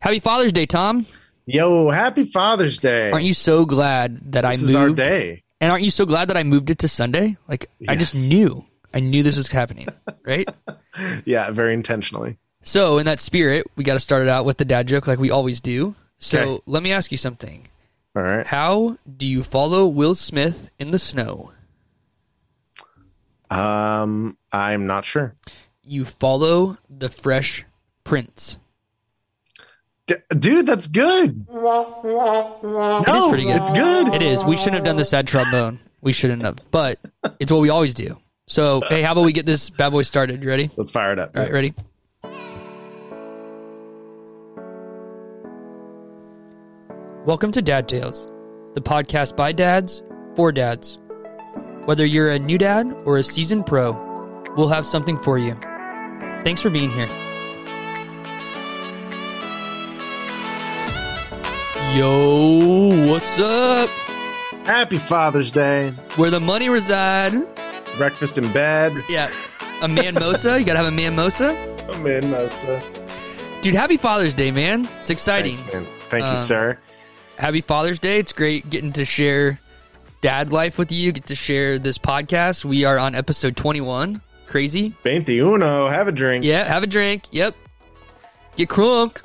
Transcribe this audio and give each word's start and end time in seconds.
Happy 0.00 0.18
Father's 0.20 0.52
Day, 0.52 0.66
Tom. 0.66 1.06
Yo, 1.46 1.90
happy 1.90 2.24
Father's 2.24 2.78
Day. 2.78 3.10
Aren't 3.10 3.24
you 3.24 3.34
so 3.34 3.64
glad 3.66 4.32
that 4.32 4.42
this 4.42 4.44
I 4.44 4.62
moved? 4.62 4.70
is 4.70 4.76
our 4.76 4.90
day. 4.90 5.42
And 5.60 5.70
aren't 5.70 5.84
you 5.84 5.90
so 5.90 6.06
glad 6.06 6.28
that 6.28 6.36
I 6.36 6.42
moved 6.42 6.70
it 6.70 6.78
to 6.80 6.88
Sunday? 6.88 7.36
Like 7.48 7.70
I 7.86 7.96
just 7.96 8.14
knew. 8.14 8.64
I 8.94 9.00
knew 9.00 9.22
this 9.22 9.36
was 9.36 9.48
happening, 9.52 9.88
right? 10.24 10.48
Yeah, 11.24 11.50
very 11.52 11.72
intentionally. 11.74 12.36
so, 12.62 12.98
in 12.98 13.06
that 13.06 13.20
spirit, 13.20 13.64
we 13.76 13.84
got 13.84 13.92
to 13.92 14.00
start 14.00 14.22
it 14.24 14.28
out 14.28 14.44
with 14.44 14.56
the 14.58 14.64
dad 14.64 14.88
joke 14.88 15.06
like 15.06 15.20
we 15.20 15.30
always 15.30 15.60
do. 15.60 15.94
So, 16.18 16.40
Okay. 16.40 16.62
let 16.66 16.82
me 16.82 16.90
ask 16.90 17.12
you 17.12 17.16
something. 17.16 17.68
All 18.16 18.22
right. 18.24 18.44
How 18.44 18.98
do 19.16 19.24
you 19.24 19.44
follow 19.44 19.86
Will 19.86 20.16
Smith 20.16 20.72
in 20.80 20.90
the 20.90 20.98
snow? 20.98 21.52
Um, 23.50 24.36
I'm 24.50 24.86
not 24.88 25.04
sure. 25.04 25.34
You 25.84 26.04
follow 26.04 26.76
the 26.88 27.08
Fresh 27.08 27.64
Prince. 28.02 28.58
D- 30.10 30.16
dude, 30.36 30.66
that's 30.66 30.88
good. 30.88 31.46
It 31.48 33.14
is 33.14 33.26
pretty 33.28 33.44
good. 33.44 33.56
It's 33.60 33.70
good. 33.70 34.12
It 34.12 34.22
is. 34.22 34.44
We 34.44 34.56
shouldn't 34.56 34.74
have 34.74 34.84
done 34.84 34.96
the 34.96 35.04
sad 35.04 35.28
trombone. 35.28 35.78
We 36.00 36.12
shouldn't 36.12 36.42
have, 36.42 36.58
but 36.72 36.98
it's 37.38 37.52
what 37.52 37.60
we 37.60 37.68
always 37.68 37.94
do. 37.94 38.18
So, 38.48 38.82
hey, 38.88 39.02
how 39.02 39.12
about 39.12 39.22
we 39.22 39.32
get 39.32 39.46
this 39.46 39.70
bad 39.70 39.90
boy 39.90 40.02
started? 40.02 40.42
You 40.42 40.48
ready? 40.48 40.68
Let's 40.76 40.90
fire 40.90 41.12
it 41.12 41.20
up. 41.20 41.36
All 41.36 41.44
right, 41.44 41.52
ready? 41.52 41.74
Welcome 47.24 47.52
to 47.52 47.62
Dad 47.62 47.88
Tales, 47.88 48.26
the 48.74 48.80
podcast 48.80 49.36
by 49.36 49.52
dads 49.52 50.02
for 50.34 50.50
dads. 50.50 50.98
Whether 51.84 52.04
you're 52.04 52.30
a 52.30 52.38
new 52.40 52.58
dad 52.58 52.92
or 53.06 53.18
a 53.18 53.22
seasoned 53.22 53.64
pro, 53.64 53.92
we'll 54.56 54.70
have 54.70 54.86
something 54.86 55.20
for 55.20 55.38
you. 55.38 55.54
Thanks 56.42 56.60
for 56.60 56.70
being 56.70 56.90
here. 56.90 57.29
Yo, 61.96 63.08
what's 63.10 63.40
up? 63.40 63.88
Happy 64.64 64.96
Father's 64.98 65.50
Day. 65.50 65.90
Where 66.16 66.30
the 66.30 66.38
money 66.38 66.68
reside? 66.68 67.32
Breakfast 67.96 68.38
in 68.38 68.50
bed. 68.52 68.92
Yeah, 69.08 69.28
a 69.82 69.88
man 69.88 70.14
mosa. 70.14 70.58
You 70.58 70.64
gotta 70.64 70.78
have 70.78 70.86
a 70.86 70.90
man 70.92 71.16
mosa, 71.16 71.50
in. 72.06 72.30
That's, 72.30 72.64
uh, 72.64 72.80
dude. 73.62 73.74
Happy 73.74 73.96
Father's 73.96 74.34
Day, 74.34 74.50
man! 74.52 74.88
It's 74.98 75.10
exciting. 75.10 75.56
thanks, 75.56 75.72
man. 75.74 75.86
Thank 76.10 76.24
Um, 76.24 76.36
you, 76.36 76.42
sir. 76.44 76.78
happy 77.38 77.60
Father's 77.60 77.98
Day. 77.98 78.18
It's 78.20 78.32
great 78.32 78.70
getting 78.70 78.92
to 78.92 79.04
share 79.04 79.58
dad 80.20 80.52
life 80.52 80.78
with 80.78 80.92
you, 80.92 81.10
get 81.12 81.26
to 81.26 81.34
share 81.34 81.78
this 81.78 81.98
podcast. 81.98 82.64
We 82.64 82.84
are 82.84 82.98
on 82.98 83.14
episode 83.16 83.56
21. 83.56 84.20
Crazy. 84.46 84.94
21. 85.02 85.60
Have 85.60 86.06
a 86.08 86.12
drink. 86.12 86.44
Yeah, 86.44 86.64
have 86.64 86.84
a 86.84 86.86
drink. 86.86 87.24
Yep. 87.32 87.54
Get 88.56 88.68
crunk. 88.68 89.22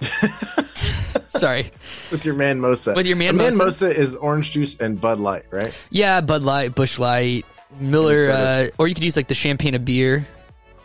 Sorry. 1.32 1.70
With 2.10 2.24
your 2.24 2.34
man 2.34 2.60
Mosa. 2.60 2.94
With 2.94 3.06
your 3.06 3.16
man 3.16 3.36
The 3.36 3.42
man 3.44 3.52
Mosa. 3.54 3.92
Is 3.94 4.14
orange 4.16 4.52
juice 4.52 4.78
and 4.78 5.00
Bud 5.00 5.18
Light, 5.18 5.44
right? 5.50 5.72
Yeah, 5.90 6.20
Bud 6.20 6.42
Light, 6.42 6.74
Busch 6.74 6.98
Light, 6.98 7.44
Miller, 7.80 8.30
uh, 8.30 8.66
or 8.78 8.86
you 8.88 8.94
could 8.94 9.04
use 9.04 9.16
like 9.16 9.28
the 9.28 9.34
champagne 9.34 9.74
of 9.74 9.84
beer, 9.84 10.26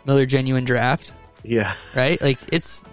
Miller 0.05 0.25
Genuine 0.25 0.63
Draft, 0.65 1.13
Yeah. 1.43 1.73
right? 1.95 2.21
Like 2.21 2.39
it's 2.51 2.83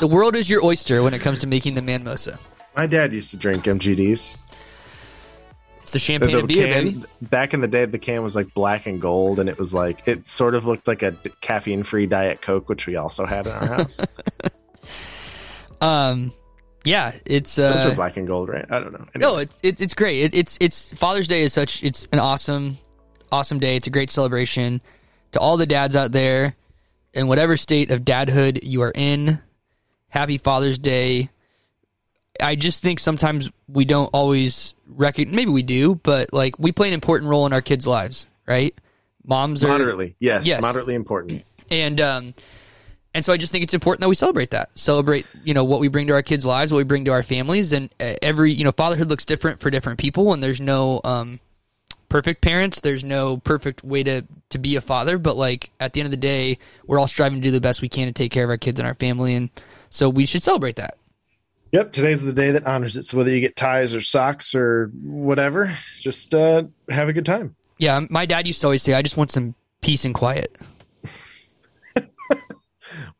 the 0.00 0.06
world 0.06 0.36
is 0.36 0.48
your 0.48 0.64
oyster 0.64 1.02
when 1.02 1.12
it 1.12 1.20
comes 1.20 1.40
to 1.40 1.46
making 1.46 1.74
the 1.74 1.82
man 1.82 2.04
mosa. 2.04 2.38
My 2.76 2.86
dad 2.86 3.12
used 3.12 3.30
to 3.32 3.36
drink 3.36 3.64
MGDs. 3.64 4.38
It's 5.82 5.92
the 5.92 5.98
champagne 5.98 6.30
The 6.30 6.38
of 6.38 6.46
beer, 6.46 6.72
can, 6.72 6.84
baby. 6.84 7.02
Back 7.20 7.52
in 7.52 7.60
the 7.60 7.66
day, 7.68 7.84
the 7.86 7.98
can 7.98 8.22
was 8.22 8.36
like 8.36 8.54
black 8.54 8.86
and 8.86 9.00
gold, 9.00 9.40
and 9.40 9.48
it 9.48 9.58
was 9.58 9.74
like 9.74 10.02
it 10.06 10.28
sort 10.28 10.54
of 10.54 10.64
looked 10.66 10.86
like 10.86 11.02
a 11.02 11.10
caffeine-free 11.40 12.06
Diet 12.06 12.40
Coke, 12.40 12.68
which 12.68 12.86
we 12.86 12.96
also 12.96 13.26
had 13.26 13.48
in 13.48 13.52
our 13.52 13.66
house. 13.66 14.00
Um, 15.80 16.32
yeah, 16.84 17.12
it's 17.26 17.56
Those 17.56 17.84
uh, 17.84 17.88
were 17.90 17.94
black 17.94 18.16
and 18.16 18.26
gold, 18.26 18.48
right? 18.48 18.64
I 18.70 18.78
don't 18.80 18.92
know. 18.92 19.06
No, 19.16 19.28
Anyway. 19.36 19.42
it, 19.42 19.50
it, 19.62 19.80
it's 19.80 19.94
great. 19.94 20.22
It, 20.24 20.34
it's 20.34 20.58
it's 20.60 20.92
Father's 20.92 21.28
Day 21.28 21.42
is 21.42 21.52
such 21.52 21.82
it's 21.82 22.08
an 22.12 22.18
awesome 22.18 22.78
awesome 23.30 23.58
day. 23.60 23.76
It's 23.76 23.86
a 23.86 23.90
great 23.90 24.10
celebration 24.10 24.80
to 25.32 25.40
all 25.40 25.56
the 25.56 25.66
dads 25.66 25.96
out 25.96 26.12
there 26.12 26.54
in 27.14 27.26
whatever 27.28 27.56
state 27.56 27.90
of 27.90 28.02
dadhood 28.02 28.60
you 28.62 28.82
are 28.82 28.92
in. 28.94 29.40
Happy 30.08 30.38
Father's 30.38 30.78
Day. 30.78 31.30
I 32.40 32.54
just 32.56 32.82
think 32.82 32.98
sometimes 32.98 33.50
we 33.68 33.84
don't 33.84 34.10
always 34.12 34.74
recognize. 34.86 35.34
Maybe 35.34 35.50
we 35.50 35.62
do, 35.62 35.94
but 35.96 36.32
like 36.32 36.58
we 36.58 36.72
play 36.72 36.88
an 36.88 36.94
important 36.94 37.30
role 37.30 37.46
in 37.46 37.52
our 37.52 37.60
kids' 37.62 37.86
lives, 37.86 38.26
right? 38.46 38.74
Moms 39.24 39.62
are 39.62 39.68
moderately, 39.68 40.16
yes, 40.18 40.46
Yes. 40.46 40.60
moderately 40.60 40.94
important. 40.94 41.44
and 41.70 42.00
um 42.00 42.34
and 43.14 43.24
so 43.24 43.32
I 43.32 43.36
just 43.36 43.52
think 43.52 43.62
it's 43.62 43.74
important 43.74 44.00
that 44.00 44.08
we 44.08 44.14
celebrate 44.14 44.50
that. 44.50 44.76
Celebrate, 44.78 45.26
you 45.44 45.52
know, 45.52 45.64
what 45.64 45.80
we 45.80 45.88
bring 45.88 46.06
to 46.06 46.14
our 46.14 46.22
kids' 46.22 46.46
lives, 46.46 46.72
what 46.72 46.78
we 46.78 46.84
bring 46.84 47.04
to 47.04 47.12
our 47.12 47.22
families, 47.22 47.72
and 47.72 47.92
uh, 48.00 48.14
every, 48.22 48.52
you 48.52 48.64
know, 48.64 48.72
fatherhood 48.72 49.08
looks 49.08 49.26
different 49.26 49.60
for 49.60 49.70
different 49.70 49.98
people, 49.98 50.32
and 50.32 50.42
there's 50.42 50.60
no 50.60 51.00
um, 51.04 51.38
perfect 52.08 52.40
parents. 52.40 52.80
There's 52.80 53.04
no 53.04 53.36
perfect 53.38 53.84
way 53.84 54.02
to 54.04 54.24
to 54.48 54.58
be 54.58 54.76
a 54.76 54.80
father, 54.80 55.18
but 55.18 55.36
like 55.36 55.70
at 55.78 55.92
the 55.92 56.00
end 56.00 56.06
of 56.06 56.10
the 56.10 56.16
day, 56.16 56.58
we're 56.86 56.98
all 56.98 57.06
striving 57.06 57.40
to 57.40 57.42
do 57.42 57.50
the 57.50 57.60
best 57.60 57.82
we 57.82 57.88
can 57.88 58.06
to 58.06 58.12
take 58.12 58.32
care 58.32 58.44
of 58.44 58.50
our 58.50 58.56
kids 58.56 58.80
and 58.80 58.86
our 58.86 58.94
family, 58.94 59.34
and 59.34 59.50
so 59.90 60.08
we 60.08 60.24
should 60.24 60.42
celebrate 60.42 60.76
that. 60.76 60.96
Yep, 61.72 61.92
today's 61.92 62.22
the 62.22 62.32
day 62.32 62.50
that 62.50 62.66
honors 62.66 62.96
it. 62.96 63.04
So 63.04 63.16
whether 63.16 63.30
you 63.30 63.40
get 63.40 63.56
ties 63.56 63.94
or 63.94 64.00
socks 64.00 64.54
or 64.54 64.90
whatever, 65.02 65.74
just 65.98 66.34
uh, 66.34 66.64
have 66.90 67.08
a 67.08 67.14
good 67.14 67.24
time. 67.24 67.56
Yeah, 67.78 68.00
my 68.10 68.26
dad 68.26 68.46
used 68.46 68.60
to 68.62 68.66
always 68.68 68.82
say, 68.82 68.94
"I 68.94 69.02
just 69.02 69.16
want 69.18 69.30
some 69.30 69.54
peace 69.82 70.04
and 70.04 70.14
quiet." 70.14 70.56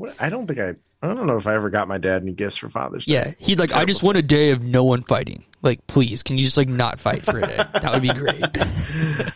What, 0.03 0.21
I 0.21 0.31
don't 0.31 0.49
think 0.49 0.59
I. 0.59 0.71
I 1.01 1.15
don't 1.15 1.27
know 1.29 1.37
if 1.37 1.47
I 1.47 1.55
ever 1.55 1.71
got 1.71 1.87
my 1.87 1.97
dad 1.99 2.23
any 2.23 2.33
gifts 2.33 2.57
for 2.57 2.69
Father's 2.69 3.07
Day. 3.07 3.13
Yeah, 3.15 3.33
he'd 3.39 3.61
like, 3.61 3.71
"I 3.73 3.85
just 3.85 4.03
want 4.03 4.17
a 4.19 4.23
day 4.23 4.51
of 4.51 4.63
no 4.65 4.83
one 4.83 5.03
fighting." 5.05 5.45
Like, 5.63 5.87
please, 5.87 6.25
can 6.25 6.37
you 6.39 6.45
just 6.45 6.57
like 6.57 6.69
not 6.69 6.99
fight 6.99 7.25
for 7.25 7.39
a 7.39 7.47
day? 7.47 7.57
That 7.57 7.93
would 7.93 8.03
be 8.03 8.13
great. 8.13 8.43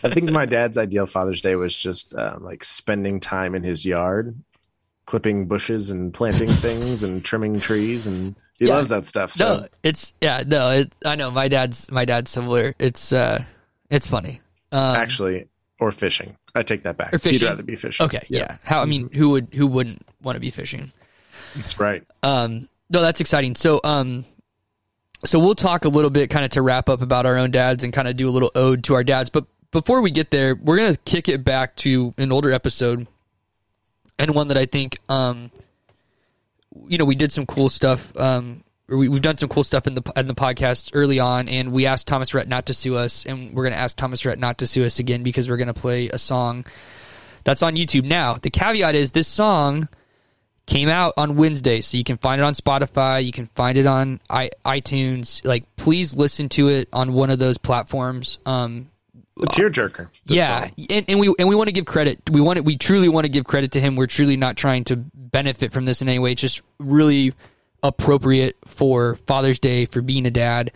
I 0.03 0.11
think 0.13 0.29
my 0.33 0.45
dad's 0.45 0.77
ideal 0.77 1.07
Father's 1.07 1.41
Day 1.41 1.55
was 1.55 1.79
just 1.79 2.15
uh, 2.15 2.39
like 2.41 2.65
spending 2.65 3.21
time 3.21 3.55
in 3.55 3.63
his 3.63 3.85
yard, 3.87 4.37
clipping 5.07 5.47
bushes 5.47 5.91
and 5.91 6.13
planting 6.13 6.49
things 6.65 7.05
and 7.05 7.25
trimming 7.25 7.61
trees, 7.61 8.09
and 8.09 8.35
he 8.59 8.67
Yeah. 8.67 8.75
loves 8.75 8.89
that 8.89 9.07
stuff. 9.07 9.31
So 9.31 9.59
No, 9.59 9.69
it's 9.85 10.15
yeah, 10.21 10.43
no, 10.45 10.71
it, 10.71 10.93
I 11.05 11.15
know 11.15 11.31
my 11.31 11.47
dad's 11.47 11.93
my 11.93 12.05
dad's 12.05 12.31
similar. 12.33 12.75
It's 12.81 13.13
uh, 13.13 13.45
it's 13.89 14.09
funny. 14.09 14.41
Um, 14.73 14.97
actually, 14.97 15.47
or 15.79 15.93
fishing. 15.93 16.37
I 16.57 16.63
take 16.63 16.83
that 16.85 16.97
back. 16.97 17.13
Or 17.15 17.19
fishing. 17.19 17.41
He'd 17.41 17.51
rather 17.51 17.63
be 17.63 17.77
fishing. 17.77 18.05
okay, 18.07 18.23
yeah. 18.29 18.57
How 18.65 18.81
I 18.81 18.87
mean, 18.87 19.11
who 19.13 19.31
would 19.31 19.49
who 19.55 19.67
wouldn't 19.67 20.05
want 20.27 20.37
to 20.37 20.41
be 20.41 20.51
fishing? 20.51 20.93
that's 21.55 21.81
right. 21.81 22.05
Um, 22.23 22.69
no, 22.91 23.01
that's 23.01 23.21
exciting. 23.21 23.55
So 23.55 23.81
um, 23.83 24.25
so 25.25 25.39
we'll 25.39 25.55
talk 25.55 25.85
a 25.85 25.89
little 25.89 26.11
bit 26.11 26.29
kind 26.29 26.45
of 26.45 26.51
to 26.53 26.63
wrap 26.63 26.89
up 26.89 27.01
about 27.01 27.25
our 27.25 27.37
own 27.37 27.51
dads 27.51 27.83
and 27.83 27.93
kind 27.93 28.09
of 28.09 28.17
do 28.17 28.29
a 28.29 28.31
little 28.31 28.51
ode 28.55 28.85
to 28.85 28.95
our 28.95 29.05
dads. 29.05 29.31
But 29.31 29.47
before 29.71 30.03
we 30.03 30.11
get 30.11 30.31
there, 30.31 30.55
we're 30.55 30.77
gonna 30.77 30.97
kick 30.97 31.29
it 31.29 31.45
back 31.45 31.77
to 31.77 32.13
an 32.19 32.33
older 32.33 32.53
episode 32.53 33.07
and 34.19 34.35
one 34.35 34.49
that 34.49 34.59
I 34.59 34.67
think 34.67 34.99
um, 35.09 35.51
you 36.89 36.99
know, 36.99 37.05
we 37.05 37.15
did 37.15 37.33
some 37.33 37.47
cool 37.47 37.69
stuff. 37.69 38.17
Um, 38.19 38.63
or 38.89 38.97
we, 38.99 39.09
we've 39.09 39.23
done 39.23 39.37
some 39.37 39.49
cool 39.49 39.65
stuff 39.65 39.87
in 39.87 39.95
the 39.95 40.13
in 40.17 40.27
the 40.27 40.35
podcast 40.35 40.91
early 40.93 41.19
on, 41.19 41.49
and 41.49 41.73
we 41.73 41.87
asked 41.87 42.07
Thomas 42.07 42.35
Rhett 42.35 42.49
not 42.49 42.67
to 42.67 42.75
sue 42.75 42.97
us, 42.97 43.27
and 43.27 43.55
we're 43.55 43.65
going 43.65 43.73
to 43.73 43.81
ask 43.81 43.97
Thomas 43.97 44.25
Rhett 44.25 44.39
not 44.39 44.59
to 44.59 44.67
sue 44.67 44.85
us 44.85 44.99
again 44.99 45.23
because 45.23 45.49
we're 45.49 45.57
going 45.57 45.67
to 45.67 45.75
play 45.75 46.09
a 46.09 46.19
song 46.19 46.65
that's 47.45 47.63
on 47.63 47.75
YouTube 47.75 48.05
now. 48.05 48.35
The 48.35 48.51
caveat 48.51 48.95
is 48.95 49.13
this 49.13 49.29
song 49.29 49.89
came 50.67 50.89
out 50.89 51.15
on 51.17 51.37
Wednesday, 51.37 51.81
so 51.81 51.97
you 51.97 52.05
can 52.05 52.17
find 52.19 52.41
it 52.41 52.45
on 52.45 52.55
Spotify, 52.55 53.25
you 53.25 53.33
can 53.33 53.47
find 53.47 53.79
it 53.79 53.87
on 53.87 54.21
I, 54.29 54.51
iTunes. 54.65 55.45
Like, 55.45 55.65
please 55.77 56.15
listen 56.15 56.49
to 56.51 56.69
it 56.69 56.89
on 56.93 57.13
one 57.13 57.31
of 57.31 57.39
those 57.39 57.57
platforms. 57.57 58.39
Um, 58.45 58.91
The 59.37 59.47
tearjerker. 59.47 60.09
yeah, 60.25 60.69
and, 60.91 61.05
and 61.09 61.21
we 61.21 61.33
and 61.39 61.49
we 61.49 61.55
want 61.55 61.69
to 61.69 61.73
give 61.73 61.85
credit. 61.85 62.21
We 62.31 62.41
want 62.41 62.57
it. 62.59 62.65
We 62.65 62.77
truly 62.77 63.09
want 63.09 63.27
to 63.27 63.29
give 63.29 63.45
credit 63.45 63.73
to 63.73 63.81
him. 63.81 63.95
We're 63.95 64.07
truly 64.09 64.37
not 64.37 64.57
trying 64.57 64.85
to 64.85 64.97
benefit 64.97 65.73
from 65.73 65.85
this 65.85 66.03
in 66.03 66.09
any 66.09 66.19
way. 66.19 66.33
It's 66.33 66.41
just 66.41 66.63
really 66.79 67.35
appropriate 67.83 68.57
for 68.67 69.17
Father's 69.27 69.59
Day 69.61 69.85
for 69.85 70.01
being 70.03 70.27
a 70.27 70.31
dad, 70.31 70.73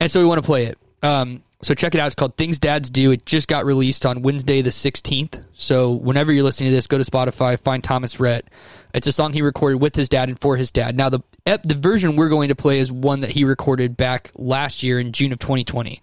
and 0.00 0.10
so 0.10 0.18
we 0.18 0.26
want 0.26 0.42
to 0.42 0.46
play 0.46 0.64
it. 0.64 0.78
Um, 1.02 1.42
so 1.62 1.74
check 1.74 1.94
it 1.94 2.00
out. 2.00 2.06
It's 2.06 2.14
called 2.14 2.36
Things 2.36 2.58
Dads 2.58 2.88
Do. 2.90 3.10
It 3.12 3.26
just 3.26 3.46
got 3.48 3.64
released 3.64 4.06
on 4.06 4.22
Wednesday 4.22 4.62
the 4.62 4.72
sixteenth. 4.72 5.38
So 5.52 5.92
whenever 5.92 6.32
you're 6.32 6.44
listening 6.44 6.70
to 6.70 6.74
this, 6.74 6.86
go 6.86 6.98
to 6.98 7.04
Spotify, 7.08 7.60
find 7.60 7.84
Thomas 7.84 8.18
Rhett. 8.18 8.46
It's 8.94 9.06
a 9.06 9.12
song 9.12 9.32
he 9.32 9.42
recorded 9.42 9.80
with 9.80 9.94
his 9.94 10.08
dad 10.08 10.28
and 10.28 10.40
for 10.40 10.56
his 10.56 10.70
dad. 10.70 10.96
Now 10.96 11.08
the 11.08 11.20
the 11.44 11.74
version 11.74 12.16
we're 12.16 12.28
going 12.28 12.48
to 12.48 12.54
play 12.54 12.78
is 12.78 12.90
one 12.90 13.20
that 13.20 13.30
he 13.30 13.44
recorded 13.44 13.96
back 13.96 14.30
last 14.34 14.82
year 14.82 14.98
in 14.98 15.12
June 15.12 15.32
of 15.32 15.38
2020. 15.38 16.00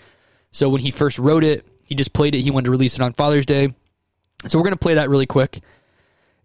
So 0.51 0.69
when 0.69 0.81
he 0.81 0.91
first 0.91 1.19
wrote 1.19 1.43
it, 1.43 1.65
he 1.83 1.95
just 1.95 2.13
played 2.13 2.35
it. 2.35 2.41
He 2.41 2.51
wanted 2.51 2.65
to 2.65 2.71
release 2.71 2.95
it 2.95 3.01
on 3.01 3.13
Father's 3.13 3.45
Day. 3.45 3.73
So 4.47 4.57
we're 4.57 4.63
going 4.63 4.73
to 4.73 4.79
play 4.79 4.95
that 4.95 5.09
really 5.09 5.25
quick. 5.25 5.61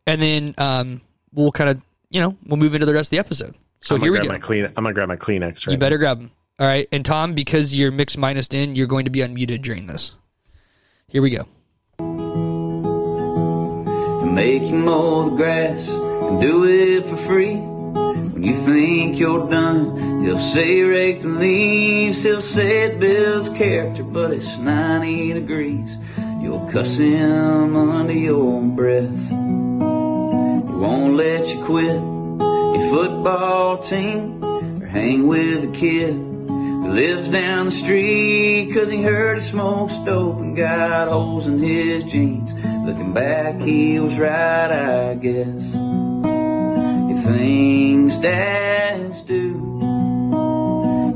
And 0.06 0.20
then 0.20 0.54
um, 0.58 1.00
we'll 1.32 1.52
kind 1.52 1.70
of, 1.70 1.82
you 2.10 2.20
know, 2.20 2.36
we'll 2.44 2.56
move 2.56 2.74
into 2.74 2.86
the 2.86 2.94
rest 2.94 3.08
of 3.08 3.10
the 3.10 3.18
episode. 3.18 3.54
So 3.80 3.94
I'm 3.94 4.00
here 4.00 4.12
we 4.12 4.18
go. 4.18 4.28
my 4.28 4.38
clean. 4.38 4.66
I'm 4.66 4.74
gonna 4.74 4.92
grab 4.92 5.08
my 5.08 5.16
Kleenex. 5.16 5.66
Right 5.66 5.72
You 5.72 5.78
better 5.78 5.98
grab 5.98 6.18
them. 6.18 6.30
All 6.58 6.66
right. 6.66 6.86
And 6.92 7.04
Tom, 7.04 7.34
because 7.34 7.74
you're 7.74 7.90
mixed 7.90 8.18
minused 8.18 8.52
in, 8.52 8.74
you're 8.74 8.86
going 8.86 9.06
to 9.06 9.10
be 9.10 9.20
unmuted 9.20 9.62
during 9.62 9.86
this. 9.86 10.18
Here 11.08 11.22
we 11.22 11.30
go. 11.30 11.46
and 14.20 14.34
make 14.34 14.62
you 14.62 14.74
mow 14.74 15.30
the 15.30 15.36
grass 15.36 15.88
do 16.38 16.64
it 16.64 17.06
for 17.06 17.16
free. 17.16 17.56
When 17.56 18.44
you 18.44 18.54
think 18.64 19.18
you're 19.18 19.50
done, 19.50 20.22
he'll 20.24 20.38
say 20.38 20.82
rake 20.82 21.22
the 21.22 21.28
leaves. 21.28 22.22
He'll 22.22 22.40
say 22.40 22.84
it 22.86 23.00
builds 23.00 23.48
character, 23.50 24.02
but 24.04 24.32
it's 24.32 24.56
90 24.58 25.32
degrees. 25.34 25.96
You'll 26.40 26.70
cuss 26.70 26.96
him 26.96 27.76
under 27.76 28.12
your 28.12 28.62
breath. 28.62 29.28
He 29.28 30.74
won't 30.76 31.16
let 31.16 31.46
you 31.48 31.64
quit 31.64 32.00
your 32.80 32.90
football 32.90 33.78
team 33.78 34.42
or 34.42 34.86
hang 34.86 35.26
with 35.26 35.64
a 35.64 35.72
kid 35.72 36.14
who 36.14 36.92
lives 36.92 37.28
down 37.28 37.66
the 37.66 37.72
street 37.72 38.72
cause 38.72 38.88
he 38.88 39.02
heard 39.02 39.38
he 39.38 39.46
smokes 39.46 39.94
dope 40.06 40.38
and 40.38 40.56
got 40.56 41.08
holes 41.08 41.46
in 41.46 41.58
his 41.58 42.04
jeans. 42.04 42.54
Looking 42.86 43.12
back, 43.12 43.60
he 43.60 44.00
was 44.00 44.16
right, 44.18 44.70
I 44.70 45.14
guess. 45.16 46.09
Things 47.30 48.18
dads 48.18 49.20
do. 49.20 49.78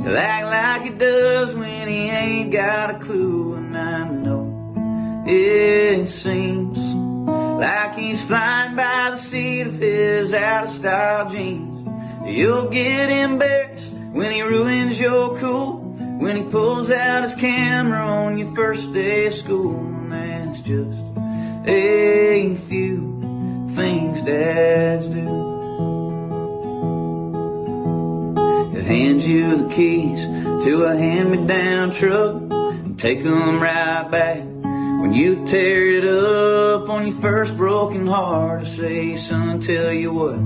He'll 0.03 0.17
act 0.17 0.47
like 0.47 0.83
he 0.83 0.91
does 0.97 1.57
when 1.57 1.89
he 1.89 2.09
ain't 2.09 2.53
got 2.53 2.95
a 2.95 2.99
clue, 3.01 3.55
and 3.55 3.77
I 3.77 4.09
know 4.09 5.25
it 5.27 6.07
seems 6.07 6.79
like 6.79 7.97
he's 7.97 8.23
flying 8.23 8.77
by 8.77 9.11
the 9.11 9.17
seat 9.17 9.63
of 9.63 9.79
his 9.81 10.33
out 10.33 10.65
of 10.65 10.71
style 10.71 11.31
jeans. 11.31 11.85
You'll 12.25 12.69
get 12.69 13.11
embarrassed 13.11 13.93
when 14.13 14.31
he 14.31 14.43
ruins 14.43 15.01
your 15.01 15.37
cool, 15.41 15.79
when 16.21 16.37
he 16.37 16.43
pulls 16.45 16.93
out 16.93 17.25
his 17.25 17.35
camera 17.35 18.07
on 18.07 18.39
your 18.39 18.55
first 18.55 18.93
day 18.93 19.27
of 19.27 19.35
school, 19.35 19.81
and 19.85 20.13
that's 20.13 20.61
just 20.61 21.69
a 21.69 22.55
few 22.69 23.69
things 23.75 24.23
dads 24.23 25.09
do. 25.09 25.54
He'll 28.85 28.97
hand 28.97 29.23
you 29.23 29.57
the 29.67 29.75
keys 29.75 30.27
to 30.27 30.85
a 30.85 30.95
hand-me-down 30.97 31.93
truck 31.93 32.35
and 32.35 32.99
take 32.99 33.23
them 33.23 33.61
right 33.61 34.11
back. 34.11 34.45
When 34.45 35.15
you 35.15 35.47
tear 35.47 35.87
it 35.87 36.05
up 36.05 36.91
on 36.91 37.07
your 37.07 37.17
first 37.17 37.57
broken 37.57 38.07
heart, 38.07 38.63
I 38.63 38.65
say, 38.65 39.17
son, 39.17 39.61
tell 39.61 39.91
you 39.91 40.13
what, 40.13 40.39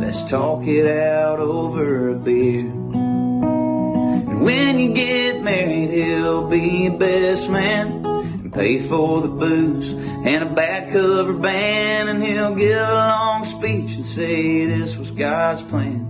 let's 0.00 0.24
talk 0.24 0.66
it 0.66 0.86
out 0.86 1.38
over 1.38 2.10
a 2.10 2.14
beer. 2.14 2.60
And 2.60 4.40
when 4.40 4.78
you 4.78 4.94
get 4.94 5.42
married, 5.42 5.90
he'll 5.90 6.48
be 6.48 6.88
best 6.88 7.50
man 7.50 8.06
and 8.06 8.52
pay 8.54 8.78
for 8.78 9.20
the 9.20 9.28
booze 9.28 9.90
and 9.90 10.44
a 10.44 10.48
back 10.50 10.92
cover 10.92 11.34
band, 11.34 12.08
and 12.08 12.24
he'll 12.24 12.54
give 12.54 12.88
a 12.88 12.94
long 12.94 13.44
speech 13.44 13.96
and 13.96 14.06
say 14.06 14.64
this 14.64 14.96
was 14.96 15.10
God's 15.10 15.62
plan. 15.62 16.05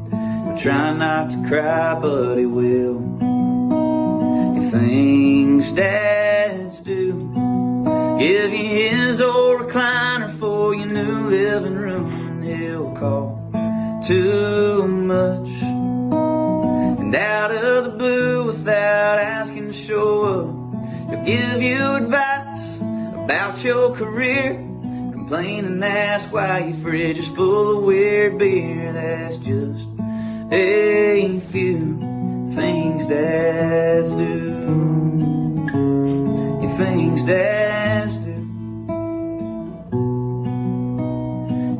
Try 0.58 0.94
not 0.94 1.30
to 1.30 1.48
cry, 1.48 1.94
but 2.00 2.38
he 2.38 2.46
will. 2.46 3.02
Your 4.56 4.70
things 4.70 5.70
dads 5.72 6.80
do. 6.80 7.12
Give 8.18 8.50
you 8.50 8.68
his 8.68 9.20
old 9.20 9.60
recliner 9.60 10.32
for 10.38 10.74
your 10.74 10.86
new 10.86 11.28
living 11.28 11.74
room, 11.74 12.42
he'll 12.42 12.90
call 12.94 13.50
too 14.06 14.88
much. 14.88 15.48
And 17.00 17.14
out 17.14 17.50
of 17.50 17.84
the 17.84 17.90
blue, 17.90 18.46
without 18.46 19.18
asking 19.18 19.66
to 19.66 19.72
show 19.74 20.24
up, 20.24 21.10
he'll 21.10 21.24
give 21.24 21.62
you 21.62 21.94
advice 21.96 22.78
about 22.78 23.62
your 23.62 23.94
career. 23.94 24.54
Complain 25.12 25.66
and 25.66 25.84
ask 25.84 26.32
why 26.32 26.60
your 26.60 26.76
fridge 26.78 27.18
is 27.18 27.28
full 27.28 27.78
of 27.78 27.84
weird 27.84 28.38
beer. 28.38 28.92
That's 28.94 29.36
just 29.36 29.95
a 30.52 31.40
few 31.50 31.98
things 32.54 33.06
dads 33.06 34.10
do. 34.10 34.36
Your 36.62 36.76
things 36.76 37.24
dads 37.24 38.16
do. 38.18 38.34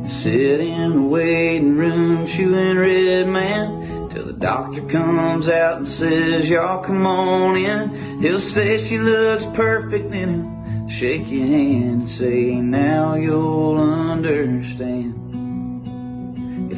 Sit 0.09 0.59
in 0.59 0.91
the 0.95 1.01
waiting 1.01 1.77
room 1.77 2.27
chewing 2.27 2.77
red 2.77 3.27
man 3.27 4.09
till 4.09 4.25
the 4.25 4.33
doctor 4.33 4.81
comes 4.87 5.47
out 5.47 5.77
and 5.77 5.87
says, 5.87 6.49
Y'all 6.49 6.83
come 6.83 7.05
on 7.07 7.55
in. 7.55 8.21
He'll 8.21 8.39
say 8.39 8.77
she 8.77 8.97
looks 8.97 9.45
perfect, 9.47 10.09
then 10.09 10.43
he'll 10.87 10.89
shake 10.89 11.29
your 11.29 11.47
hand 11.47 12.01
and 12.01 12.07
say, 12.09 12.55
Now 12.55 13.15
you'll 13.15 13.77
understand. 13.77 15.26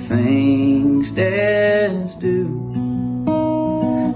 Things 0.10 1.12
dads 1.12 2.16
do. 2.16 2.48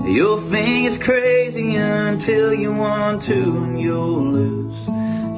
You'll 0.07 0.41
think 0.41 0.87
it's 0.87 0.97
crazy 0.97 1.75
until 1.75 2.51
you 2.51 2.73
want 2.73 3.21
to, 3.23 3.57
and 3.57 3.79
you'll 3.79 4.31
lose 4.31 4.87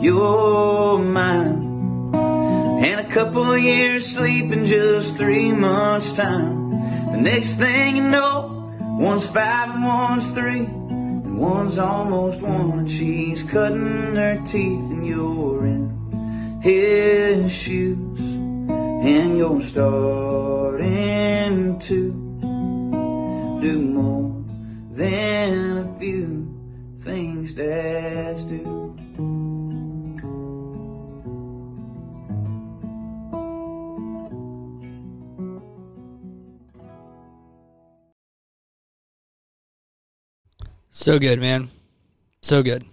your 0.01 0.99
mind. 0.99 2.15
And 2.15 3.01
a 3.01 3.09
couple 3.09 3.57
years 3.57 4.07
sleep 4.07 4.53
in 4.53 4.65
just 4.65 5.17
three 5.17 5.51
months' 5.51 6.13
time. 6.13 6.69
The 7.11 7.17
next 7.17 7.55
thing 7.55 7.97
you 7.97 8.03
know, 8.03 8.73
one's 8.97 9.25
five 9.27 9.75
and 9.75 9.83
one's 9.83 10.29
three, 10.31 10.61
and 10.61 11.37
one's 11.37 11.77
almost 11.77 12.39
one, 12.39 12.79
and 12.79 12.89
she's 12.89 13.43
cutting 13.43 14.15
her 14.15 14.41
teeth, 14.45 14.89
and 14.89 15.05
you're 15.05 15.65
in 15.65 16.59
his 16.61 17.51
shoes, 17.51 18.34
and 19.05 19.37
you're 19.37 19.61
starting 19.61 20.89
to 21.79 22.11
do 23.61 23.79
more 23.81 24.43
than 24.91 25.77
a 25.77 25.99
few 25.99 26.51
things 27.03 27.53
dads 27.53 28.45
do. 28.45 28.95
So 40.89 41.19
good, 41.19 41.39
man. 41.39 41.69
So 42.41 42.63
good. 42.63 42.85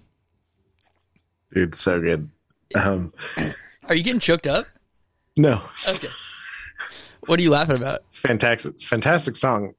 Dude, 1.55 1.75
so 1.75 2.01
good. 2.01 2.29
Um, 2.75 3.15
Are 3.89 3.95
you 3.95 4.03
getting 4.03 4.21
choked 4.21 4.47
up? 4.47 4.67
No, 5.37 5.63
Okay. 5.89 6.09
What 7.27 7.39
are 7.39 7.43
you 7.43 7.51
laughing 7.51 7.77
about? 7.77 8.01
it's 8.09 8.19
fantastic. 8.19 8.73
It's 8.75 8.85
a 8.85 8.87
fantastic 8.87 9.37
song. 9.37 9.75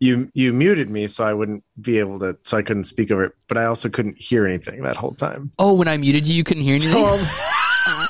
You 0.00 0.28
you 0.34 0.52
muted 0.52 0.90
me 0.90 1.06
so 1.06 1.24
I 1.24 1.32
wouldn't 1.32 1.62
be 1.80 1.98
able 2.00 2.18
to, 2.18 2.36
so 2.42 2.58
I 2.58 2.62
couldn't 2.62 2.84
speak 2.84 3.10
over 3.12 3.24
it. 3.24 3.32
But 3.46 3.58
I 3.58 3.66
also 3.66 3.88
couldn't 3.88 4.20
hear 4.20 4.44
anything 4.44 4.82
that 4.82 4.96
whole 4.96 5.14
time. 5.14 5.52
Oh, 5.58 5.72
when 5.72 5.86
I 5.86 5.96
muted 5.96 6.26
you, 6.26 6.34
you 6.34 6.42
couldn't 6.44 6.64
hear 6.64 6.74
anything. 6.74 6.92
So, 6.92 7.04
um! 7.06 8.06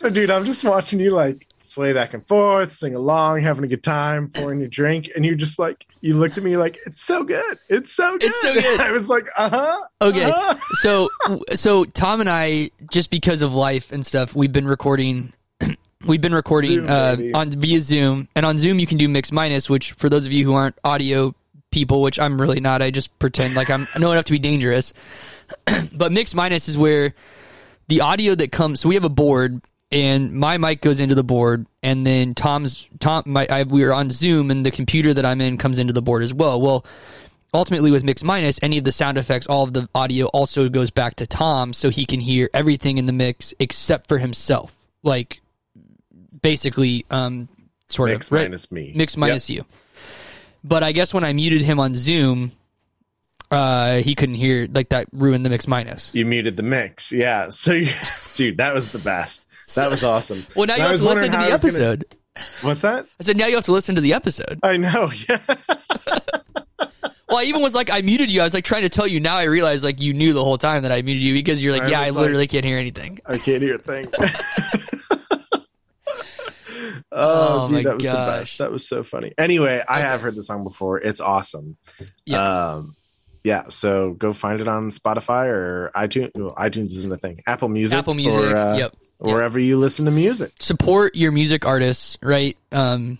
So, 0.00 0.08
dude, 0.08 0.30
I'm 0.30 0.46
just 0.46 0.64
watching 0.64 0.98
you 0.98 1.10
like 1.10 1.46
sway 1.60 1.92
back 1.92 2.14
and 2.14 2.26
forth, 2.26 2.72
sing 2.72 2.94
along, 2.94 3.42
having 3.42 3.64
a 3.64 3.68
good 3.68 3.82
time, 3.82 4.30
pouring 4.30 4.58
your 4.58 4.68
drink, 4.70 5.10
and 5.14 5.26
you're 5.26 5.34
just 5.34 5.58
like, 5.58 5.86
you 6.00 6.16
looked 6.16 6.38
at 6.38 6.42
me 6.42 6.56
like, 6.56 6.78
it's 6.86 7.04
so 7.04 7.22
good, 7.22 7.58
it's 7.68 7.92
so 7.92 8.12
good, 8.12 8.24
It's 8.24 8.40
so 8.40 8.54
good. 8.54 8.80
I 8.80 8.92
was 8.92 9.10
like, 9.10 9.28
uh 9.36 9.50
huh. 9.50 9.78
Okay, 10.00 10.24
uh-huh. 10.24 10.56
so 10.72 11.10
so 11.52 11.84
Tom 11.84 12.20
and 12.20 12.30
I, 12.30 12.70
just 12.90 13.10
because 13.10 13.42
of 13.42 13.52
life 13.52 13.92
and 13.92 14.04
stuff, 14.04 14.34
we've 14.34 14.52
been 14.52 14.66
recording. 14.66 15.34
We've 16.06 16.22
been 16.22 16.34
recording 16.34 16.86
Zoom, 16.86 17.34
uh, 17.34 17.38
on 17.38 17.50
via 17.50 17.78
Zoom, 17.78 18.28
and 18.34 18.46
on 18.46 18.56
Zoom 18.56 18.78
you 18.78 18.86
can 18.86 18.96
do 18.96 19.06
mix 19.06 19.30
minus. 19.30 19.68
Which, 19.68 19.92
for 19.92 20.08
those 20.08 20.24
of 20.24 20.32
you 20.32 20.46
who 20.46 20.54
aren't 20.54 20.78
audio 20.82 21.34
people, 21.70 22.00
which 22.00 22.18
I'm 22.18 22.40
really 22.40 22.58
not, 22.58 22.80
I 22.80 22.90
just 22.90 23.18
pretend 23.18 23.54
like 23.54 23.68
I'm 23.68 23.86
know 23.98 24.10
enough 24.10 24.24
to 24.24 24.32
be 24.32 24.38
dangerous. 24.38 24.94
but 25.92 26.10
mix 26.10 26.34
minus 26.34 26.70
is 26.70 26.78
where 26.78 27.14
the 27.88 28.00
audio 28.00 28.34
that 28.34 28.50
comes. 28.50 28.80
So 28.80 28.88
we 28.88 28.94
have 28.94 29.04
a 29.04 29.10
board, 29.10 29.60
and 29.92 30.32
my 30.32 30.58
mic 30.58 30.80
goes 30.80 31.00
into 31.00 31.14
the 31.14 31.24
board, 31.24 31.66
and 31.82 32.06
then 32.06 32.34
Tom's 32.34 32.88
Tom. 32.98 33.24
My 33.26 33.46
I, 33.50 33.62
we 33.64 33.82
are 33.84 33.92
on 33.92 34.10
Zoom, 34.10 34.50
and 34.50 34.64
the 34.64 34.70
computer 34.70 35.12
that 35.14 35.24
I'm 35.24 35.40
in 35.40 35.56
comes 35.58 35.78
into 35.78 35.92
the 35.92 36.02
board 36.02 36.22
as 36.22 36.32
well. 36.32 36.60
Well, 36.60 36.84
ultimately 37.52 37.90
with 37.90 38.04
mix 38.04 38.22
minus, 38.22 38.58
any 38.62 38.78
of 38.78 38.84
the 38.84 38.92
sound 38.92 39.18
effects, 39.18 39.46
all 39.46 39.64
of 39.64 39.72
the 39.72 39.88
audio 39.94 40.26
also 40.26 40.68
goes 40.68 40.90
back 40.90 41.16
to 41.16 41.26
Tom, 41.26 41.72
so 41.72 41.90
he 41.90 42.06
can 42.06 42.20
hear 42.20 42.48
everything 42.54 42.98
in 42.98 43.06
the 43.06 43.12
mix 43.12 43.52
except 43.58 44.08
for 44.08 44.18
himself. 44.18 44.72
Like 45.02 45.40
basically, 46.42 47.04
um, 47.10 47.48
sort 47.88 48.10
Mix 48.10 48.28
of 48.28 48.32
right? 48.32 48.42
minus 48.42 48.70
me. 48.70 48.92
mix 48.94 49.16
minus 49.16 49.50
you. 49.50 49.64
But 50.62 50.82
I 50.82 50.92
guess 50.92 51.14
when 51.14 51.24
I 51.24 51.32
muted 51.32 51.62
him 51.62 51.80
on 51.80 51.94
Zoom, 51.94 52.52
uh, 53.50 53.96
he 53.98 54.14
couldn't 54.14 54.34
hear. 54.36 54.68
Like 54.72 54.90
that 54.90 55.06
ruined 55.12 55.44
the 55.44 55.50
mix 55.50 55.66
minus. 55.66 56.14
You 56.14 56.24
muted 56.26 56.56
the 56.56 56.62
mix, 56.62 57.12
yeah. 57.12 57.48
So, 57.50 57.72
you, 57.72 57.92
dude, 58.34 58.56
that 58.58 58.72
was 58.74 58.90
the 58.92 58.98
best. 58.98 59.46
That 59.74 59.88
was 59.90 60.02
awesome. 60.04 60.46
Well, 60.56 60.66
now 60.66 60.74
And 60.74 60.82
you 60.82 60.88
have 60.88 60.98
to 60.98 61.04
listen 61.04 61.30
to 61.32 61.38
the 61.38 61.50
was 61.52 61.62
gonna- 61.62 61.72
episode. 61.74 62.04
What's 62.62 62.82
that? 62.82 63.06
I 63.20 63.24
said 63.24 63.36
now 63.36 63.46
you 63.46 63.56
have 63.56 63.64
to 63.66 63.72
listen 63.72 63.94
to 63.96 64.00
the 64.00 64.14
episode. 64.14 64.58
I 64.62 64.76
know. 64.76 65.10
Yeah. 65.28 65.38
Well, 67.28 67.38
I 67.38 67.44
even 67.44 67.62
was 67.62 67.76
like, 67.76 67.90
I 67.90 68.00
muted 68.00 68.28
you. 68.28 68.40
I 68.40 68.44
was 68.44 68.54
like 68.54 68.64
trying 68.64 68.82
to 68.82 68.88
tell 68.88 69.06
you. 69.06 69.20
Now 69.20 69.36
I 69.36 69.44
realize 69.44 69.84
like 69.84 70.00
you 70.00 70.12
knew 70.12 70.32
the 70.32 70.42
whole 70.42 70.58
time 70.58 70.82
that 70.82 70.90
I 70.90 71.00
muted 71.02 71.22
you 71.22 71.32
because 71.32 71.62
you're 71.62 71.72
like, 71.72 71.82
I 71.82 71.88
yeah, 71.90 72.00
I 72.00 72.06
was 72.06 72.16
like- 72.16 72.22
literally 72.22 72.46
can't 72.48 72.64
hear 72.64 72.76
anything. 72.78 73.20
I 73.24 73.38
can't 73.38 73.62
hear 73.62 73.76
a 73.76 73.78
thing. 73.78 74.08
Oh, 77.12 77.64
Oh, 77.64 77.68
dude, 77.68 77.84
that 77.86 77.94
was 77.96 78.04
the 78.04 78.10
best. 78.12 78.58
That 78.58 78.70
was 78.72 78.86
so 78.88 79.02
funny. 79.02 79.32
Anyway, 79.36 79.82
I 79.88 79.98
Okay. 79.98 80.02
have 80.02 80.20
heard 80.22 80.34
the 80.36 80.42
song 80.42 80.62
before. 80.64 80.98
It's 81.00 81.20
awesome. 81.20 81.76
Yeah. 82.24 82.68
Um, 82.74 82.96
yeah. 83.44 83.68
So 83.68 84.12
go 84.12 84.32
find 84.32 84.60
it 84.60 84.68
on 84.68 84.90
Spotify 84.90 85.46
or 85.46 85.90
iTunes. 85.94 86.30
Well, 86.34 86.54
iTunes 86.54 86.86
isn't 86.86 87.12
a 87.12 87.16
thing. 87.16 87.42
Apple 87.46 87.68
Music. 87.68 87.98
Apple 87.98 88.14
Music. 88.14 88.40
Or, 88.40 88.56
uh, 88.56 88.76
yep. 88.76 88.94
Wherever 89.18 89.60
you 89.60 89.76
listen 89.76 90.06
to 90.06 90.10
music. 90.10 90.52
support 90.60 91.14
your 91.14 91.30
music 91.30 91.66
artists, 91.66 92.16
right? 92.22 92.56
Um, 92.72 93.18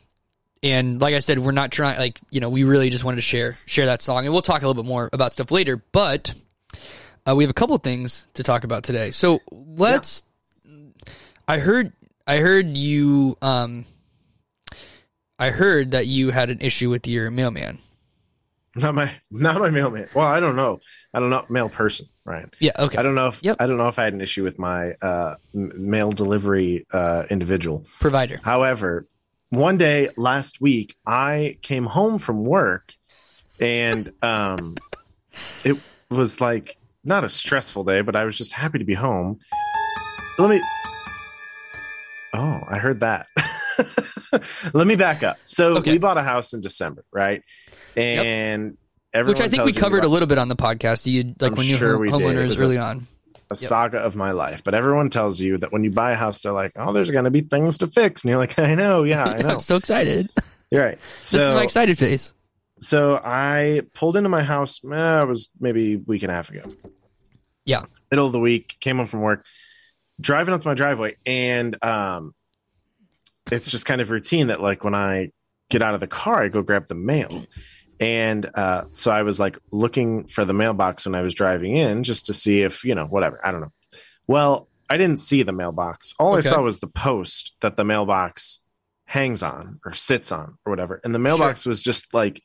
and 0.63 1.01
like 1.01 1.15
I 1.15 1.21
said, 1.21 1.39
we're 1.39 1.53
not 1.53 1.71
trying. 1.71 1.99
Like 1.99 2.19
you 2.31 2.41
know, 2.41 2.49
we 2.49 2.65
really 2.65 2.91
just 2.91 3.05
wanted 3.05 3.17
to 3.17 3.23
share 3.23 3.57
share 3.67 3.87
that 3.87 4.03
song, 4.03 4.25
and 4.25 4.33
we'll 4.33 4.43
talk 4.43 4.63
a 4.63 4.67
little 4.67 4.83
bit 4.83 4.89
more 4.89 5.11
about 5.13 5.33
stuff 5.33 5.51
later. 5.51 5.83
But 5.93 6.33
uh, 7.29 7.35
we 7.37 7.45
have 7.45 7.51
a 7.51 7.55
couple 7.55 7.77
things 7.79 8.27
to 8.35 8.43
talk 8.43 8.65
about 8.65 8.85
today. 8.85 9.11
So 9.11 9.41
let's. 9.51 10.23
I 11.47 11.59
heard. 11.59 11.93
I 12.27 12.39
heard 12.39 12.77
you. 12.77 13.37
Um, 13.43 13.85
I 15.39 15.51
heard 15.51 15.93
that 15.93 16.07
you 16.07 16.31
had 16.31 16.51
an 16.51 16.61
issue 16.61 16.91
with 16.91 17.07
your 17.07 17.31
mailman. 17.31 17.79
Not 18.77 18.95
my, 18.95 19.11
not 19.31 19.59
my 19.59 19.71
mailman. 19.71 20.09
Well, 20.15 20.27
I 20.27 20.39
don't 20.39 20.55
know. 20.55 20.79
I 21.13 21.19
don't 21.19 21.31
know. 21.31 21.45
Mail 21.49 21.69
person, 21.69 22.07
Ryan. 22.25 22.51
Yeah. 22.61 22.73
Okay. 22.79 22.99
I 22.99 23.03
don't 23.03 23.17
know 23.17 23.27
if 23.27 23.43
Yep. 23.43 23.57
I 23.59 23.67
don't 23.67 23.79
know 23.79 23.89
if 23.89 23.99
I 23.99 24.05
had 24.05 24.13
an 24.13 24.21
issue 24.21 24.45
with 24.45 24.59
my 24.61 24.93
uh, 25.03 25.35
m- 25.55 25.73
mail 25.77 26.13
delivery 26.13 26.87
uh, 26.93 27.25
individual. 27.31 27.85
Provider. 28.01 28.39
However, 28.45 29.07
one 29.49 29.77
day 29.77 30.09
last 30.17 30.61
week, 30.61 30.95
I 31.05 31.59
came 31.63 31.85
home 31.85 32.19
from 32.19 32.45
work, 32.45 32.95
and 33.59 34.13
um, 34.23 34.77
it 35.65 35.77
was 36.09 36.41
like 36.41 36.77
not 37.03 37.25
a 37.25 37.29
stressful 37.29 37.83
day, 37.85 38.03
but 38.03 38.15
I 38.15 38.25
was 38.25 38.39
just 38.39 38.53
happy 38.53 38.79
to 38.79 38.85
be 38.85 38.95
home. 38.95 39.41
Let 40.39 40.49
me. 40.51 40.63
Oh, 42.33 42.61
I 42.69 42.79
heard 42.79 43.01
that. 43.01 43.27
Let 44.73 44.87
me 44.87 44.95
back 44.95 45.25
up. 45.25 45.39
So 45.45 45.79
Okay. 45.79 45.91
we 45.91 45.99
bought 45.99 46.17
a 46.19 46.23
house 46.23 46.53
in 46.53 46.61
December, 46.61 47.05
right? 47.13 47.43
And 47.97 48.77
everyone 49.13 49.35
Which 49.39 49.41
I 49.47 49.49
think 49.49 49.65
we 49.65 49.73
covered 49.73 50.05
a 50.05 50.09
little 50.09 50.29
bit 50.29 50.39
on 50.39 50.49
the 50.49 50.57
podcast. 50.57 51.07
You 51.11 51.35
like 51.41 51.53
I'm 51.53 51.57
when 51.59 51.67
you 51.67 51.77
sure 51.77 51.97
were 51.97 51.99
we 52.03 52.11
did. 52.11 52.21
It 52.21 52.25
homeowners 52.25 52.61
early 52.61 52.77
a- 52.77 52.83
on. 52.83 53.07
a 53.51 53.55
saga 53.57 53.99
of 53.99 54.15
my 54.17 54.31
life. 54.33 54.63
But 54.63 54.75
everyone 54.75 55.11
tells 55.11 55.41
you 55.41 55.59
that 55.59 55.73
when 55.73 55.83
you 55.85 55.91
buy 55.91 56.13
a 56.13 56.17
house, 56.17 56.41
they're 56.43 56.53
like, 56.53 56.73
"Oh, 56.77 56.93
there's 56.93 57.11
going 57.11 57.25
to 57.25 57.31
be 57.31 57.41
things 57.41 57.79
to 57.79 57.87
fix," 57.89 58.23
and 58.23 58.29
you're 58.31 58.39
like, 58.39 58.59
"I 58.59 58.75
know, 58.75 59.03
yeah, 59.05 59.25
I 59.25 59.39
know." 59.43 59.49
I'm 59.51 59.61
so 59.61 59.77
excited. 59.77 60.29
You're 60.71 60.85
right. 60.85 60.99
this 61.21 61.35
is 61.35 61.55
my 61.55 61.63
excited 61.65 61.99
face. 61.99 62.33
so 62.81 63.21
I 63.23 63.83
pulled 63.95 64.17
into 64.17 64.29
my 64.29 64.43
house. 64.43 64.81
eh, 64.85 65.23
it 65.23 65.27
was 65.27 65.51
maybe 65.61 65.95
a 65.95 65.99
week 65.99 66.23
and 66.23 66.31
a 66.31 66.35
half 66.35 66.49
ago. 66.51 66.63
Yeah. 67.65 67.83
middle 68.11 68.27
of 68.27 68.33
the 68.33 68.39
week. 68.41 68.77
Came 68.81 68.97
home 68.99 69.07
from 69.07 69.21
work, 69.21 69.45
driving 70.21 70.55
up 70.55 70.63
to 70.63 70.69
my 70.69 70.75
driveway, 70.75 71.17
and 71.27 71.77
um, 71.85 72.35
it's 73.51 73.71
just 73.71 73.85
kind 73.85 74.01
of 74.01 74.11
routine 74.11 74.47
that 74.47 74.61
like 74.61 74.85
when 74.85 74.95
I 74.95 75.33
get 75.71 75.83
out 75.83 75.95
of 75.95 76.01
the 76.01 76.07
car, 76.07 76.43
I 76.45 76.49
go 76.49 76.63
grab 76.63 76.87
the 76.89 76.95
mail. 76.95 77.45
And 78.01 78.51
uh, 78.55 78.85
so 78.93 79.11
I 79.11 79.23
was 79.23 79.39
like 79.39 79.59
looking 79.71 80.27
for 80.27 80.47
the 80.47 80.55
mailbox 80.55 81.05
when 81.05 81.15
I 81.15 81.21
was 81.21 81.35
driving 81.35 81.77
in 81.77 82.03
just 82.03 82.27
to 82.27 82.33
see 82.33 82.63
if, 82.63 82.83
you 82.83 82.95
know, 82.95 83.05
whatever. 83.05 83.47
I 83.47 83.51
don't 83.51 83.61
know. 83.61 83.73
Well, 84.27 84.69
I 84.89 84.97
didn't 84.97 85.19
see 85.19 85.43
the 85.43 85.53
mailbox. 85.53 86.15
All 86.19 86.35
I 86.35 86.41
saw 86.41 86.63
was 86.63 86.81
the 86.81 86.87
post 86.87 87.53
that 87.61 87.77
the 87.77 87.85
mailbox 87.85 88.63
hangs 89.05 89.43
on 89.43 89.81
or 89.85 89.93
sits 89.93 90.33
on 90.33 90.57
or 90.65 90.71
whatever. 90.71 91.01
And 91.05 91.15
the 91.15 91.19
mailbox 91.19 91.67
was 91.67 91.83
just 91.83 92.15
like 92.15 92.43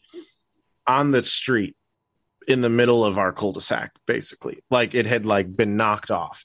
on 0.85 1.11
the 1.11 1.23
street 1.23 1.75
in 2.47 2.61
the 2.61 2.69
middle 2.69 3.05
of 3.05 3.17
our 3.17 3.31
cul-de-sac, 3.31 3.91
basically. 4.05 4.61
Like 4.69 4.93
it 4.93 5.05
had 5.05 5.25
like 5.25 5.55
been 5.55 5.77
knocked 5.77 6.11
off. 6.11 6.43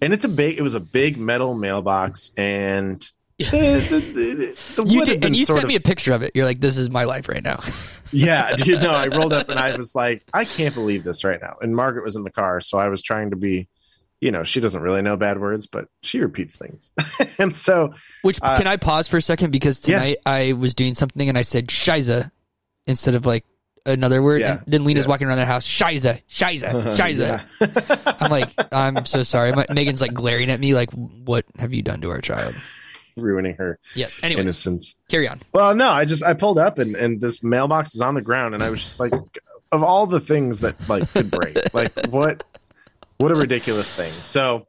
And 0.00 0.12
it's 0.12 0.24
a 0.24 0.28
big, 0.28 0.56
it 0.56 0.62
was 0.62 0.74
a 0.74 0.80
big 0.80 1.18
metal 1.18 1.54
mailbox 1.54 2.30
and 2.36 3.04
the, 3.38 3.44
the, 3.90 4.34
the, 4.76 4.82
the 4.82 4.84
You 4.88 5.04
did, 5.04 5.24
and 5.24 5.36
you 5.36 5.44
sent 5.44 5.62
of- 5.62 5.68
me 5.68 5.76
a 5.76 5.80
picture 5.80 6.12
of 6.12 6.22
it. 6.22 6.32
You're 6.34 6.46
like, 6.46 6.60
"This 6.60 6.76
is 6.78 6.88
my 6.90 7.04
life 7.04 7.28
right 7.28 7.42
now." 7.42 7.60
yeah, 8.12 8.56
you 8.64 8.78
know, 8.78 8.92
I 8.92 9.08
rolled 9.08 9.32
up 9.32 9.48
and 9.48 9.58
I 9.58 9.76
was 9.76 9.94
like, 9.94 10.22
I 10.32 10.44
can't 10.44 10.74
believe 10.74 11.04
this 11.04 11.24
right 11.24 11.40
now. 11.40 11.56
And 11.60 11.74
Margaret 11.76 12.04
was 12.04 12.16
in 12.16 12.22
the 12.22 12.30
car, 12.30 12.60
so 12.60 12.78
I 12.78 12.88
was 12.88 13.02
trying 13.02 13.30
to 13.30 13.36
be, 13.36 13.68
you 14.20 14.30
know, 14.30 14.42
she 14.44 14.60
doesn't 14.60 14.80
really 14.80 15.02
know 15.02 15.16
bad 15.16 15.40
words, 15.40 15.66
but 15.66 15.88
she 16.02 16.20
repeats 16.20 16.56
things. 16.56 16.90
and 17.38 17.54
so, 17.54 17.92
Which 18.22 18.38
Uh, 18.40 18.56
can 18.56 18.66
I 18.66 18.76
pause 18.76 19.08
for 19.08 19.16
a 19.18 19.22
second 19.22 19.50
because 19.50 19.86
yeah. 19.88 19.98
tonight 19.98 20.18
I 20.24 20.52
was 20.54 20.74
doing 20.74 20.94
something 20.94 21.28
and 21.28 21.36
I 21.36 21.42
said 21.42 21.66
"shiza" 21.66 22.30
instead 22.86 23.14
of 23.14 23.26
like 23.26 23.44
another 23.84 24.22
word. 24.22 24.40
Yeah, 24.40 24.52
And 24.52 24.62
then 24.66 24.84
Lena's 24.84 25.04
yeah. 25.04 25.10
walking 25.10 25.26
around 25.26 25.38
the 25.38 25.44
house, 25.46 25.66
"shiza, 25.68 26.22
shiza, 26.28 26.96
shiza." 26.96 27.44
yeah. 27.60 28.14
I'm 28.20 28.30
like, 28.30 28.48
I'm 28.72 29.04
so 29.04 29.24
sorry. 29.24 29.52
My, 29.52 29.66
Megan's 29.74 30.00
like 30.00 30.14
glaring 30.14 30.48
at 30.48 30.58
me, 30.60 30.74
like, 30.74 30.90
"What 30.92 31.44
have 31.58 31.74
you 31.74 31.82
done 31.82 32.00
to 32.00 32.10
our 32.10 32.20
child?" 32.22 32.54
Ruining 33.16 33.54
her 33.56 33.78
Yes. 33.94 34.20
Anyways, 34.22 34.44
innocence. 34.44 34.94
carry 35.08 35.28
on. 35.28 35.40
Well, 35.52 35.74
no, 35.74 35.90
I 35.90 36.04
just 36.04 36.22
I 36.22 36.34
pulled 36.34 36.58
up 36.58 36.78
and 36.78 36.94
and 36.96 37.20
this 37.20 37.42
mailbox 37.42 37.94
is 37.94 38.00
on 38.00 38.14
the 38.14 38.22
ground, 38.22 38.54
and 38.54 38.62
I 38.62 38.70
was 38.70 38.82
just 38.82 39.00
like, 39.00 39.12
of 39.72 39.82
all 39.82 40.06
the 40.06 40.20
things 40.20 40.60
that 40.60 40.74
like 40.88 41.10
could 41.12 41.30
break, 41.30 41.56
like 41.74 41.92
what, 42.08 42.44
what 43.18 43.32
a 43.32 43.34
ridiculous 43.34 43.92
thing. 43.94 44.12
So 44.20 44.66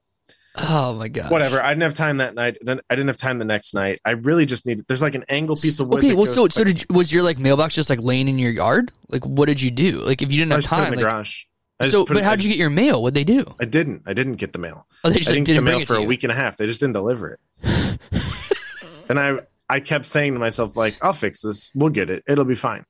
Oh 0.60 0.94
my 0.96 1.08
god. 1.08 1.30
whatever. 1.30 1.62
I 1.62 1.70
didn't 1.70 1.84
have 1.84 1.94
time 1.94 2.18
that 2.18 2.34
night. 2.34 2.58
Then 2.62 2.80
I 2.90 2.96
didn't 2.96 3.10
have 3.10 3.18
time 3.18 3.38
the 3.38 3.46
next 3.46 3.76
night. 3.76 4.02
I 4.04 4.12
really 4.12 4.46
just 4.48 4.66
needed. 4.66 4.86
There's 4.88 5.04
like 5.04 5.14
an 5.14 5.24
angle 5.30 5.56
piece 5.56 5.80
of 5.80 5.88
wood. 5.88 6.00
Okay, 6.00 6.16
well, 6.16 6.26
so 6.26 6.48
so 6.48 6.64
did 6.64 6.80
you, 6.80 6.88
was 6.90 7.12
your 7.12 7.22
like 7.22 7.38
mailbox 7.38 7.76
just 7.76 7.90
like 7.92 8.02
laying 8.02 8.28
in 8.28 8.40
your 8.40 8.52
yard? 8.52 8.92
Like, 9.08 9.24
what 9.26 9.46
did 9.46 9.62
you 9.62 9.70
do? 9.70 10.00
Like, 10.00 10.22
if 10.24 10.32
you 10.32 10.40
didn't 10.40 10.54
I 10.54 10.56
have 10.56 10.64
just 10.64 10.70
put 10.70 10.80
in 10.80 10.84
time, 10.86 10.92
the 10.92 10.98
like, 10.98 11.04
garage. 11.06 11.44
I 11.80 11.90
so 11.90 12.06
but 12.06 12.24
how 12.24 12.36
did 12.36 12.44
you 12.44 12.50
get 12.50 12.58
your 12.58 12.72
mail? 12.72 13.04
What'd 13.04 13.14
they 13.14 13.24
do? 13.24 13.54
I 13.60 13.66
didn't. 13.66 14.02
I 14.08 14.14
didn't 14.14 14.34
get 14.38 14.52
the 14.52 14.58
mail. 14.58 14.88
Oh, 15.04 15.10
they 15.10 15.20
just 15.20 15.30
I 15.30 15.34
didn't 15.34 15.46
get 15.46 15.54
didn't 15.54 15.66
the 15.66 15.70
bring 15.70 15.78
mail 15.78 15.84
it 15.84 15.88
for 15.88 15.96
a 15.98 16.02
week 16.02 16.24
and 16.24 16.32
a 16.32 16.36
half. 16.36 16.58
They 16.58 16.66
just 16.66 16.80
didn't 16.80 16.94
deliver 16.94 17.30
it. 17.30 17.40
And 19.10 19.20
I 19.20 19.40
I 19.70 19.80
kept 19.80 20.06
saying 20.06 20.34
to 20.34 20.40
myself 20.40 20.76
like, 20.78 20.98
I'll 21.02 21.14
fix 21.14 21.42
this. 21.42 21.72
We'll 21.76 21.90
get 21.90 22.10
it. 22.10 22.24
It'll 22.28 22.46
be 22.46 22.56
fine. 22.56 22.86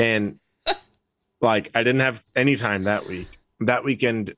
And 0.00 0.38
like 1.40 1.70
I 1.74 1.82
didn't 1.82 2.00
have 2.00 2.22
any 2.34 2.56
time 2.56 2.84
that 2.84 3.06
week. 3.06 3.28
That 3.60 3.84
weekend 3.84 4.34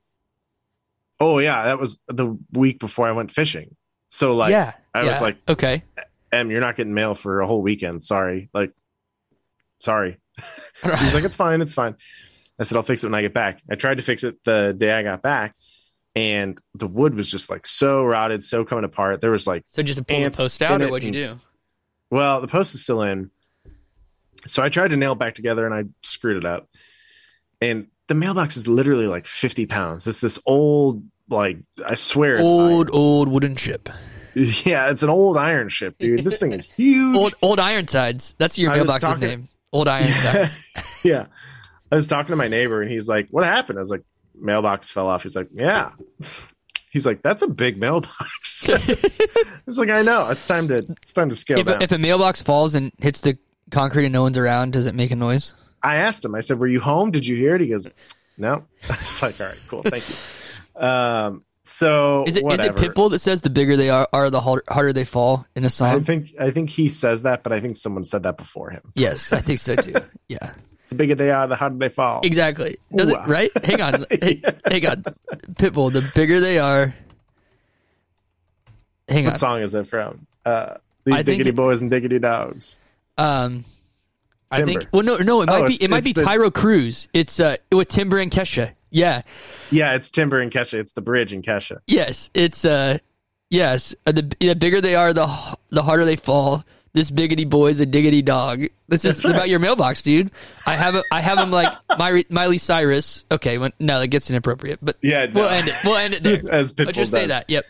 Oh 1.18 1.38
yeah, 1.38 1.64
that 1.64 1.78
was 1.78 1.98
the 2.08 2.38
week 2.52 2.80
before 2.80 3.06
I 3.06 3.12
went 3.12 3.30
fishing. 3.30 3.76
So 4.08 4.34
like 4.34 4.50
yeah, 4.52 4.72
I 4.94 5.04
was 5.04 5.20
like- 5.20 5.38
okay. 5.48 5.82
Em, 6.32 6.50
you're 6.50 6.60
not 6.60 6.76
getting 6.76 6.94
mail 6.94 7.14
for 7.14 7.40
a 7.40 7.46
whole 7.46 7.60
weekend. 7.60 8.02
Sorry. 8.02 8.48
Like 8.54 8.72
sorry. 9.78 10.18
He's 10.82 11.14
like, 11.14 11.24
it's 11.24 11.36
fine, 11.36 11.60
it's 11.60 11.74
fine. 11.74 11.96
I 12.58 12.62
said, 12.64 12.76
I'll 12.76 12.82
fix 12.82 13.02
it 13.02 13.06
when 13.08 13.14
I 13.14 13.22
get 13.22 13.34
back. 13.34 13.60
I 13.70 13.74
tried 13.74 13.96
to 13.96 14.02
fix 14.02 14.22
it 14.22 14.36
the 14.44 14.74
day 14.76 14.92
I 14.92 15.02
got 15.02 15.22
back, 15.22 15.54
and 16.17 16.59
the 16.75 16.87
wood 16.87 17.14
was 17.14 17.29
just 17.29 17.50
like 17.50 17.67
so 17.67 18.05
rotted, 18.05 18.43
so 18.45 18.64
coming 18.64 18.85
apart. 18.85 19.21
There 19.21 19.31
was 19.31 19.47
like, 19.47 19.64
so 19.71 19.83
just 19.83 20.07
pull 20.07 20.21
the 20.21 20.31
post 20.31 20.61
out, 20.62 20.83
or 20.83 20.88
what'd 20.88 21.05
you 21.14 21.25
and- 21.31 21.38
do? 21.38 21.45
well, 22.11 22.40
the 22.40 22.49
post 22.49 22.75
is 22.75 22.83
still 22.83 23.02
in. 23.02 23.31
So 24.47 24.62
I 24.62 24.69
tried 24.71 24.88
to 24.90 24.97
nail 24.97 25.12
it 25.12 25.19
back 25.19 25.35
together 25.35 25.67
and 25.67 25.75
I 25.75 25.85
screwed 26.02 26.38
it 26.38 26.47
up. 26.47 26.69
And 27.61 27.88
the 28.09 28.14
mailbox 28.14 28.57
is 28.57 28.67
literally 28.67 29.07
like 29.07 29.26
50 29.26 29.67
pounds. 29.67 30.07
It's 30.09 30.21
this 30.21 30.38
old, 30.47 31.05
like, 31.29 31.59
I 31.85 31.95
swear 31.95 32.37
it's 32.37 32.50
Old, 32.50 32.88
old 32.93 33.29
wooden 33.29 33.55
ship. 33.57 33.88
Yeah, 34.35 34.90
it's 34.90 35.02
an 35.02 35.11
old 35.11 35.37
iron 35.37 35.69
ship, 35.69 35.97
dude. 35.99 36.23
This 36.25 36.38
thing 36.38 36.52
is 36.52 36.64
huge. 36.76 37.17
Old, 37.17 37.35
old 37.43 37.59
Ironsides. 37.59 38.37
That's 38.38 38.57
your 38.59 38.71
mailbox's 38.71 39.00
talking- 39.09 39.29
name. 39.29 39.49
Old 39.73 39.88
Ironsides. 39.88 40.57
yeah. 41.05 41.26
I 41.90 41.97
was 41.97 42.07
talking 42.07 42.29
to 42.31 42.37
my 42.37 42.47
neighbor 42.47 42.81
and 42.81 42.88
he's 42.90 43.09
like, 43.09 43.26
What 43.33 43.45
happened? 43.45 43.79
I 43.79 43.83
was 43.83 43.90
like, 43.90 44.05
Mailbox 44.34 44.90
fell 44.90 45.08
off. 45.08 45.22
He's 45.22 45.37
like, 45.37 45.49
Yeah. 45.52 45.92
He's 46.90 47.06
like, 47.06 47.22
That's 47.22 47.42
a 47.42 47.49
big 47.49 47.78
mailbox. 47.78 48.64
I 48.68 48.78
was 49.66 49.78
like, 49.78 49.90
I 49.90 50.02
know. 50.02 50.28
It's 50.30 50.44
time 50.44 50.68
to 50.68 50.76
it's 50.76 51.12
time 51.12 51.28
to 51.30 51.37
scale 51.37 51.58
if, 51.60 51.66
down. 51.66 51.82
if 51.82 51.92
a 51.92 51.99
mailbox 51.99 52.42
falls 52.42 52.75
and 52.75 52.92
hits 52.99 53.20
the 53.20 53.38
concrete 53.70 54.06
and 54.06 54.12
no 54.12 54.22
one's 54.22 54.38
around, 54.38 54.72
does 54.72 54.87
it 54.87 54.94
make 54.94 55.10
a 55.10 55.16
noise? 55.16 55.54
I 55.82 55.96
asked 55.96 56.25
him, 56.25 56.34
I 56.34 56.40
said, 56.40 56.58
Were 56.58 56.66
you 56.66 56.80
home? 56.80 57.10
Did 57.10 57.26
you 57.26 57.37
hear 57.37 57.54
it? 57.54 57.60
He 57.60 57.68
goes, 57.68 57.87
No. 58.37 58.64
I 58.90 58.96
was 58.96 59.22
like, 59.22 59.40
All 59.40 59.46
right, 59.46 59.60
cool, 59.68 59.82
thank 59.82 60.04
you. 60.08 60.80
Um 60.80 61.44
so 61.62 62.25
Is 62.26 62.37
it 62.37 62.44
is 62.52 62.58
it 62.58 62.75
Pitbull 62.75 63.10
that 63.10 63.20
says 63.20 63.42
the 63.42 63.50
bigger 63.50 63.76
they 63.76 63.90
are, 63.90 64.08
are 64.12 64.28
the 64.28 64.40
harder, 64.40 64.64
harder 64.68 64.92
they 64.92 65.04
fall 65.04 65.46
in 65.54 65.64
a 65.64 65.70
song? 65.70 65.94
I 65.94 66.00
think 66.00 66.34
I 66.40 66.50
think 66.50 66.68
he 66.68 66.88
says 66.88 67.22
that, 67.22 67.44
but 67.44 67.52
I 67.52 67.60
think 67.60 67.76
someone 67.76 68.04
said 68.04 68.25
that 68.25 68.37
before 68.37 68.70
him. 68.70 68.92
yes, 68.96 69.32
I 69.32 69.38
think 69.38 69.60
so 69.60 69.76
too. 69.76 69.94
Yeah, 70.28 70.52
The 70.90 70.97
bigger 70.97 71.14
they 71.14 71.30
are, 71.30 71.47
the 71.47 71.56
harder 71.56 71.76
they 71.78 71.88
fall. 71.88 72.20
exactly. 72.25 72.76
Does 72.94 73.09
it 73.11 73.18
right? 73.26 73.50
Hang 73.64 73.80
on, 73.80 74.04
hey, 74.11 74.42
hang 74.66 74.87
on. 74.87 75.02
Pitbull, 75.54 75.92
the 75.92 76.09
bigger 76.14 76.40
they 76.40 76.59
are. 76.59 76.94
Hang 79.09 79.26
on. 79.26 79.32
What 79.32 79.40
song 79.40 79.61
is 79.62 79.73
that 79.73 79.87
from? 79.87 80.26
Uh 80.44 80.75
these 81.04 81.14
I 81.16 81.23
diggity 81.23 81.50
it- 81.50 81.56
boys 81.56 81.80
and 81.80 81.90
diggity 81.90 82.18
dogs. 82.18 82.78
Um, 83.18 83.64
I 84.50 84.62
think. 84.62 84.87
Well, 84.92 85.02
no, 85.02 85.16
no. 85.16 85.42
It 85.42 85.47
might 85.47 85.62
Oh, 85.62 85.66
be. 85.66 85.75
It 85.82 85.90
might 85.90 86.04
be 86.04 86.12
the- 86.12 86.23
Taio 86.23 86.52
Cruz. 86.52 87.09
It's 87.12 87.38
uh 87.40 87.56
with 87.73 87.88
Timber 87.88 88.18
and 88.18 88.30
Kesha. 88.30 88.73
Yeah. 88.90 89.23
Yeah, 89.70 89.94
it's 89.94 90.11
Timber 90.11 90.40
and 90.40 90.50
Kesha. 90.50 90.75
It's 90.78 90.92
the 90.92 91.00
bridge 91.00 91.32
in 91.32 91.42
Kesha. 91.42 91.78
Yes. 91.87 92.30
It's 92.35 92.64
uh. 92.64 92.99
Yes. 93.49 93.94
Uh, 94.06 94.12
the 94.12 94.23
the 94.40 94.54
bigger 94.54 94.80
they 94.80 94.94
are, 94.94 95.12
the 95.12 95.26
the 95.70 95.82
harder 95.82 96.04
they 96.04 96.16
fall. 96.16 96.64
This 96.92 97.11
biggity 97.11 97.49
boy 97.49 97.68
is 97.68 97.80
a 97.80 97.87
diggity 97.87 98.20
dog. 98.20 98.64
This 98.88 99.04
is 99.04 99.25
right. 99.25 99.32
about 99.35 99.49
your 99.49 99.61
mailbox, 99.61 100.02
dude. 100.02 100.30
I 100.66 100.75
have 100.75 100.97
a, 100.97 101.04
I 101.12 101.20
have 101.20 101.38
him 101.38 101.50
like 101.52 101.73
Miley 102.30 102.59
Cyrus. 102.59 103.25
Okay, 103.30 103.59
when, 103.59 103.73
no, 103.78 104.00
that 104.00 104.09
gets 104.09 104.28
inappropriate. 104.28 104.80
But 104.82 104.97
Yeah, 105.00 105.26
no. 105.26 105.32
we'll 105.42 105.49
end 105.49 105.68
it. 105.68 105.75
We'll 105.85 105.97
end 105.97 106.14
it 106.14 106.23
there. 106.23 106.42
As 106.52 106.75
I'll 106.78 106.87
Pitbull 106.87 106.92
just 106.92 107.12
say 107.12 107.26
that. 107.28 107.49
Yep. 107.49 107.64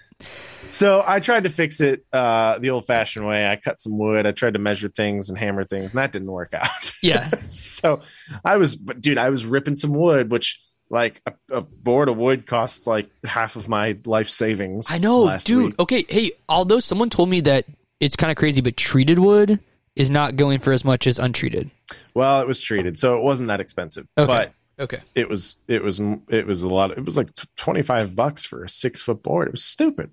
So 0.71 1.03
I 1.07 1.21
tried 1.21 1.45
to 1.45 1.50
fix 1.50 1.81
it 1.81 2.05
uh, 2.12 2.59
the 2.59 2.71
old-fashioned 2.71 3.27
way. 3.27 3.47
I 3.47 3.57
cut 3.57 3.81
some 3.81 3.99
wood. 3.99 4.25
I 4.27 4.33
tried 4.33 4.55
to 4.55 4.61
measure 4.61 4.89
things 4.89 5.29
and 5.29 5.37
hammer 5.37 5.65
things, 5.65 5.91
and 5.91 5.99
that 5.99 6.12
didn't 6.12 6.31
work 6.31 6.55
out. 6.55 6.69
Yeah. 7.03 7.31
so 7.49 8.03
I 8.45 8.59
was, 8.59 8.77
but 8.77 9.00
dude, 9.00 9.17
I 9.17 9.31
was 9.31 9.47
ripping 9.47 9.75
some 9.75 9.95
wood, 9.95 10.31
which 10.31 10.61
like 10.91 11.23
a, 11.27 11.33
a 11.57 11.61
board 11.62 12.11
of 12.11 12.19
wood 12.19 12.47
costs 12.47 12.87
like 12.87 13.09
half 13.25 13.57
of 13.57 13.69
my 13.71 13.97
life 14.05 14.29
savings. 14.29 14.87
I 14.91 14.99
know, 14.99 15.39
dude. 15.39 15.65
week. 15.65 15.79
Okay, 15.79 16.05
hey, 16.09 16.33
although 16.47 16.79
someone 16.79 17.09
told 17.09 17.31
me 17.31 17.41
that 17.43 17.65
it's 18.00 18.16
kind 18.16 18.30
of 18.30 18.37
crazy, 18.37 18.61
but 18.61 18.76
treated 18.76 19.19
wood 19.19 19.61
is 19.97 20.11
not 20.11 20.37
going 20.37 20.59
for 20.59 20.73
as 20.73 20.85
much 20.85 21.07
as 21.07 21.19
untreated. 21.19 21.71
Well, 22.14 22.40
it 22.40 22.47
was 22.47 22.59
treated, 22.61 22.99
so 22.99 23.16
it 23.19 23.23
wasn't 23.23 23.49
that 23.49 23.61
expensive. 23.61 24.07
Okay. 24.19 24.26
But 24.26 24.52
Okay. 24.83 25.00
it 25.14 25.28
was 25.28 25.57
it 25.69 25.83
was 25.83 26.00
it 26.28 26.47
was 26.47 26.62
a 26.62 26.69
lot. 26.69 26.92
It 26.92 27.04
was 27.04 27.16
like 27.16 27.28
twenty 27.57 27.83
five 27.83 28.16
bucks 28.16 28.45
for 28.47 28.64
a 28.64 28.69
six 28.69 29.02
foot 29.02 29.23
board. 29.23 29.49
It 29.49 29.52
was 29.52 29.62
stupid. 29.64 30.11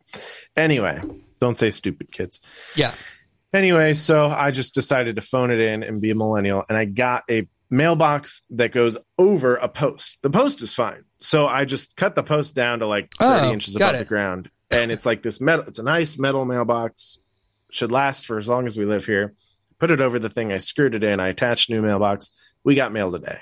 Anyway, 0.57 0.99
don't 1.39 1.57
say 1.57 1.69
stupid, 1.69 2.11
kids. 2.11 2.41
Yeah. 2.75 2.91
Anyway, 3.53 3.93
so 3.93 4.29
I 4.29 4.51
just 4.51 4.73
decided 4.73 5.15
to 5.15 5.21
phone 5.21 5.51
it 5.51 5.59
in 5.61 5.83
and 5.83 6.01
be 6.01 6.11
a 6.11 6.15
millennial, 6.15 6.65
and 6.67 6.77
I 6.77 6.83
got 6.83 7.23
a 7.29 7.47
mailbox 7.69 8.41
that 8.51 8.71
goes 8.73 8.97
over 9.17 9.55
a 9.55 9.69
post. 9.69 10.17
The 10.21 10.29
post 10.29 10.61
is 10.61 10.73
fine, 10.73 11.05
so 11.19 11.47
I 11.47 11.63
just 11.63 11.95
cut 11.95 12.15
the 12.15 12.23
post 12.23 12.53
down 12.55 12.79
to 12.79 12.87
like 12.87 13.13
thirty 13.17 13.47
Oh, 13.47 13.53
inches 13.53 13.75
above 13.77 13.95
it. 13.95 13.99
the 13.99 14.05
ground, 14.05 14.49
and 14.69 14.91
it's 14.91 15.05
like 15.05 15.23
this 15.23 15.39
metal. 15.39 15.63
It's 15.65 15.79
a 15.79 15.83
nice 15.83 16.17
metal 16.17 16.43
mailbox. 16.43 17.19
Should 17.71 17.91
last 17.91 18.25
for 18.25 18.37
as 18.37 18.47
long 18.47 18.65
as 18.65 18.77
we 18.77 18.85
live 18.85 19.05
here. 19.05 19.33
Put 19.79 19.91
it 19.91 20.01
over 20.01 20.17
the 20.19 20.29
thing. 20.29 20.51
I 20.51 20.57
screwed 20.57 20.95
it 20.95 21.03
in. 21.03 21.19
I 21.19 21.27
attached 21.27 21.69
new 21.69 21.81
mailbox. 21.81 22.31
We 22.63 22.75
got 22.75 22.91
mail 22.91 23.11
today. 23.11 23.39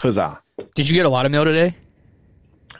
Huzzah! 0.00 0.40
Did 0.74 0.88
you 0.88 0.94
get 0.94 1.06
a 1.06 1.08
lot 1.08 1.26
of 1.26 1.32
mail 1.32 1.44
today? 1.44 1.74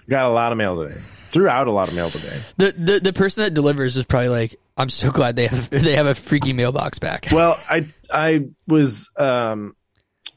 Got 0.09 0.27
a 0.27 0.33
lot 0.33 0.53
of 0.53 0.59
mail 0.59 0.83
today. 0.83 0.99
Threw 1.27 1.49
out 1.49 1.67
a 1.67 1.73
lot 1.73 1.89
of 1.89 1.95
mail 1.95 2.11
today. 2.11 2.41
The 2.57 2.73
the, 2.73 3.01
the 3.01 3.13
person 3.13 3.45
that 3.45 3.55
delivers 3.55 3.97
is 3.97 4.05
probably 4.05 4.29
like, 4.29 4.57
I'm 4.77 4.89
so 4.89 5.11
glad 5.11 5.37
they 5.37 5.47
have 5.47 5.71
they 5.71 5.97
have 5.97 6.07
a 6.07 6.15
freaky 6.15 6.53
mailbox 6.53 6.99
back. 6.99 7.27
Well, 7.33 7.59
I 7.69 7.87
I 8.13 8.47
was 8.67 9.11
um 9.19 9.75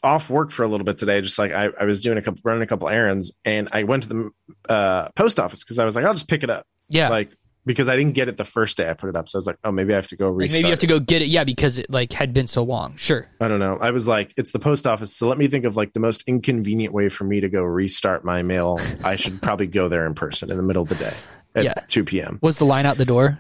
off 0.04 0.30
work 0.30 0.52
for 0.52 0.64
a 0.64 0.68
little 0.68 0.86
bit 0.86 0.98
today. 0.98 1.22
Just 1.22 1.40
like 1.40 1.52
I, 1.52 1.70
I 1.80 1.86
was 1.86 2.02
doing 2.02 2.18
a 2.18 2.22
couple 2.22 2.42
running 2.44 2.64
a 2.64 2.68
couple 2.68 2.90
errands, 2.90 3.32
and 3.46 3.70
I 3.72 3.84
went 3.84 4.04
to 4.04 4.10
the 4.10 4.74
uh, 4.74 5.10
post 5.10 5.40
office 5.40 5.64
because 5.64 5.80
I 5.80 5.86
was 5.86 5.96
like, 5.96 6.06
I'll 6.06 6.14
just 6.14 6.28
pick 6.28 6.44
it 6.44 6.50
up. 6.50 6.66
Yeah. 6.88 7.10
Like 7.10 7.32
because 7.66 7.88
I 7.90 7.96
didn't 7.96 8.14
get 8.14 8.28
it 8.28 8.38
the 8.38 8.46
first 8.46 8.78
day 8.78 8.90
I 8.90 8.94
put 8.94 9.10
it 9.10 9.16
up, 9.16 9.30
so 9.30 9.38
I 9.38 9.40
was 9.40 9.48
like, 9.48 9.58
oh, 9.64 9.72
maybe 9.72 9.94
I 9.94 9.96
have 9.98 10.08
to 10.08 10.16
go 10.16 10.32
Like, 10.32 10.44
restart. 10.44 10.58
maybe 10.60 10.68
you 10.68 10.72
have 10.72 10.80
to 10.80 10.88
go 10.88 11.00
get 11.00 11.22
it. 11.22 11.28
Yeah, 11.28 11.44
because 11.44 11.78
it 11.78 11.90
like 11.90 12.14
had 12.14 12.34
been 12.34 12.48
so 12.48 12.64
long. 12.64 12.96
Sure. 12.96 13.28
I 13.40 13.48
don't 13.48 13.60
know. 13.60 13.78
I 13.80 13.92
was 13.92 14.08
like, 14.08 14.34
it's 14.38 14.52
the 14.52 14.60
post 14.60 14.88
office, 14.88 15.14
so 15.16 15.28
let 15.28 15.38
me 15.38 15.48
think 15.48 15.66
of 15.66 15.76
like 15.78 15.94
the 15.94 16.00
most 16.00 16.24
inconvenient 16.28 16.94
way 16.94 17.10
for 17.10 17.24
me 17.26 17.40
to 17.42 17.50
go 17.50 17.62
restart 17.62 18.24
my 18.26 18.42
mail. 18.44 18.80
I 19.04 19.16
should 19.16 19.42
probably 19.42 19.68
go 19.68 19.90
there 19.90 20.06
in 20.08 20.14
person 20.16 20.50
in 20.52 20.58
the 20.58 20.64
middle 20.64 20.82
of 20.84 20.90
the 20.90 20.96
day 20.96 21.14
at 21.56 21.64
Yeah. 21.66 21.74
two 21.88 22.04
p.m. 22.04 22.40
Was 22.42 22.58
the 22.60 22.66
line 22.66 22.86
out 22.86 22.98
the 22.98 23.06
door? 23.06 23.40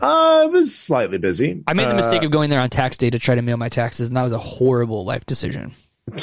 Uh, 0.00 0.42
it 0.44 0.52
was 0.52 0.78
slightly 0.78 1.18
busy. 1.18 1.64
I 1.66 1.72
made 1.74 1.88
the 1.88 1.94
Uh, 1.94 1.96
mistake 1.96 2.22
of 2.22 2.30
going 2.30 2.50
there 2.50 2.60
on 2.60 2.70
tax 2.70 2.96
day 2.96 3.10
to 3.10 3.18
try 3.18 3.34
to 3.34 3.42
mail 3.42 3.56
my 3.56 3.68
taxes, 3.68 4.06
and 4.08 4.16
that 4.16 4.22
was 4.22 4.32
a 4.32 4.38
horrible 4.38 5.04
life 5.04 5.26
decision. 5.26 5.72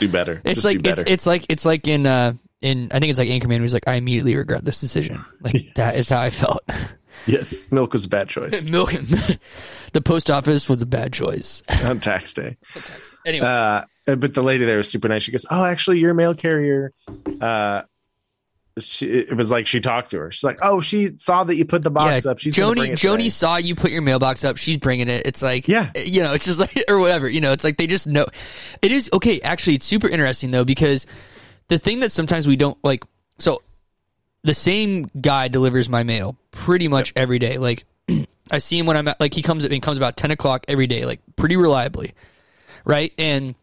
do 0.00 0.08
better. 0.08 0.40
It's 0.44 0.56
Just 0.56 0.64
like 0.64 0.82
do 0.82 0.90
it's 0.90 1.02
it's 1.06 1.26
like 1.26 1.46
it's 1.48 1.64
like 1.64 1.86
in 1.88 2.06
uh 2.06 2.34
in 2.62 2.88
I 2.92 2.98
think 3.00 3.10
it's 3.10 3.18
like 3.18 3.28
Anchorman 3.28 3.58
who's 3.58 3.74
like 3.74 3.86
I 3.86 3.94
immediately 3.94 4.36
regret 4.36 4.64
this 4.64 4.80
decision. 4.80 5.24
Like 5.40 5.74
that 5.74 5.94
is 5.96 6.08
how 6.08 6.20
I 6.22 6.30
felt. 6.30 6.62
yes, 7.26 7.66
milk 7.70 7.92
was 7.92 8.04
a 8.04 8.08
bad 8.08 8.28
choice 8.28 8.64
Milk 8.68 8.92
the 9.92 10.00
post 10.02 10.30
office 10.30 10.68
was 10.68 10.80
a 10.82 10.86
bad 10.86 11.12
choice. 11.12 11.62
on 11.84 12.00
tax 12.00 12.32
day. 12.34 12.56
Anyway, 13.26 13.46
Uh, 13.46 13.82
but 14.06 14.34
the 14.34 14.42
lady 14.42 14.64
there 14.64 14.78
was 14.78 14.90
super 14.90 15.08
nice. 15.08 15.22
She 15.22 15.30
goes, 15.32 15.46
"Oh, 15.50 15.64
actually, 15.64 15.98
your 16.00 16.14
mail 16.14 16.34
carrier." 16.34 16.92
Uh, 17.40 17.82
she, 18.78 19.06
it 19.06 19.36
was 19.36 19.50
like 19.50 19.66
she 19.66 19.80
talked 19.80 20.12
to 20.12 20.18
her. 20.18 20.30
She's 20.30 20.42
like, 20.42 20.58
"Oh, 20.62 20.80
she 20.80 21.12
saw 21.18 21.44
that 21.44 21.54
you 21.56 21.64
put 21.66 21.82
the 21.84 21.90
box 21.90 22.24
up. 22.24 22.38
She's 22.38 22.54
Joni 22.56 22.92
Joni 22.92 23.16
today." 23.18 23.28
saw 23.28 23.56
you 23.56 23.74
put 23.74 23.90
your 23.90 24.00
mailbox 24.02 24.44
up. 24.44 24.56
She's 24.56 24.78
bringing 24.78 25.08
it. 25.08 25.26
It's 25.26 25.42
like 25.42 25.68
Yeah. 25.68 25.90
you 25.94 26.22
know, 26.22 26.32
it's 26.32 26.46
just 26.46 26.58
like 26.58 26.82
or 26.88 26.98
whatever. 26.98 27.28
You 27.28 27.42
know, 27.42 27.52
it's 27.52 27.64
like 27.64 27.76
they 27.76 27.86
just 27.86 28.06
know. 28.06 28.26
It 28.80 28.90
is 28.90 29.10
okay. 29.12 29.40
Actually, 29.42 29.74
it's 29.74 29.86
super 29.86 30.08
interesting 30.08 30.50
though 30.52 30.64
because 30.64 31.06
the 31.72 31.78
thing 31.78 32.00
that 32.00 32.12
sometimes 32.12 32.46
we 32.46 32.56
don't 32.56 32.76
like. 32.84 33.02
So 33.38 33.62
the 34.44 34.52
same 34.52 35.10
guy 35.18 35.48
delivers 35.48 35.88
my 35.88 36.02
mail 36.02 36.36
pretty 36.50 36.86
much 36.86 37.14
every 37.16 37.38
day. 37.38 37.56
Like 37.56 37.86
I 38.50 38.58
see 38.58 38.78
him 38.78 38.84
when 38.84 38.98
I'm 38.98 39.08
at, 39.08 39.18
like 39.18 39.32
he 39.32 39.40
comes 39.40 39.64
he 39.64 39.80
comes 39.80 39.96
about 39.96 40.18
ten 40.18 40.30
o'clock 40.30 40.66
every 40.68 40.86
day, 40.86 41.06
like 41.06 41.20
pretty 41.34 41.56
reliably, 41.56 42.12
right? 42.84 43.10
And 43.16 43.54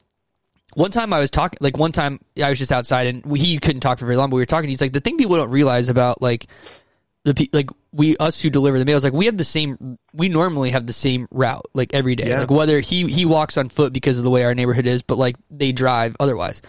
one 0.73 0.89
time 0.89 1.13
I 1.13 1.19
was 1.19 1.29
talking, 1.29 1.59
like 1.61 1.77
one 1.77 1.91
time 1.91 2.19
I 2.43 2.49
was 2.49 2.57
just 2.57 2.71
outside 2.71 3.05
and 3.05 3.23
we, 3.23 3.39
he 3.39 3.59
couldn't 3.59 3.81
talk 3.81 3.99
for 3.99 4.05
very 4.05 4.17
long, 4.17 4.31
but 4.31 4.37
we 4.37 4.41
were 4.41 4.47
talking. 4.47 4.69
He's 4.71 4.81
like, 4.81 4.93
the 4.93 5.01
thing 5.01 5.17
people 5.17 5.35
don't 5.35 5.51
realize 5.51 5.87
about 5.89 6.19
like 6.19 6.47
the 7.25 7.35
pe- 7.35 7.49
like 7.53 7.69
we 7.91 8.17
us 8.17 8.41
who 8.41 8.49
deliver 8.49 8.79
the 8.79 8.85
mail 8.85 8.97
is 8.97 9.03
like 9.03 9.13
we 9.13 9.27
have 9.27 9.37
the 9.37 9.43
same. 9.43 9.99
We 10.13 10.29
normally 10.29 10.71
have 10.71 10.87
the 10.87 10.93
same 10.93 11.27
route 11.29 11.67
like 11.75 11.93
every 11.93 12.15
day. 12.15 12.29
Yeah. 12.29 12.39
Like 12.39 12.49
whether 12.49 12.79
he 12.79 13.05
he 13.05 13.25
walks 13.25 13.55
on 13.55 13.69
foot 13.69 13.93
because 13.93 14.17
of 14.17 14.23
the 14.23 14.31
way 14.31 14.45
our 14.45 14.55
neighborhood 14.55 14.87
is, 14.87 15.03
but 15.03 15.19
like 15.19 15.35
they 15.51 15.71
drive 15.71 16.15
otherwise. 16.19 16.63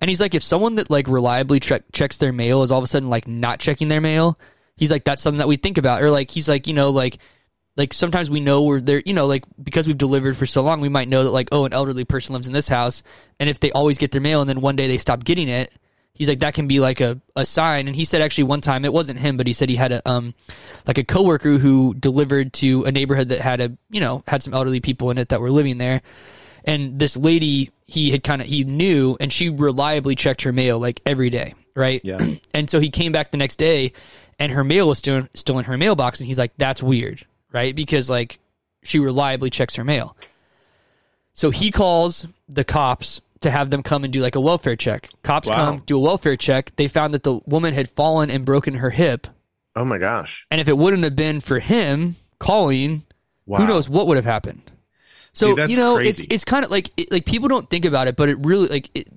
And 0.00 0.08
he's 0.08 0.20
like, 0.20 0.34
if 0.34 0.42
someone 0.42 0.76
that 0.76 0.90
like 0.90 1.08
reliably 1.08 1.60
checks 1.60 2.16
their 2.16 2.32
mail 2.32 2.62
is 2.62 2.70
all 2.70 2.78
of 2.78 2.84
a 2.84 2.86
sudden 2.86 3.10
like 3.10 3.28
not 3.28 3.60
checking 3.60 3.88
their 3.88 4.00
mail, 4.00 4.38
he's 4.76 4.90
like, 4.90 5.04
that's 5.04 5.22
something 5.22 5.38
that 5.38 5.48
we 5.48 5.56
think 5.56 5.76
about. 5.76 6.02
Or 6.02 6.10
like, 6.10 6.30
he's 6.30 6.48
like, 6.48 6.66
you 6.66 6.74
know, 6.74 6.90
like, 6.90 7.18
like 7.76 7.92
sometimes 7.92 8.30
we 8.30 8.40
know 8.40 8.62
we're 8.62 8.80
there, 8.80 9.02
you 9.04 9.12
know, 9.12 9.26
like 9.26 9.44
because 9.62 9.86
we've 9.86 9.98
delivered 9.98 10.36
for 10.36 10.46
so 10.46 10.62
long, 10.62 10.80
we 10.80 10.88
might 10.88 11.08
know 11.08 11.24
that 11.24 11.30
like, 11.30 11.48
oh, 11.52 11.66
an 11.66 11.72
elderly 11.72 12.04
person 12.04 12.32
lives 12.32 12.46
in 12.46 12.52
this 12.52 12.68
house. 12.68 13.02
And 13.38 13.48
if 13.50 13.60
they 13.60 13.72
always 13.72 13.98
get 13.98 14.10
their 14.10 14.20
mail 14.20 14.40
and 14.40 14.48
then 14.48 14.60
one 14.60 14.76
day 14.76 14.88
they 14.88 14.98
stop 14.98 15.22
getting 15.22 15.48
it, 15.48 15.70
he's 16.14 16.28
like, 16.28 16.40
that 16.40 16.54
can 16.54 16.66
be 16.66 16.80
like 16.80 17.00
a, 17.00 17.20
a 17.36 17.44
sign. 17.44 17.86
And 17.86 17.94
he 17.94 18.06
said 18.06 18.22
actually 18.22 18.44
one 18.44 18.60
time, 18.62 18.84
it 18.84 18.92
wasn't 18.92 19.20
him, 19.20 19.36
but 19.36 19.46
he 19.46 19.52
said 19.52 19.68
he 19.68 19.76
had 19.76 19.92
a, 19.92 20.08
um, 20.08 20.34
like 20.86 20.98
a 20.98 21.04
coworker 21.04 21.58
who 21.58 21.94
delivered 21.94 22.54
to 22.54 22.84
a 22.84 22.92
neighborhood 22.92 23.28
that 23.28 23.40
had 23.40 23.60
a, 23.60 23.76
you 23.90 24.00
know, 24.00 24.22
had 24.26 24.42
some 24.42 24.54
elderly 24.54 24.80
people 24.80 25.10
in 25.10 25.18
it 25.18 25.28
that 25.28 25.42
were 25.42 25.50
living 25.50 25.78
there 25.78 26.00
and 26.64 26.98
this 26.98 27.16
lady 27.16 27.70
he 27.90 28.10
had 28.10 28.22
kind 28.22 28.40
of 28.40 28.46
he 28.48 28.64
knew 28.64 29.16
and 29.20 29.32
she 29.32 29.48
reliably 29.48 30.14
checked 30.14 30.42
her 30.42 30.52
mail 30.52 30.78
like 30.78 31.00
every 31.04 31.28
day 31.30 31.54
right 31.74 32.00
Yeah. 32.04 32.34
and 32.54 32.70
so 32.70 32.78
he 32.80 32.88
came 32.90 33.12
back 33.12 33.30
the 33.32 33.36
next 33.36 33.56
day 33.56 33.92
and 34.38 34.52
her 34.52 34.62
mail 34.64 34.88
was 34.88 34.98
still 34.98 35.26
still 35.34 35.58
in 35.58 35.64
her 35.66 35.76
mailbox 35.76 36.20
and 36.20 36.26
he's 36.26 36.38
like 36.38 36.52
that's 36.56 36.82
weird 36.82 37.26
right 37.52 37.74
because 37.74 38.08
like 38.08 38.38
she 38.82 38.98
reliably 38.98 39.50
checks 39.50 39.74
her 39.76 39.84
mail 39.84 40.16
so 41.34 41.50
he 41.50 41.70
calls 41.70 42.26
the 42.48 42.64
cops 42.64 43.20
to 43.40 43.50
have 43.50 43.70
them 43.70 43.82
come 43.82 44.04
and 44.04 44.12
do 44.12 44.20
like 44.20 44.36
a 44.36 44.40
welfare 44.40 44.76
check 44.76 45.08
cops 45.22 45.48
Wow. 45.48 45.54
come 45.56 45.82
do 45.86 45.96
a 45.96 46.00
welfare 46.00 46.36
check 46.36 46.72
they 46.76 46.88
found 46.88 47.14
that 47.14 47.22
the 47.22 47.40
woman 47.46 47.74
had 47.74 47.88
fallen 47.90 48.30
and 48.30 48.44
broken 48.44 48.74
her 48.74 48.90
hip 48.90 49.26
Oh 49.76 49.84
my 49.84 49.98
gosh! 49.98 50.46
and 50.50 50.60
if 50.60 50.66
it 50.68 50.76
wouldn't 50.76 51.04
have 51.04 51.14
been 51.16 51.40
for 51.40 51.58
him 51.60 52.16
calling 52.38 53.04
Wow. 53.46 53.58
who 53.58 53.66
knows 53.66 53.88
what 53.88 54.06
would 54.08 54.16
have 54.16 54.24
happened 54.26 54.62
so 55.32 55.54
Dude, 55.54 55.70
you 55.70 55.76
know 55.76 55.96
crazy. 55.96 56.24
it's 56.24 56.34
it's 56.34 56.44
kind 56.44 56.64
of 56.64 56.70
like 56.70 56.90
it, 56.96 57.10
like 57.12 57.24
people 57.24 57.48
don't 57.48 57.68
think 57.70 57.84
about 57.84 58.08
it 58.08 58.16
but 58.16 58.28
it 58.28 58.38
really 58.38 58.68
like 58.68 58.90
it, 58.94 59.08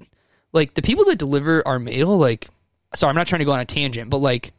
like 0.51 0.73
the 0.75 0.81
people 0.81 1.05
that 1.05 1.17
deliver 1.17 1.67
our 1.67 1.79
mail 1.79 2.17
like 2.17 2.47
sorry 2.93 3.09
i'm 3.09 3.15
not 3.15 3.27
trying 3.27 3.39
to 3.39 3.45
go 3.45 3.51
on 3.51 3.59
a 3.59 3.65
tangent 3.65 4.09
but 4.09 4.17
like 4.17 4.53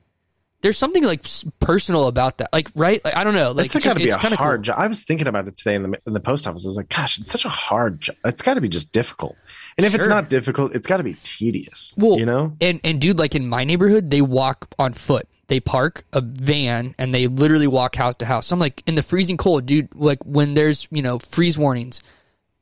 there's 0.62 0.78
something 0.78 1.04
like 1.04 1.22
personal 1.60 2.06
about 2.06 2.38
that 2.38 2.48
like 2.52 2.70
right 2.74 3.04
like 3.04 3.14
i 3.14 3.22
don't 3.22 3.34
know 3.34 3.52
like 3.52 3.66
it's 3.66 3.74
just- 3.74 3.84
got 3.84 3.92
to 3.98 4.02
be 4.02 4.08
a 4.08 4.16
hard 4.16 4.60
cool. 4.60 4.62
job. 4.62 4.76
I 4.78 4.86
was 4.86 5.02
thinking 5.04 5.26
about 5.26 5.46
it 5.46 5.56
today 5.58 5.74
in 5.74 5.82
the 5.82 6.00
in 6.06 6.14
the 6.14 6.20
post 6.20 6.48
office. 6.48 6.64
I 6.64 6.68
was 6.68 6.76
like, 6.78 6.88
gosh, 6.88 7.18
it's 7.18 7.30
such 7.30 7.44
a 7.44 7.50
hard 7.50 8.00
job. 8.00 8.16
It's 8.24 8.40
got 8.40 8.54
to 8.54 8.62
be 8.62 8.70
just 8.70 8.90
difficult. 8.90 9.36
And 9.76 9.84
if 9.84 9.94
it's 9.94 10.08
not 10.08 10.30
difficult, 10.30 10.74
it's 10.74 10.86
got 10.86 10.96
to 10.96 11.02
be 11.02 11.14
tedious. 11.22 11.94
well 11.98 12.18
you 12.18 12.24
know, 12.24 12.56
and 12.62 12.80
and 12.82 12.98
dude 12.98 13.18
like 13.18 13.34
in 13.34 13.46
my 13.46 13.64
neighborhood 13.64 14.08
they 14.10 14.22
walk 14.22 14.68
on 14.78 14.94
foot 14.94 15.28
they 15.48 15.60
park 15.60 16.04
a 16.12 16.20
van 16.20 16.94
and 16.98 17.14
they 17.14 17.26
literally 17.26 17.66
walk 17.66 17.94
house 17.96 18.16
to 18.16 18.24
house 18.24 18.46
so 18.46 18.54
i'm 18.54 18.60
like 18.60 18.82
in 18.86 18.94
the 18.94 19.02
freezing 19.02 19.36
cold 19.36 19.66
dude 19.66 19.88
like 19.94 20.18
when 20.24 20.54
there's 20.54 20.88
you 20.90 21.02
know 21.02 21.18
freeze 21.18 21.58
warnings 21.58 22.00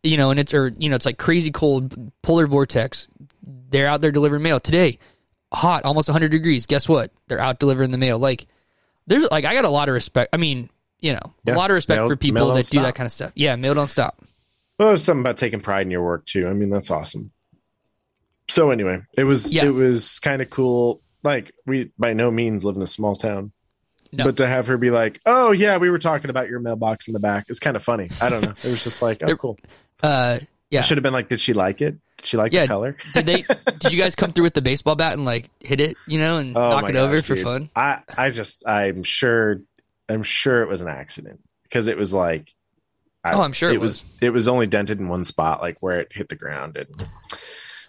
you 0.03 0.17
know 0.17 0.31
and 0.31 0.41
it's 0.41 0.53
or 0.53 0.75
you 0.79 0.89
know 0.89 0.97
it's 0.97 1.07
like 1.07 1.19
crazy 1.19 1.51
cold 1.51 2.13
polar 2.23 2.47
vortex 2.47 3.09
they're 3.71 3.87
out 3.87 4.01
there 4.01 4.11
delivering 4.13 4.43
mail 4.43 4.59
today 4.61 4.99
hot 5.53 5.85
almost 5.85 6.09
100 6.09 6.31
degrees 6.31 6.67
guess 6.67 6.89
what 6.89 7.13
they're 7.29 7.41
out 7.41 7.59
delivering 7.59 7.91
the 7.91 7.99
mail 7.99 8.19
like 8.19 8.47
there's 9.07 9.31
like 9.31 9.45
i 9.45 9.55
got 9.55 9.65
a 9.65 9.69
lot 9.71 9.89
of 9.89 9.93
respect 9.95 10.31
i 10.33 10.37
mean 10.37 10.69
you 11.01 11.13
know 11.13 11.35
Yeah. 11.45 11.55
a 11.55 11.57
lot 11.57 11.71
of 11.71 11.75
respect 11.75 11.99
Mail- 12.01 12.09
for 12.09 12.17
people 12.17 12.53
that 12.55 12.67
do 12.69 12.81
that 12.81 12.95
kind 12.95 13.07
of 13.07 13.13
stuff 13.13 13.33
yeah 13.35 13.55
mail 13.57 13.75
don't 13.75 13.89
stop 13.89 14.19
well, 14.79 14.89
there's 14.89 15.05
something 15.05 15.21
about 15.21 15.37
taking 15.37 15.61
pride 15.61 15.83
in 15.83 15.91
your 15.93 16.03
work 16.03 16.25
too. 16.27 16.49
I 16.49 16.55
mean, 16.55 16.69
that's 16.71 16.91
awesome. 16.91 17.31
So 18.49 18.71
anyway, 18.71 19.03
it 19.17 19.25
was 19.25 19.53
Yeah. 19.53 19.67
it 19.67 19.75
was 19.75 20.19
kind 20.19 20.43
of 20.43 20.51
cool. 20.51 21.01
Like 21.23 21.53
we 21.67 21.91
by 21.99 22.13
no 22.13 22.31
means 22.31 22.65
live 22.65 22.77
in 22.77 22.83
a 22.83 22.87
small 22.87 23.15
town. 23.17 23.53
No. 24.13 24.25
But 24.25 24.37
to 24.39 24.47
have 24.47 24.67
her 24.67 24.77
be 24.77 24.91
like, 24.91 25.21
"Oh 25.25 25.53
yeah, 25.53 25.79
we 25.79 25.89
were 25.89 25.99
talking 25.99 26.29
about 26.31 26.49
your 26.49 26.61
mailbox 26.61 27.07
in 27.09 27.15
the 27.15 27.21
back," 27.21 27.47
it's 27.49 27.61
kind 27.61 27.77
of 27.77 27.83
funny. 27.83 28.11
I 28.21 28.29
don't 28.29 28.43
know. 28.43 28.55
It 28.63 28.71
was 28.71 28.85
just 28.85 29.01
like, 29.03 29.23
"Oh, 29.25 29.37
cool." 29.37 29.59
uh 30.03 30.39
yeah 30.71 30.81
It 30.81 30.85
should 30.87 30.97
have 30.99 31.03
been 31.03 31.13
like, 31.13 31.29
"Did 31.29 31.41
she 31.41 31.53
like 31.55 31.81
it? 31.81 31.97
Did 32.19 32.27
she 32.27 32.37
like 32.37 32.53
Yeah. 32.53 32.63
the 32.63 32.69
color?" 32.69 32.97
did 33.15 33.25
they 33.27 33.45
did 33.79 33.93
you 33.93 33.99
guys 33.99 34.15
come 34.15 34.33
through 34.33 34.45
with 34.45 34.55
the 34.55 34.63
baseball 34.63 34.97
bat 34.97 35.13
and 35.15 35.25
like 35.25 35.49
hit 35.61 35.81
it 35.81 35.97
you 36.07 36.19
know 36.19 36.39
and 36.39 36.57
Oh 36.57 36.71
knock 36.71 36.89
it 36.91 36.97
over 36.97 37.17
gosh, 37.17 37.25
for 37.25 37.37
fun 37.37 37.71
I 37.77 38.01
I 38.17 38.31
just 38.31 38.67
I'm 38.67 39.03
sure 39.03 39.61
I'm 40.09 40.23
sure 40.23 40.63
it 40.63 40.69
was 40.69 40.81
an 40.83 40.89
accident 40.89 41.41
because 41.65 41.89
it 41.89 41.97
was 41.97 42.13
like 42.13 42.53
I- 43.25 43.35
Oh, 43.35 43.41
I'm 43.43 43.53
sure 43.53 43.71
it 43.71 43.81
was. 43.81 44.03
It 44.21 44.31
was 44.31 44.49
only 44.49 44.67
dented 44.67 44.99
in 44.99 45.09
one 45.09 45.23
spot, 45.25 45.61
like 45.61 45.77
where 45.79 46.01
it 46.01 46.13
hit 46.13 46.29
the 46.29 46.35
ground, 46.35 46.77
and 46.77 46.89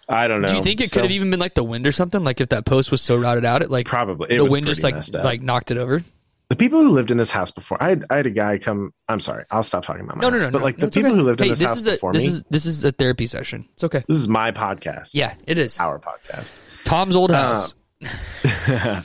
I 0.08 0.28
don't 0.28 0.42
know. 0.42 0.48
Do 0.48 0.54
you 0.56 0.62
think 0.62 0.80
it 0.80 0.90
So, 0.90 0.96
could 0.96 1.04
have 1.04 1.12
even 1.12 1.30
been 1.30 1.40
like 1.40 1.54
the 1.54 1.64
wind 1.64 1.86
or 1.86 1.92
something? 1.92 2.22
Like 2.24 2.40
if 2.40 2.50
that 2.50 2.66
post 2.66 2.90
was 2.90 3.00
so 3.02 3.16
routed 3.16 3.44
out, 3.44 3.62
it 3.62 3.70
like 3.70 3.86
probably 3.86 4.34
it 4.34 4.38
the 4.38 4.44
was 4.44 4.52
wind 4.52 4.66
just 4.66 4.82
like 4.82 4.96
like 5.14 5.40
knocked 5.42 5.70
it 5.70 5.78
over. 5.78 6.02
the 6.50 6.56
people 6.56 6.80
who 6.82 6.90
lived 6.90 7.10
in 7.10 7.16
this 7.16 7.30
house 7.30 7.50
before? 7.50 7.82
I 7.82 7.88
had, 7.88 8.04
I 8.10 8.16
had 8.16 8.26
a 8.26 8.30
guy 8.30 8.58
come. 8.58 8.92
I'm 9.08 9.20
sorry, 9.20 9.44
I'll 9.50 9.62
stop 9.62 9.84
talking 9.84 10.02
about 10.02 10.16
my 10.18 10.22
No, 10.22 10.28
no, 10.30 10.36
house. 10.36 10.44
no. 10.44 10.50
but 10.50 10.62
like 10.62 10.76
no, 10.78 10.86
the 10.86 10.90
people 10.92 11.10
okay. 11.12 11.18
who 11.18 11.24
lived 11.24 11.40
hey, 11.40 11.46
in 11.46 11.50
this, 11.52 11.58
this 11.60 11.68
house 11.68 11.78
is 11.78 11.86
a, 11.86 11.90
before 11.92 12.12
this 12.12 12.22
me. 12.22 12.28
is 12.28 12.44
this 12.50 12.66
is 12.66 12.84
a 12.84 12.92
therapy 12.92 13.26
session. 13.26 13.66
It's 13.72 13.84
okay. 13.84 14.04
this 14.06 14.18
is 14.18 14.28
my 14.28 14.52
podcast. 14.52 15.10
Yeah, 15.14 15.34
it 15.46 15.56
is. 15.58 15.80
our 15.80 15.98
podcast. 15.98 16.54
Tom's 16.84 17.16
old 17.16 17.30
Uh, 17.30 17.54
house. 17.54 17.74
I, 18.44 19.02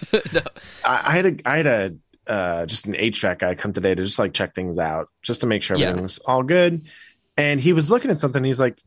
I 0.84 1.12
had 1.16 1.26
a 1.26 1.36
I 1.46 1.58
had 1.58 1.68
a 1.68 1.96
uh, 2.32 2.66
just 2.66 2.86
an 2.86 2.94
HVAC 2.94 3.40
guy 3.40 3.56
come 3.56 3.74
today 3.74 3.96
to 3.96 4.04
just 4.04 4.20
like 4.20 4.34
check 4.34 4.54
things 4.54 4.78
out, 4.78 5.10
just 5.22 5.42
to 5.42 5.48
make 5.48 5.64
sure 5.64 5.78
Yeah. 5.78 5.88
everything 5.88 6.04
was 6.04 6.20
all 6.20 6.44
good. 6.44 6.88
And 7.38 7.60
he 7.60 7.74
was 7.74 7.90
looking 7.90 8.12
at 8.12 8.20
something. 8.20 8.44
He's 8.44 8.60
like, 8.60 8.78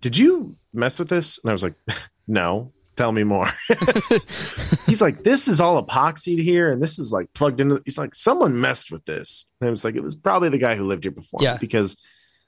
"Did 0.00 0.16
you 0.16 0.56
mess 0.76 0.98
with 0.98 1.08
this?" 1.08 1.38
And 1.42 1.50
I 1.50 1.52
was 1.52 1.62
like, 1.62 1.74
"No." 2.26 2.72
Tell 2.96 3.12
me 3.12 3.24
more. 3.24 3.46
he's 4.86 5.02
like, 5.02 5.22
"This 5.22 5.48
is 5.48 5.60
all 5.60 5.84
epoxied 5.84 6.42
here, 6.42 6.70
and 6.70 6.82
this 6.82 6.98
is 6.98 7.12
like 7.12 7.32
plugged 7.34 7.60
into." 7.60 7.82
He's 7.84 7.98
like, 7.98 8.14
"Someone 8.14 8.58
messed 8.60 8.90
with 8.90 9.04
this." 9.04 9.44
And 9.60 9.68
I 9.68 9.70
was 9.70 9.84
like, 9.84 9.96
"It 9.96 10.02
was 10.02 10.14
probably 10.16 10.48
the 10.48 10.58
guy 10.58 10.76
who 10.76 10.84
lived 10.84 11.04
here 11.04 11.10
before 11.12 11.40
Yeah. 11.42 11.52
me 11.52 11.58
because 11.60 11.96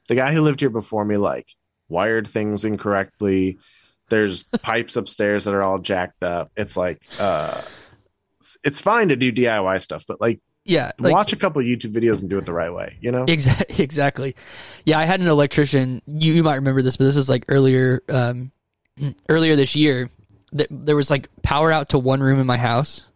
the 0.08 0.14
guy 0.14 0.32
who 0.32 0.40
lived 0.40 0.60
here 0.60 0.70
before 0.70 1.04
me 1.04 1.16
like 1.18 1.48
wired 1.88 2.26
things 2.28 2.64
incorrectly." 2.64 3.58
There's 4.08 4.42
pipes 4.42 4.96
upstairs 4.96 5.44
that 5.44 5.52
are 5.52 5.62
all 5.62 5.80
jacked 5.80 6.22
up. 6.24 6.50
It's 6.56 6.78
like 6.78 7.02
uh 7.20 7.60
it's- 8.40 8.56
it's 8.64 8.80
fine 8.80 9.08
to 9.08 9.16
do 9.16 9.30
DIY 9.30 9.82
stuff, 9.82 10.04
but 10.08 10.18
like, 10.20 10.40
yeah, 10.68 10.92
like, 10.98 11.14
watch 11.14 11.32
a 11.32 11.36
couple 11.36 11.62
YouTube 11.62 11.92
videos 11.92 12.20
and 12.20 12.28
do 12.28 12.36
it 12.36 12.44
the 12.44 12.52
right 12.52 12.72
way, 12.72 12.98
you 13.00 13.10
know? 13.10 13.24
Exactly. 13.28 13.76
Exactly. 13.84 14.36
Yeah, 14.84 14.98
I 14.98 15.04
had 15.04 15.20
an 15.20 15.26
electrician. 15.26 16.02
You, 16.06 16.34
you 16.34 16.42
might 16.42 16.56
remember 16.56 16.82
this, 16.82 16.98
but 16.98 17.04
this 17.04 17.16
was 17.16 17.28
like 17.28 17.46
earlier, 17.48 18.02
um, 18.10 18.52
earlier 19.28 19.56
this 19.56 19.74
year. 19.74 20.10
That 20.52 20.68
there 20.70 20.96
was 20.96 21.10
like 21.10 21.28
power 21.42 21.70
out 21.70 21.90
to 21.90 21.98
one 21.98 22.22
room 22.22 22.38
in 22.38 22.46
my 22.46 22.56
house, 22.56 23.10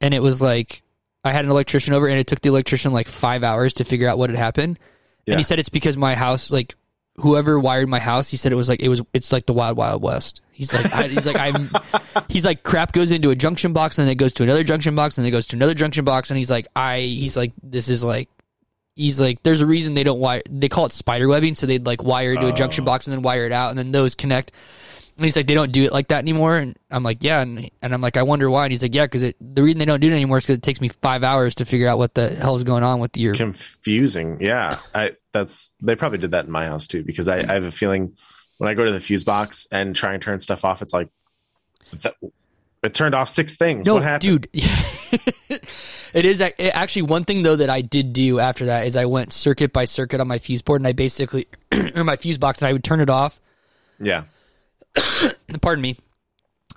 and 0.00 0.12
it 0.14 0.20
was 0.20 0.42
like 0.42 0.82
I 1.24 1.32
had 1.32 1.44
an 1.44 1.50
electrician 1.50 1.94
over, 1.94 2.06
and 2.06 2.18
it 2.18 2.26
took 2.26 2.40
the 2.40 2.48
electrician 2.48 2.92
like 2.92 3.08
five 3.08 3.42
hours 3.42 3.74
to 3.74 3.84
figure 3.84 4.08
out 4.08 4.18
what 4.18 4.30
had 4.30 4.38
happened. 4.38 4.78
Yeah. 5.26 5.34
And 5.34 5.40
he 5.40 5.44
said 5.44 5.58
it's 5.58 5.70
because 5.70 5.96
my 5.96 6.14
house, 6.14 6.50
like 6.50 6.74
whoever 7.16 7.58
wired 7.58 7.88
my 7.88 7.98
house, 7.98 8.28
he 8.28 8.36
said 8.36 8.52
it 8.52 8.56
was 8.56 8.68
like 8.68 8.82
it 8.82 8.88
was 8.88 9.02
it's 9.12 9.32
like 9.32 9.46
the 9.46 9.54
wild 9.54 9.76
wild 9.76 10.02
west. 10.02 10.40
He's 10.58 10.74
like 10.74 10.92
I, 10.92 11.06
he's 11.06 11.24
like 11.24 11.36
I'm 11.36 11.70
he's 12.28 12.44
like 12.44 12.64
crap 12.64 12.90
goes 12.90 13.12
into 13.12 13.30
a 13.30 13.36
junction 13.36 13.72
box 13.72 13.96
and 13.96 14.08
then 14.08 14.12
it 14.12 14.16
goes 14.16 14.32
to 14.34 14.42
another 14.42 14.64
junction 14.64 14.96
box 14.96 15.16
and 15.16 15.24
then 15.24 15.28
it 15.28 15.30
goes 15.30 15.46
to 15.46 15.56
another 15.56 15.72
junction 15.72 16.04
box 16.04 16.30
and 16.30 16.36
he's 16.36 16.50
like 16.50 16.66
I 16.74 17.02
he's 17.02 17.36
like 17.36 17.52
this 17.62 17.88
is 17.88 18.02
like 18.02 18.28
he's 18.96 19.20
like 19.20 19.40
there's 19.44 19.60
a 19.60 19.66
reason 19.66 19.94
they 19.94 20.02
don't 20.02 20.18
wire 20.18 20.42
they 20.50 20.68
call 20.68 20.84
it 20.84 20.90
spider 20.90 21.28
webbing 21.28 21.54
so 21.54 21.64
they'd 21.64 21.86
like 21.86 22.02
wire 22.02 22.32
into 22.32 22.48
a 22.48 22.52
junction 22.52 22.82
oh. 22.82 22.86
box 22.86 23.06
and 23.06 23.14
then 23.14 23.22
wire 23.22 23.46
it 23.46 23.52
out 23.52 23.70
and 23.70 23.78
then 23.78 23.92
those 23.92 24.16
connect 24.16 24.50
and 25.16 25.24
he's 25.24 25.36
like 25.36 25.46
they 25.46 25.54
don't 25.54 25.70
do 25.70 25.84
it 25.84 25.92
like 25.92 26.08
that 26.08 26.18
anymore 26.18 26.56
and 26.56 26.76
i'm 26.90 27.04
like 27.04 27.22
yeah 27.22 27.40
and, 27.40 27.70
and 27.80 27.94
i'm 27.94 28.00
like 28.00 28.16
i 28.16 28.22
wonder 28.24 28.50
why 28.50 28.64
and 28.64 28.72
he's 28.72 28.82
like 28.82 28.96
yeah 28.96 29.04
because 29.04 29.32
the 29.40 29.62
reason 29.62 29.78
they 29.78 29.84
don't 29.84 30.00
do 30.00 30.08
it 30.08 30.12
anymore 30.12 30.38
is 30.38 30.44
because 30.44 30.56
it 30.56 30.62
takes 30.62 30.80
me 30.80 30.88
five 30.88 31.22
hours 31.22 31.54
to 31.54 31.64
figure 31.64 31.86
out 31.86 31.98
what 31.98 32.14
the 32.14 32.28
hell's 32.30 32.64
going 32.64 32.82
on 32.82 32.98
with 32.98 33.16
your 33.16 33.34
Confusing. 33.34 34.38
Yeah. 34.40 34.80
I 34.94 35.12
that's 35.32 35.72
they 35.82 35.94
probably 35.94 36.18
did 36.18 36.32
that 36.32 36.46
in 36.46 36.50
my 36.50 36.66
house 36.66 36.86
too, 36.86 37.04
because 37.04 37.28
I, 37.28 37.36
I 37.36 37.54
have 37.54 37.64
a 37.64 37.70
feeling 37.70 38.16
when 38.58 38.68
I 38.68 38.74
go 38.74 38.84
to 38.84 38.92
the 38.92 39.00
fuse 39.00 39.24
box 39.24 39.66
and 39.72 39.96
try 39.96 40.12
and 40.12 40.22
turn 40.22 40.38
stuff 40.38 40.64
off, 40.64 40.82
it's 40.82 40.92
like 40.92 41.08
it 42.82 42.94
turned 42.94 43.14
off 43.14 43.28
six 43.28 43.56
things. 43.56 43.86
no 43.86 43.94
what 43.94 44.02
happened? 44.02 44.46
dude 44.52 44.62
it 46.12 46.24
is 46.24 46.40
it- 46.40 46.54
actually 46.60 47.02
one 47.02 47.24
thing 47.24 47.42
though 47.42 47.56
that 47.56 47.70
i 47.70 47.80
did 47.80 48.12
do 48.12 48.38
after 48.38 48.66
that 48.66 48.86
is 48.86 48.94
i 48.94 49.04
went 49.06 49.32
circuit 49.32 49.72
by 49.72 49.84
circuit 49.86 50.20
on 50.20 50.28
my 50.28 50.38
fuse 50.38 50.60
board 50.62 50.80
and 50.80 50.86
i 50.86 50.92
basically 50.92 51.48
or 51.96 52.04
my 52.04 52.16
fuse 52.16 52.36
box 52.38 52.60
and 52.60 52.68
i 52.68 52.72
would 52.72 52.84
turn 52.84 53.00
it 53.00 53.08
off 53.10 53.40
Yeah. 53.98 54.24
pardon 55.62 55.80
me 55.82 55.96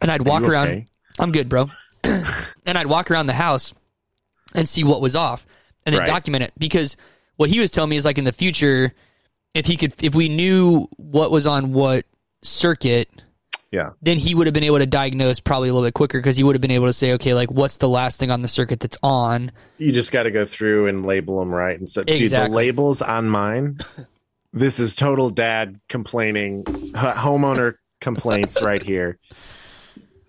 and 0.02 0.10
i'd 0.10 0.26
walk 0.26 0.44
around 0.44 0.68
okay? 0.70 0.88
i'm 1.20 1.32
good 1.32 1.50
bro 1.50 1.70
and 2.04 2.78
i'd 2.78 2.88
walk 2.88 3.12
around 3.12 3.26
the 3.28 3.34
house 3.34 3.74
and 4.56 4.68
see 4.68 4.84
what 4.84 5.02
was 5.02 5.16
off 5.16 5.46
and 5.86 5.94
then 5.94 6.00
Right. 6.00 6.08
document 6.08 6.44
it 6.46 6.52
because 6.58 6.96
what 7.36 7.50
he 7.50 7.60
was 7.60 7.70
telling 7.70 7.90
me 7.90 7.98
is 7.98 8.06
like 8.06 8.18
in 8.18 8.24
the 8.24 8.32
future 8.32 8.94
if 9.54 9.66
he 9.66 9.78
could 9.78 9.94
if 10.02 10.16
we 10.16 10.30
knew 10.30 10.88
what 10.98 11.32
was 11.32 11.46
on 11.48 11.74
what 11.74 12.06
circuit 12.44 13.10
Yeah. 13.72 13.92
then 14.02 14.18
he 14.18 14.34
would 14.36 14.48
have 14.48 14.54
been 14.54 14.64
able 14.64 14.80
to 14.80 14.86
diagnose 14.86 15.40
probably 15.40 15.70
a 15.70 15.74
little 15.74 15.88
bit 15.88 15.94
quicker 15.94 16.20
because 16.20 16.36
he 16.38 16.44
would 16.44 16.56
have 16.56 16.62
been 16.62 16.72
able 16.72 16.88
to 16.88 16.94
say 16.94 17.14
okay 17.14 17.34
like 17.34 17.52
what's 17.52 17.78
the 17.78 17.90
last 17.90 18.20
thing 18.20 18.32
on 18.32 18.42
the 18.42 18.48
circuit 18.48 18.80
that's 18.80 18.98
on 19.04 19.52
You 19.78 19.92
just 19.92 20.12
got 20.12 20.24
to 20.24 20.32
go 20.32 20.46
through 20.46 20.88
and 20.88 21.06
label 21.06 21.40
them 21.40 21.54
right. 21.54 21.78
And 21.78 21.88
so, 21.90 22.04
dude, 22.04 22.32
the 22.32 22.48
labels 22.50 23.02
on 23.02 23.30
mine, 23.30 23.80
this 24.54 24.80
is 24.80 24.96
total 24.96 25.30
dad 25.30 25.80
complaining, 25.90 26.64
homeowner 26.66 27.76
complaints 28.00 28.62
right 28.64 28.82
here. 28.84 29.18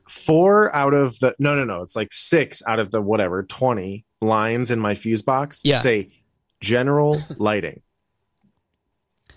Four 0.09 0.75
out 0.77 0.93
of 0.95 1.19
the, 1.21 1.35
no, 1.39 1.55
no, 1.55 1.65
no, 1.65 1.83
it's 1.83 1.97
like 1.97 2.09
six 2.13 2.63
out 2.67 2.79
of 2.79 2.91
the 2.91 3.01
whatever, 3.01 3.43
20 3.45 4.05
lines 4.21 4.71
in 4.71 4.79
my 4.79 4.95
fuse 4.95 5.23
box 5.23 5.63
Yeah. 5.65 5.79
say 5.79 6.11
general 6.61 7.21
lighting. 7.39 7.81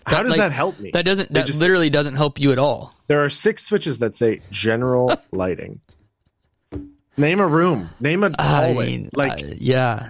How 0.06 0.22
does 0.24 0.32
like, 0.32 0.38
that 0.40 0.52
help 0.52 0.80
me? 0.80 0.92
that 0.92 1.04
doesn't 1.06 1.34
that 1.34 1.46
just- 1.48 1.60
literally 1.60 1.90
doesn't 1.90 2.16
help 2.16 2.40
you 2.40 2.52
at 2.52 2.60
all 2.60 2.94
there 3.08 3.24
are 3.24 3.30
six 3.30 3.64
switches 3.64 4.00
that 4.00 4.16
say 4.16 4.42
general 4.52 5.16
lighting. 5.32 5.80
Name 7.18 7.40
a 7.40 7.48
room, 7.48 7.92
name 8.00 8.24
a 8.24 8.32
hallway. 8.42 8.86
mean, 8.88 9.10
like, 9.14 9.42
uh, 9.44 9.48
yeah 9.58 10.10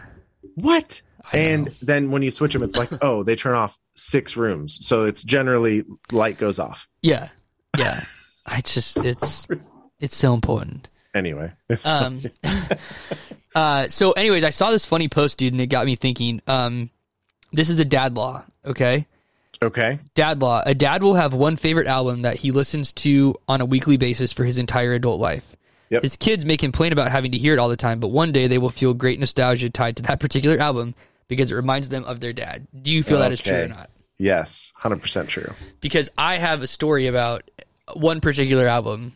What? 0.55 1.01
I 1.31 1.37
And 1.37 1.65
know. 1.65 1.71
then 1.81 2.11
when 2.11 2.21
you 2.23 2.31
switch 2.31 2.53
them, 2.53 2.63
it's 2.63 2.77
like, 2.77 2.89
oh, 3.03 3.23
they 3.23 3.35
turn 3.35 3.53
off 3.55 3.77
six 3.95 4.35
rooms. 4.37 4.79
So 4.85 5.03
it's 5.05 5.21
generally 5.23 5.83
light 6.11 6.37
goes 6.37 6.57
off. 6.59 6.87
yeah 7.01 7.29
yeah 7.77 8.05
i 8.45 8.61
just 8.61 8.95
it's 9.05 9.47
it's 9.99 10.15
so 10.15 10.33
important 10.33 10.87
Anyway, 11.13 11.51
it's 11.69 11.85
um 11.85 12.21
uh 13.55 13.87
so 13.89 14.11
anyways 14.13 14.43
i 14.43 14.49
saw 14.49 14.71
this 14.71 14.85
funny 14.85 15.07
post 15.09 15.39
dude 15.39 15.51
and 15.53 15.61
it 15.61 15.67
got 15.67 15.85
me 15.85 15.95
thinking 15.95 16.41
um 16.47 16.89
this 17.51 17.69
is 17.69 17.79
a 17.79 17.85
dad 17.85 18.15
law 18.15 18.43
okay 18.65 19.07
okay. 19.61 19.99
dad 20.13 20.41
law 20.41 20.61
a 20.65 20.73
dad 20.73 21.01
will 21.03 21.15
have 21.15 21.33
one 21.33 21.55
favorite 21.55 21.87
album 21.87 22.21
that 22.23 22.37
he 22.37 22.51
listens 22.51 22.91
to 22.93 23.35
on 23.47 23.61
a 23.61 23.65
weekly 23.65 23.97
basis 23.97 24.31
for 24.33 24.43
his 24.45 24.57
entire 24.57 24.93
adult 24.93 25.19
life 25.19 25.55
Yep. 25.89 26.01
his 26.01 26.15
kids 26.15 26.45
may 26.45 26.57
complain 26.57 26.91
about 26.93 27.11
having 27.11 27.31
to 27.31 27.37
hear 27.37 27.53
it 27.53 27.59
all 27.59 27.69
the 27.69 27.77
time 27.77 27.99
but 27.99 28.07
one 28.07 28.31
day 28.31 28.47
they 28.47 28.57
will 28.57 28.69
feel 28.71 28.93
great 28.93 29.19
nostalgia 29.19 29.69
tied 29.69 29.97
to 29.97 30.03
that 30.03 30.19
particular 30.25 30.57
album 30.59 30.95
because 31.27 31.51
it 31.51 31.55
reminds 31.55 31.89
them 31.89 32.03
of 32.05 32.19
their 32.19 32.33
dad 32.33 32.67
do 32.81 32.91
you 32.91 33.03
feel 33.03 33.19
that 33.19 33.31
is 33.31 33.41
true 33.41 33.63
or 33.63 33.67
not 33.67 33.89
Yes, 34.17 34.71
hundred 34.77 35.01
percent 35.01 35.27
true. 35.27 35.53
because 35.81 36.09
I 36.17 36.37
have 36.37 36.63
a 36.63 36.67
story 36.67 37.07
about 37.07 37.43
one 37.95 38.21
particular 38.21 38.65
album 38.65 39.11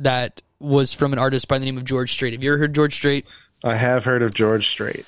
that 0.00 0.42
was 0.58 0.92
from 0.92 1.12
an 1.12 1.18
artist 1.18 1.46
by 1.48 1.58
the 1.58 1.64
name 1.64 1.76
of 1.78 1.84
George 1.84 2.12
Strait. 2.12 2.32
Have 2.32 2.42
you 2.42 2.50
ever 2.52 2.58
heard 2.58 2.74
George 2.74 2.94
Strait? 2.94 3.26
I 3.62 3.76
have 3.76 4.04
heard 4.04 4.22
of 4.22 4.34
George 4.34 4.68
Strait. 4.68 5.06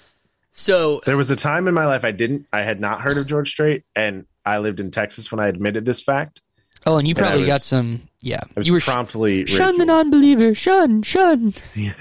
So 0.52 1.00
There 1.04 1.16
was 1.16 1.30
a 1.30 1.36
time 1.36 1.66
in 1.66 1.74
my 1.74 1.86
life 1.86 2.04
I 2.04 2.10
didn't. 2.12 2.46
I 2.52 2.60
had 2.62 2.80
not 2.80 3.00
heard 3.00 3.18
of 3.18 3.26
George 3.26 3.50
Strait, 3.50 3.82
and 3.96 4.24
I 4.44 4.58
lived 4.58 4.80
in 4.80 4.90
Texas 4.90 5.30
when 5.30 5.40
I 5.40 5.48
admitted 5.48 5.84
this 5.84 6.02
fact. 6.02 6.40
Oh, 6.84 6.96
and 6.98 7.06
you 7.06 7.14
probably 7.14 7.40
was- 7.42 7.48
got 7.48 7.60
some. 7.60 8.02
Yeah, 8.20 8.40
you 8.60 8.72
were 8.72 8.80
sh- 8.80 8.84
promptly 8.84 9.46
shun 9.46 9.78
the 9.78 9.84
non-believer. 9.84 10.54
Shun, 10.54 11.02
shun. 11.02 11.54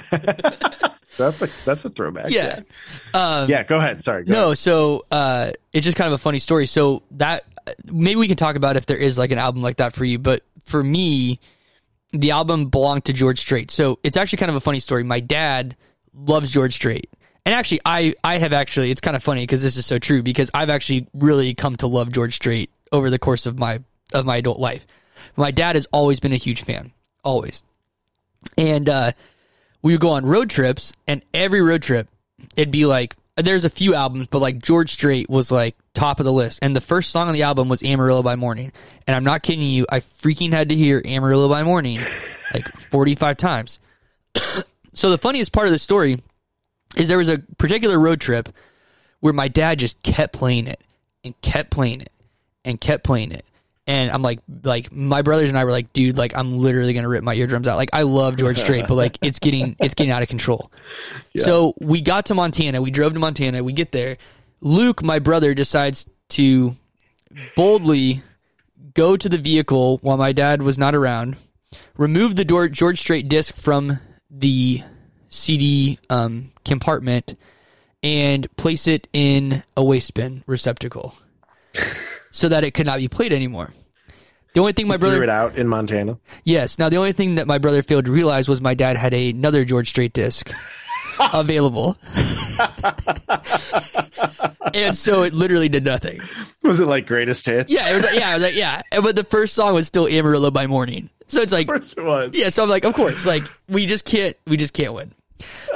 So 1.13 1.25
that's 1.30 1.41
a 1.41 1.49
that's 1.65 1.84
a 1.84 1.89
throwback. 1.89 2.30
Yeah. 2.30 2.62
Um, 3.13 3.49
Yeah. 3.49 3.63
Go 3.63 3.77
ahead. 3.77 4.01
Sorry. 4.01 4.23
Go 4.23 4.32
No, 4.32 4.45
ahead. 4.45 4.58
so 4.60 5.06
uh, 5.12 5.51
it's 5.73 5.84
just 5.84 5.97
kind 5.97 6.08
of 6.08 6.13
a 6.13 6.17
funny 6.17 6.39
story. 6.39 6.65
So 6.67 7.04
that 7.12 7.43
maybe 7.91 8.15
we 8.15 8.30
can 8.30 8.38
talk 8.38 8.56
about 8.56 8.77
if 8.77 8.86
there 8.86 8.95
is 8.97 9.17
like 9.17 9.32
an 9.32 9.38
album 9.38 9.62
like 9.62 9.77
that 9.77 9.91
for 9.93 10.06
you. 10.06 10.17
But 10.19 10.43
for 10.63 10.82
me, 10.82 11.41
the 12.13 12.32
album 12.32 12.69
belonged 12.69 13.04
to 13.06 13.13
George 13.13 13.41
Strait. 13.41 13.71
So 13.71 13.99
it's 14.04 14.15
actually 14.15 14.38
kind 14.38 14.49
of 14.49 14.56
a 14.56 14.62
funny 14.62 14.80
story. 14.80 15.04
My 15.04 15.19
dad 15.19 15.75
loves 16.13 16.49
George 16.49 16.75
Strait. 16.75 17.10
And 17.45 17.56
actually, 17.56 17.82
I, 17.86 18.13
I 18.23 18.38
have 18.38 18.54
actually, 18.54 18.91
it's 18.91 19.01
kind 19.01 19.15
of 19.15 19.23
funny 19.23 19.43
because 19.43 19.63
this 19.63 19.77
is 19.77 19.86
so 19.86 19.97
true 19.97 20.21
because 20.21 20.51
I've 20.54 20.69
actually 20.69 21.08
really 21.13 21.54
come 21.54 21.75
to 21.77 21.88
love 21.88 22.12
George 22.12 22.36
Strait 22.36 22.69
over 22.91 23.10
the 23.10 23.19
course 23.19 23.45
of 23.45 23.58
my, 23.58 23.82
of 24.13 24.25
my 24.25 24.38
adult 24.38 24.60
life. 24.60 24.86
My 25.36 25.51
dad 25.51 25.75
has 25.75 25.88
always 25.91 26.19
been 26.19 26.34
a 26.34 26.38
huge 26.38 26.63
fan. 26.63 26.91
Always. 27.23 27.63
And, 28.58 28.88
uh, 28.88 29.12
we 29.82 29.93
would 29.93 30.01
go 30.01 30.10
on 30.10 30.25
road 30.25 30.49
trips 30.49 30.93
and 31.08 31.23
every 31.34 31.62
road 31.62 31.82
trip 31.82 32.08
it'd 32.56 32.71
be 32.71 32.86
like 32.86 33.15
there's 33.38 33.65
a 33.65 33.69
few 33.69 33.95
albums 33.95 34.27
but 34.27 34.39
like 34.39 34.62
george 34.62 34.91
strait 34.91 35.30
was 35.30 35.51
like 35.51 35.75
top 35.93 36.19
of 36.19 36.25
the 36.25 36.34
list 36.34 36.60
and 36.62 36.75
the 36.75 36.82
first 36.82 37.12
song 37.12 37.27
on 37.27 37.34
the 37.34 37.43
album 37.43 37.69
was 37.69 37.84
amarillo 37.84 38.21
by 38.21 38.36
morning 38.36 38.71
and 39.08 39.15
i'm 39.15 39.23
not 39.23 39.41
kidding 39.41 39.63
you 39.63 39.86
i 39.89 39.99
freaking 39.99 40.51
had 40.51 40.69
to 40.69 40.75
hear 40.75 41.01
amarillo 41.06 41.49
by 41.49 41.63
morning 41.63 41.97
like 42.54 42.67
45 42.67 43.38
times 43.38 43.80
so 44.93 45.10
the 45.10 45.17
funniest 45.17 45.51
part 45.51 45.67
of 45.67 45.73
the 45.73 45.80
story 45.80 46.21
is 46.95 47.08
there 47.08 47.17
was 47.17 47.30
a 47.30 47.39
particular 47.58 47.99
road 47.99 48.21
trip 48.21 48.49
where 49.19 49.34
my 49.34 49.47
dad 49.47 49.80
just 49.80 50.01
kept 50.04 50.34
playing 50.34 50.67
it 50.67 50.82
and 51.23 51.39
kept 51.41 51.71
playing 51.71 52.01
it 52.01 52.12
and 52.65 52.80
kept 52.80 53.04
playing 53.04 53.32
it 53.32 53.45
and 53.88 54.12
I'm 54.12 54.21
like, 54.21 54.39
like 54.63 54.91
my 54.91 55.21
brothers 55.21 55.49
and 55.49 55.58
I 55.58 55.65
were 55.65 55.71
like, 55.71 55.91
dude, 55.91 56.17
like 56.17 56.38
I'm 56.38 56.60
literally 56.60 56.93
gonna 56.93 57.10
rip 57.10 57.23
my 57.23 57.34
eardrums 57.34 57.67
out. 57.67 57.77
Like 57.77 57.89
I 57.93 58.04
love 58.04 58.38
George 58.38 58.60
Strait, 58.60 58.86
but 58.88 58.95
like 58.95 59.17
it's 59.21 59.39
getting 59.39 59.75
it's 59.80 59.95
getting 59.95 60.12
out 60.12 60.21
of 60.21 60.30
control. 60.30 60.71
So 61.36 61.73
we 61.80 62.01
got 62.01 62.27
to 62.27 62.36
Montana. 62.36 62.82
We 62.82 62.91
drove 62.91 63.13
to 63.13 63.19
Montana. 63.19 63.63
We 63.63 63.73
get 63.73 63.91
there. 63.91 64.17
Luke, 64.62 65.04
my 65.04 65.19
brother, 65.19 65.54
decides 65.54 66.08
to 66.30 66.75
boldly 67.56 68.21
go 68.93 69.17
to 69.17 69.27
the 69.27 69.38
vehicle 69.38 69.97
while 69.97 70.17
my 70.17 70.32
dad 70.32 70.62
was 70.62 70.77
not 70.77 70.93
around, 70.93 71.36
remove 71.97 72.36
the 72.36 72.45
door, 72.45 72.67
George 72.67 72.99
Strait 72.99 73.27
disc 73.27 73.56
from 73.56 73.99
the 74.30 74.82
CD 75.32 75.98
um, 76.12 76.52
compartment, 76.65 77.36
and 78.04 78.48
place 78.58 78.86
it 78.86 79.08
in 79.13 79.63
a 79.76 79.84
waste 79.84 80.13
bin 80.13 80.44
receptacle 80.46 81.15
so 82.32 82.48
that 82.50 82.63
it 82.63 82.76
could 82.76 82.86
not 82.86 83.00
be 83.00 83.08
played 83.08 83.34
anymore. 83.34 83.74
The 84.54 84.60
only 84.60 84.74
thing 84.74 84.88
my 84.88 84.98
brother 84.98 85.15
Threw 85.15 85.24
it 85.24 85.30
out 85.30 85.56
in 85.56 85.67
Montana. 85.67 86.20
Yes. 86.44 86.78
Now 86.78 86.89
the 86.89 86.98
only 86.98 87.13
thing 87.13 87.36
that 87.36 87.48
my 87.48 87.58
brother 87.58 87.82
failed 87.82 88.06
to 88.06 88.12
realize 88.12 88.50
was 88.50 88.60
my 88.60 88.74
dad 88.74 88.98
had 88.98 89.13
another 89.13 89.63
George 89.63 89.88
Strait 89.89 90.12
disc 90.12 90.52
available, 91.34 91.96
and 94.74 94.96
so 94.96 95.24
it 95.24 95.34
literally 95.34 95.70
did 95.70 95.86
nothing. 95.86 96.20
Was 96.63 96.80
it 96.80 96.86
like 96.88 97.08
greatest 97.08 97.46
hits? 97.46 97.72
Yeah, 97.72 97.89
it 97.89 97.94
was. 97.94 98.04
Like, 98.04 98.15
yeah, 98.20 98.30
I 98.30 98.34
was 98.34 98.44
like, 98.44 98.56
yeah. 98.56 98.82
But 98.91 99.15
the 99.15 99.24
first 99.24 99.54
song 99.54 99.74
was 99.74 99.88
still 99.88 100.08
Amarillo 100.08 100.52
by 100.52 100.67
Morning, 100.67 101.10
so 101.28 101.41
it's 101.41 101.52
like, 101.54 101.67
Of 101.67 101.74
course 101.76 101.94
it 101.94 102.04
was. 102.04 102.38
yeah. 102.38 102.50
So 102.50 102.63
I'm 102.63 102.70
like, 102.70 102.84
of 102.86 102.94
course, 102.94 103.26
like 103.26 103.44
we 103.70 103.86
just 103.86 104.04
can't, 104.06 104.36
we 104.46 104.58
just 104.58 104.74
can't 104.74 104.94
win. 104.94 105.13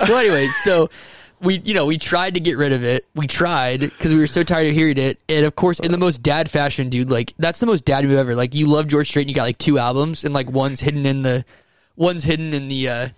So, 0.05 0.17
anyways, 0.17 0.55
so 0.57 0.89
we, 1.41 1.59
you 1.59 1.73
know, 1.73 1.85
we 1.85 1.97
tried 1.97 2.33
to 2.35 2.39
get 2.39 2.57
rid 2.57 2.71
of 2.71 2.83
it. 2.83 3.05
We 3.15 3.27
tried 3.27 3.81
because 3.81 4.13
we 4.13 4.19
were 4.19 4.27
so 4.27 4.43
tired 4.43 4.67
of 4.67 4.73
hearing 4.73 4.97
it, 4.97 5.21
and 5.29 5.45
of 5.45 5.55
course, 5.55 5.79
in 5.79 5.91
the 5.91 5.97
most 5.97 6.23
dad 6.23 6.49
fashion, 6.49 6.89
dude. 6.89 7.09
Like 7.09 7.33
that's 7.37 7.59
the 7.59 7.65
most 7.65 7.85
dad 7.85 8.05
move 8.05 8.17
ever. 8.17 8.35
Like 8.35 8.55
you 8.55 8.67
love 8.67 8.87
George 8.87 9.07
Strait, 9.09 9.23
and 9.23 9.29
you 9.29 9.35
got 9.35 9.43
like 9.43 9.57
two 9.57 9.77
albums, 9.77 10.23
and 10.23 10.33
like 10.33 10.49
one's 10.49 10.79
hidden 10.79 11.05
in 11.05 11.21
the, 11.21 11.45
one's 11.95 12.23
hidden 12.23 12.53
in 12.53 12.67
the. 12.67 12.89
uh 12.89 13.09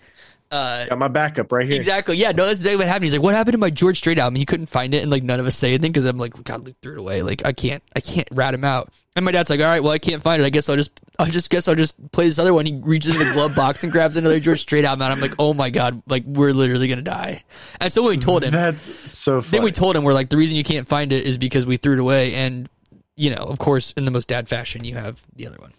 Got 0.50 0.98
my 0.98 1.08
backup 1.10 1.52
right 1.52 1.68
here. 1.68 1.76
Exactly. 1.76 2.16
Yeah. 2.16 2.32
No, 2.32 2.46
that's 2.46 2.60
exactly 2.60 2.78
what 2.78 2.88
happened. 2.88 3.04
He's 3.06 3.14
like, 3.14 3.22
"What 3.22 3.36
happened 3.36 3.54
to 3.54 3.58
my 3.58 3.70
George 3.70 3.98
Strait 3.98 4.18
album?" 4.18 4.36
He 4.36 4.46
couldn't 4.46 4.68
find 4.68 4.94
it, 4.94 5.02
and 5.04 5.12
like 5.12 5.24
none 5.24 5.40
of 5.40 5.46
us 5.46 5.56
say 5.56 5.70
anything 5.70 5.92
because 5.92 6.06
I'm 6.06 6.18
like, 6.18 6.42
"God, 6.44 6.66
Luke 6.66 6.76
threw 6.82 6.94
it 6.94 7.00
away. 7.00 7.22
Like, 7.22 7.46
I 7.46 7.52
can't, 7.54 7.84
I 7.96 8.00
can't 8.00 8.28
rat 8.32 8.54
him 8.54 8.64
out." 8.64 8.94
And 9.16 9.26
my 9.26 9.32
dad's 9.32 9.50
like, 9.50 9.60
"All 9.60 9.66
right, 9.66 9.84
well, 9.84 9.92
I 9.92 10.00
can't 10.00 10.24
find 10.24 10.42
it. 10.42 10.46
I 10.46 10.50
guess 10.50 10.70
I'll 10.70 10.76
just, 10.78 10.92
I'll 11.20 11.26
just 11.28 11.50
guess 11.50 11.68
I'll 11.68 11.76
just 11.76 12.12
play 12.12 12.26
this 12.26 12.40
other 12.40 12.54
one." 12.54 12.66
He 12.66 12.80
reaches 12.84 13.20
in 13.20 13.28
the 13.28 13.34
glove 13.34 13.56
box 13.56 13.84
and 13.84 13.92
grabs 13.92 14.18
another 14.18 14.40
George 14.40 14.60
Strait 14.62 14.86
out. 14.86 14.94
and 14.94 15.04
I'm 15.04 15.20
like, 15.20 15.34
"Oh 15.40 15.54
my 15.54 15.70
god, 15.70 16.02
like 16.08 16.24
we're 16.26 16.52
literally 16.52 16.88
gonna 16.88 17.02
die." 17.02 17.44
And 17.82 17.92
so 17.92 18.04
we 18.08 18.18
told 18.18 18.44
him, 18.44 18.52
That's 18.54 18.90
so 19.12 19.42
funny. 19.42 19.52
then 19.52 19.64
we 19.64 19.72
told 19.72 19.96
him 19.96 20.04
we're 20.04 20.14
like, 20.14 20.30
the 20.30 20.38
reason 20.38 20.56
you 20.58 20.64
can't 20.64 20.88
find 20.88 21.12
it 21.12 21.26
is 21.26 21.38
because 21.38 21.66
we 21.66 21.78
threw 21.78 21.94
it 21.94 22.00
away, 22.00 22.34
and 22.36 22.70
you 23.16 23.30
know, 23.32 23.44
of 23.44 23.58
course, 23.60 23.94
in 23.94 24.06
the 24.06 24.12
most 24.12 24.28
dad 24.30 24.48
fashion, 24.48 24.84
you 24.84 24.96
have 24.96 25.24
the 25.36 25.48
other 25.48 25.58
one. 25.60 25.74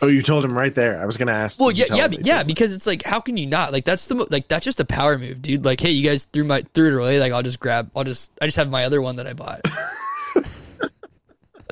oh, 0.00 0.06
you 0.06 0.22
told 0.22 0.42
him 0.44 0.56
right 0.56 0.74
there. 0.74 1.02
I 1.02 1.04
was 1.04 1.16
gonna 1.18 1.32
ask. 1.32 1.60
Well, 1.60 1.70
yeah, 1.70 1.84
yeah, 1.90 2.04
him 2.04 2.10
be- 2.12 2.16
that 2.18 2.26
yeah, 2.26 2.42
because 2.44 2.72
it's 2.74 2.86
like, 2.86 3.02
how 3.04 3.20
can 3.20 3.36
you 3.36 3.46
not? 3.46 3.72
Like, 3.72 3.84
that's 3.84 4.08
the 4.08 4.14
mo- 4.14 4.26
like 4.30 4.48
that's 4.48 4.64
just 4.64 4.80
a 4.80 4.84
power 4.86 5.18
move, 5.18 5.42
dude. 5.42 5.64
Like, 5.64 5.80
hey, 5.80 5.90
you 5.90 6.08
guys 6.08 6.24
threw 6.26 6.44
my 6.44 6.62
threw 6.72 6.88
it 6.88 6.94
away. 7.00 7.18
Like, 7.20 7.32
I'll 7.32 7.42
just 7.42 7.60
grab. 7.60 7.90
I'll 7.94 8.04
just 8.04 8.32
I 8.40 8.46
just 8.46 8.56
have 8.56 8.70
my 8.70 8.84
other 8.84 9.02
one 9.02 9.16
that 9.16 9.26
I 9.26 9.32
bought. 9.34 9.60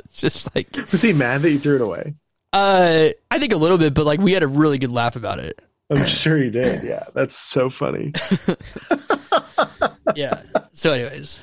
it's 0.04 0.20
just 0.20 0.54
like, 0.54 0.68
Was 0.92 1.02
he 1.02 1.12
mad 1.12 1.42
that 1.42 1.50
you 1.52 1.58
threw 1.58 1.76
it 1.76 1.80
away? 1.80 2.14
Uh, 2.52 3.08
I 3.30 3.38
think 3.38 3.52
a 3.52 3.56
little 3.56 3.78
bit, 3.78 3.94
but 3.94 4.06
like 4.06 4.20
we 4.20 4.32
had 4.32 4.42
a 4.42 4.48
really 4.48 4.78
good 4.78 4.92
laugh 4.92 5.16
about 5.16 5.38
it. 5.38 5.60
I'm 5.90 6.04
sure 6.06 6.36
he 6.38 6.50
did. 6.50 6.82
Yeah, 6.84 7.04
that's 7.14 7.36
so 7.36 7.70
funny. 7.70 8.12
Yeah. 10.16 10.42
so, 10.72 10.92
anyways, 10.92 11.38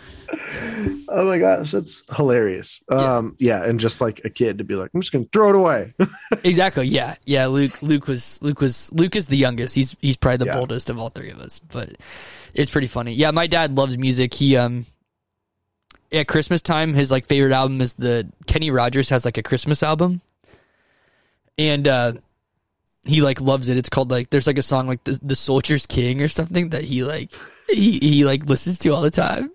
Oh 1.08 1.26
my 1.26 1.38
gosh, 1.38 1.72
that's 1.72 2.02
hilarious. 2.16 2.82
Um, 2.90 3.36
yeah, 3.40 3.64
and 3.64 3.80
just 3.80 4.02
like 4.02 4.22
a 4.26 4.30
kid 4.30 4.58
to 4.58 4.64
be 4.64 4.74
like, 4.76 4.90
I'm 4.94 5.00
just 5.02 5.14
gonna 5.14 5.26
throw 5.32 5.50
it 5.50 5.56
away. 5.56 5.94
exactly. 6.44 6.88
Yeah, 6.88 7.16
yeah. 7.26 7.46
Luke, 7.46 7.82
Luke 7.84 8.08
was 8.08 8.40
Luke 8.42 8.60
was 8.60 8.92
Luke 8.92 9.16
is 9.16 9.28
the 9.28 9.38
youngest. 9.38 9.76
He's 9.76 9.96
he's 10.02 10.18
probably 10.18 10.38
the 10.38 10.46
Yeah. 10.48 10.56
boldest 10.58 10.90
of 10.90 10.98
all 11.00 11.10
three 11.10 11.30
of 11.30 11.40
us, 11.40 11.60
but 11.60 11.96
it's 12.56 12.72
pretty 12.72 12.88
funny. 12.88 13.14
Yeah, 13.14 13.32
my 13.32 13.46
dad 13.48 13.76
loves 13.78 13.98
music. 13.98 14.34
He 14.34 14.58
um. 14.58 14.86
At 16.12 16.28
Christmas 16.28 16.62
time, 16.62 16.94
his 16.94 17.12
like 17.12 17.26
favorite 17.26 17.54
album 17.54 17.82
is 17.82 17.94
the 17.96 18.28
Kenny 18.48 18.72
Rogers 18.72 19.10
has 19.10 19.26
like 19.26 19.38
a 19.38 19.44
Christmas 19.44 19.84
album, 19.84 20.22
and 21.58 21.88
uh 21.88 22.14
he 23.04 23.22
like 23.22 23.40
loves 23.40 23.70
it. 23.70 23.78
It's 23.78 23.90
called 23.90 24.10
like 24.12 24.30
there's 24.32 24.48
like 24.48 24.58
a 24.58 24.64
song 24.64 24.88
like 24.88 25.04
the 25.04 25.20
the 25.22 25.36
Soldier's 25.36 25.86
King 25.86 26.22
or 26.22 26.28
something 26.28 26.70
that 26.70 26.84
he 26.84 27.04
like 27.04 27.32
he 27.70 28.00
he 28.02 28.26
like 28.26 28.46
listens 28.46 28.80
to 28.80 28.90
all 28.90 29.02
the 29.02 29.12
time, 29.12 29.52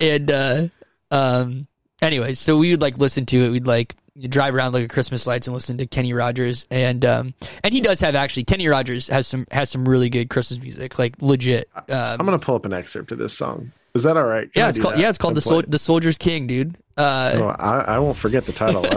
and 0.00 0.30
uh 0.30 0.68
um 1.10 1.66
anyway, 2.02 2.34
so 2.34 2.56
we 2.58 2.70
would 2.70 2.80
like 2.82 2.98
listen 2.98 3.26
to 3.26 3.44
it. 3.44 3.50
We'd 3.50 3.66
like 3.66 3.94
drive 4.28 4.54
around 4.54 4.72
like 4.72 4.84
a 4.84 4.88
Christmas 4.88 5.26
lights 5.26 5.46
and 5.46 5.54
listen 5.54 5.78
to 5.78 5.86
Kenny 5.86 6.12
Rogers, 6.12 6.66
and 6.70 7.04
um 7.04 7.34
and 7.62 7.72
he 7.72 7.80
does 7.80 8.00
have 8.00 8.14
actually 8.14 8.44
Kenny 8.44 8.66
Rogers 8.68 9.08
has 9.08 9.26
some 9.26 9.46
has 9.52 9.70
some 9.70 9.88
really 9.88 10.10
good 10.10 10.28
Christmas 10.30 10.60
music, 10.60 10.98
like 10.98 11.14
legit. 11.20 11.68
Um, 11.74 11.84
I'm 11.88 12.26
gonna 12.26 12.38
pull 12.38 12.56
up 12.56 12.64
an 12.64 12.72
excerpt 12.72 13.12
of 13.12 13.18
this 13.18 13.36
song. 13.36 13.72
Is 13.94 14.02
that 14.04 14.16
all 14.16 14.24
right? 14.24 14.52
Can 14.52 14.60
yeah, 14.60 14.66
I 14.66 14.68
it's 14.68 14.78
called 14.78 14.94
that? 14.94 15.00
yeah, 15.00 15.08
it's 15.08 15.18
called 15.18 15.34
the 15.34 15.38
And 15.38 15.44
Sol- 15.44 15.62
the 15.66 15.78
Soldier's 15.78 16.18
King, 16.18 16.46
dude. 16.46 16.76
Uh, 16.96 17.34
No, 17.36 17.48
I, 17.48 17.78
I 17.80 17.98
won't 17.98 18.16
forget 18.16 18.46
the 18.46 18.52
title. 18.52 18.84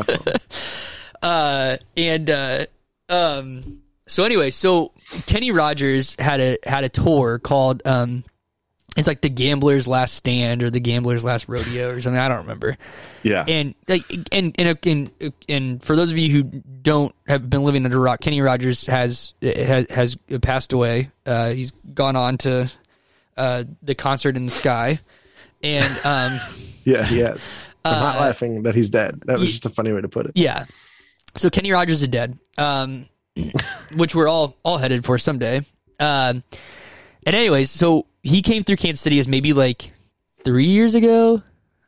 of 1.23 1.29
that 1.29 1.77
song. 1.77 1.77
uh 1.77 1.77
and 1.97 2.29
uh 2.29 2.65
um 3.09 3.79
so 4.07 4.23
anyway 4.23 4.49
so 4.49 4.91
kenny 5.25 5.51
rogers 5.51 6.15
had 6.19 6.39
a 6.39 6.57
had 6.65 6.83
a 6.83 6.89
tour 6.89 7.39
called 7.39 7.81
um 7.85 8.23
it's 8.95 9.07
like 9.07 9.21
the 9.21 9.29
gambler's 9.29 9.87
last 9.87 10.13
stand 10.13 10.61
or 10.61 10.69
the 10.69 10.79
gambler's 10.79 11.23
last 11.23 11.47
rodeo 11.47 11.89
or 11.91 12.01
something 12.01 12.19
i 12.19 12.27
don't 12.27 12.39
remember 12.39 12.77
Yeah, 13.23 13.43
and 13.47 13.73
like 13.87 14.03
and 14.31 14.53
and 14.59 14.77
and, 14.85 15.11
and 15.49 15.83
for 15.83 15.95
those 15.95 16.11
of 16.11 16.17
you 16.17 16.29
who 16.31 16.43
don't 16.43 17.15
have 17.27 17.49
been 17.49 17.63
living 17.63 17.85
under 17.85 17.97
a 17.97 18.01
rock 18.01 18.21
kenny 18.21 18.41
rogers 18.41 18.85
has 18.87 19.33
has, 19.41 19.87
has 19.89 20.15
passed 20.41 20.73
away 20.73 21.09
uh 21.25 21.51
he's 21.51 21.71
gone 21.93 22.15
on 22.15 22.37
to 22.39 22.69
uh 23.37 23.63
the 23.81 23.95
concert 23.95 24.35
in 24.37 24.45
the 24.45 24.51
sky 24.51 24.99
and 25.63 25.91
um 26.05 26.39
yeah, 26.83 27.07
yes. 27.09 27.55
I'm 27.85 27.99
not 27.99 28.15
Uh, 28.17 28.19
laughing 28.21 28.63
that 28.63 28.75
he's 28.75 28.89
dead. 28.89 29.21
That 29.25 29.39
was 29.39 29.49
just 29.49 29.65
a 29.65 29.69
funny 29.69 29.91
way 29.91 30.01
to 30.01 30.07
put 30.09 30.25
it. 30.25 30.33
Yeah. 30.35 30.65
So 31.35 31.49
Kenny 31.49 31.71
Rogers 31.71 32.01
is 32.01 32.07
dead, 32.07 32.37
um, 32.57 33.07
which 33.95 34.15
we're 34.15 34.27
all 34.27 34.55
all 34.63 34.77
headed 34.77 35.05
for 35.05 35.17
someday. 35.17 35.61
Um, 35.99 36.43
and 37.25 37.35
anyways, 37.35 37.71
so 37.71 38.05
he 38.21 38.41
came 38.41 38.63
through 38.63 38.77
Kansas 38.77 39.01
City 39.01 39.19
as 39.19 39.27
maybe 39.27 39.53
like 39.53 39.91
three 40.43 40.65
years 40.65 40.95
ago. 40.95 41.41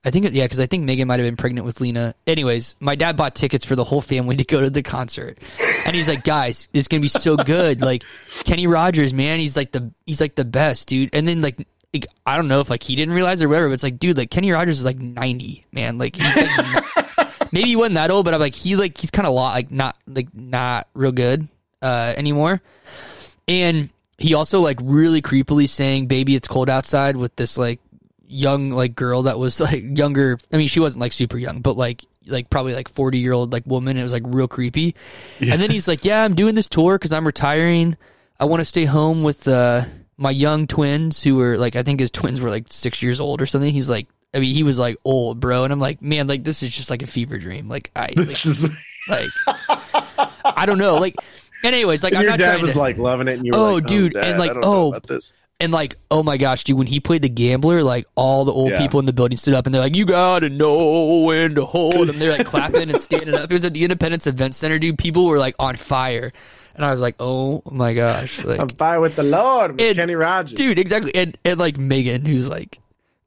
I 0.03 0.11
think 0.11 0.27
yeah, 0.31 0.45
because 0.45 0.59
I 0.59 0.67
think 0.67 0.83
Megan 0.83 1.07
might 1.07 1.19
have 1.19 1.27
been 1.27 1.35
pregnant 1.35 1.65
with 1.65 1.81
Lena. 1.81 2.13
Anyways, 2.27 2.75
my 2.79 2.95
dad 2.95 3.17
bought 3.17 3.33
tickets 3.33 3.65
for 3.65 3.75
the 3.75 3.83
whole 3.83 4.01
family 4.01 4.35
to 4.37 4.43
go 4.43 4.61
to 4.61 4.69
the 4.69 4.83
concert, 4.83 5.39
and 5.85 5.95
he's 5.95 6.07
like, 6.07 6.23
"Guys, 6.23 6.69
it's 6.73 6.87
gonna 6.87 7.01
be 7.01 7.07
so 7.07 7.35
good." 7.35 7.81
Like 7.81 8.03
Kenny 8.43 8.67
Rogers, 8.67 9.13
man, 9.13 9.39
he's 9.39 9.57
like 9.57 9.71
the 9.71 9.91
he's 10.05 10.21
like 10.21 10.35
the 10.35 10.45
best, 10.45 10.87
dude. 10.87 11.13
And 11.13 11.27
then 11.27 11.41
like. 11.41 11.57
like, 11.93 12.07
I 12.25 12.35
don't 12.35 12.49
know 12.49 12.59
if 12.59 12.69
like 12.69 12.83
he 12.83 12.95
didn't 12.97 13.13
realize 13.13 13.41
or 13.41 13.47
whatever, 13.47 13.69
but 13.69 13.75
it's 13.75 13.83
like, 13.83 13.99
dude, 13.99 14.17
like 14.17 14.29
Kenny 14.29 14.51
Rogers 14.51 14.79
is 14.79 14.85
like 14.85 14.97
ninety, 14.97 15.65
man. 15.71 15.97
Like 15.97 16.17
he's 16.17 16.35
like, 16.35 16.83
maybe 17.55 17.69
he 17.69 17.75
wasn't 17.75 17.95
that 17.95 18.11
old, 18.11 18.25
but 18.25 18.33
I'm 18.33 18.39
like 18.39 18.53
he 18.53 18.75
like 18.75 18.97
he's 18.97 19.09
kind 19.09 19.25
of 19.25 19.33
like 19.33 19.71
not 19.71 19.97
like 20.05 20.27
not 20.35 20.87
real 20.93 21.11
good 21.11 21.47
uh 21.81 22.13
anymore. 22.15 22.61
And 23.47 23.89
he 24.17 24.33
also 24.33 24.59
like 24.59 24.79
really 24.81 25.21
creepily 25.21 25.67
saying 25.67 26.07
"Baby, 26.07 26.35
it's 26.35 26.47
cold 26.47 26.69
outside" 26.69 27.15
with 27.15 27.35
this 27.37 27.57
like 27.57 27.79
young 28.27 28.71
like 28.71 28.95
girl 28.95 29.23
that 29.23 29.39
was 29.39 29.59
like 29.69 29.97
younger. 29.97 30.37
I 30.51 30.57
mean, 30.57 30.67
she 30.67 30.79
wasn't 30.79 31.01
like 31.01 31.13
super 31.13 31.37
young, 31.37 31.61
but 31.61 31.77
like 31.77 32.05
like 32.27 32.49
probably 32.49 32.73
like 32.73 32.89
40 32.89 33.19
year 33.19 33.33
old 33.33 33.53
like 33.53 33.65
woman. 33.65 33.97
It 33.97 34.03
was 34.03 34.13
like 34.13 34.23
real 34.25 34.47
creepy. 34.47 34.95
And 35.39 35.61
then 35.61 35.71
he's 35.71 35.87
like, 35.87 36.05
"Yeah, 36.05 36.23
I'm 36.23 36.35
doing 36.35 36.55
this 36.55 36.67
tour 36.67 36.95
because 36.95 37.13
I'm 37.13 37.25
retiring. 37.25 37.97
I 38.39 38.45
want 38.45 38.59
to 38.59 38.65
stay 38.65 38.85
home 38.85 39.23
with 39.23 39.47
uh 39.47 39.85
my 40.17 40.31
young 40.31 40.67
twins 40.67 41.23
who 41.23 41.35
were 41.35 41.57
like 41.57 41.75
I 41.75 41.83
think 41.83 41.99
his 41.99 42.11
twins 42.11 42.41
were 42.41 42.49
like 42.49 42.65
six 42.69 43.01
years 43.01 43.19
old 43.19 43.41
or 43.41 43.45
something." 43.45 43.71
He's 43.71 43.89
like. 43.89 44.07
I 44.35 44.39
mean, 44.39 44.53
he 44.53 44.63
was 44.63 44.77
like 44.77 44.97
old, 45.05 45.39
bro, 45.39 45.63
and 45.63 45.71
I'm 45.73 45.79
like, 45.79 46.01
man, 46.01 46.27
like 46.27 46.43
this 46.43 46.61
is 46.61 46.69
just 46.69 46.89
like 46.89 47.01
a 47.01 47.07
fever 47.07 47.37
dream. 47.37 47.69
Like 47.69 47.89
I, 47.95 48.01
like, 48.07 48.15
This 48.15 48.45
is. 48.45 48.69
like 49.07 49.29
I 50.43 50.65
don't 50.65 50.77
know. 50.77 50.95
Like, 50.97 51.15
and 51.63 51.73
anyways, 51.73 52.03
like 52.03 52.13
And 52.13 52.19
I'm 52.19 52.25
your 52.25 52.37
dad 52.37 52.61
was 52.61 52.73
to, 52.73 52.79
like 52.79 52.97
loving 52.97 53.27
it, 53.27 53.37
and 53.37 53.45
you 53.45 53.51
were 53.53 53.57
Oh, 53.57 53.73
like, 53.75 53.83
oh, 53.85 53.87
dude, 53.87 54.13
Dad, 54.13 54.23
and, 54.25 54.39
like, 54.39 54.51
I 54.51 54.53
don't 54.55 54.63
know 54.63 54.93
oh, 55.09 55.19
and 55.61 55.71
like, 55.71 55.95
oh 56.11 56.21
my 56.21 56.35
gosh, 56.35 56.65
dude, 56.65 56.77
when 56.77 56.87
he 56.87 56.99
played 56.99 57.21
the 57.21 57.29
gambler, 57.29 57.81
like 57.81 58.05
all 58.15 58.43
the 58.43 58.51
old 58.51 58.71
Yeah. 58.71 58.77
people 58.77 58.99
in 58.99 59.05
the 59.05 59.13
building 59.13 59.37
stood 59.37 59.53
up 59.53 59.65
and 59.65 59.73
they're 59.73 59.81
like, 59.81 59.95
"You 59.95 60.05
gotta 60.05 60.49
know 60.49 61.21
when 61.21 61.55
to 61.55 61.63
hold," 61.63 62.09
and 62.09 62.19
they're 62.19 62.37
like 62.37 62.45
clapping 62.45 62.89
and 62.89 62.99
standing 62.99 63.33
up. 63.33 63.49
It 63.49 63.53
was 63.53 63.63
at 63.63 63.73
the 63.73 63.83
Independence 63.83 64.27
Event 64.27 64.53
Center, 64.53 64.77
dude. 64.79 64.97
People 64.97 65.25
were 65.25 65.37
like 65.39 65.55
on 65.57 65.77
fire, 65.77 66.33
and 66.75 66.83
I 66.83 66.91
was 66.91 66.99
like, 66.99 67.15
"Oh 67.21 67.63
my 67.71 67.93
gosh!" 67.93 68.43
Like, 68.43 68.59
I'm 68.59 68.67
fire 68.67 68.99
with 68.99 69.15
the 69.15 69.23
Lord, 69.23 69.71
with 69.71 69.81
And- 69.81 69.95
Kenny 69.95 70.15
Rogers. 70.15 70.55
dude, 70.57 70.77
exactly. 70.77 71.15
And 71.15 71.37
and 71.45 71.57
like 71.57 71.77
Megan, 71.77 72.25
who's 72.25 72.49
like 72.49 72.79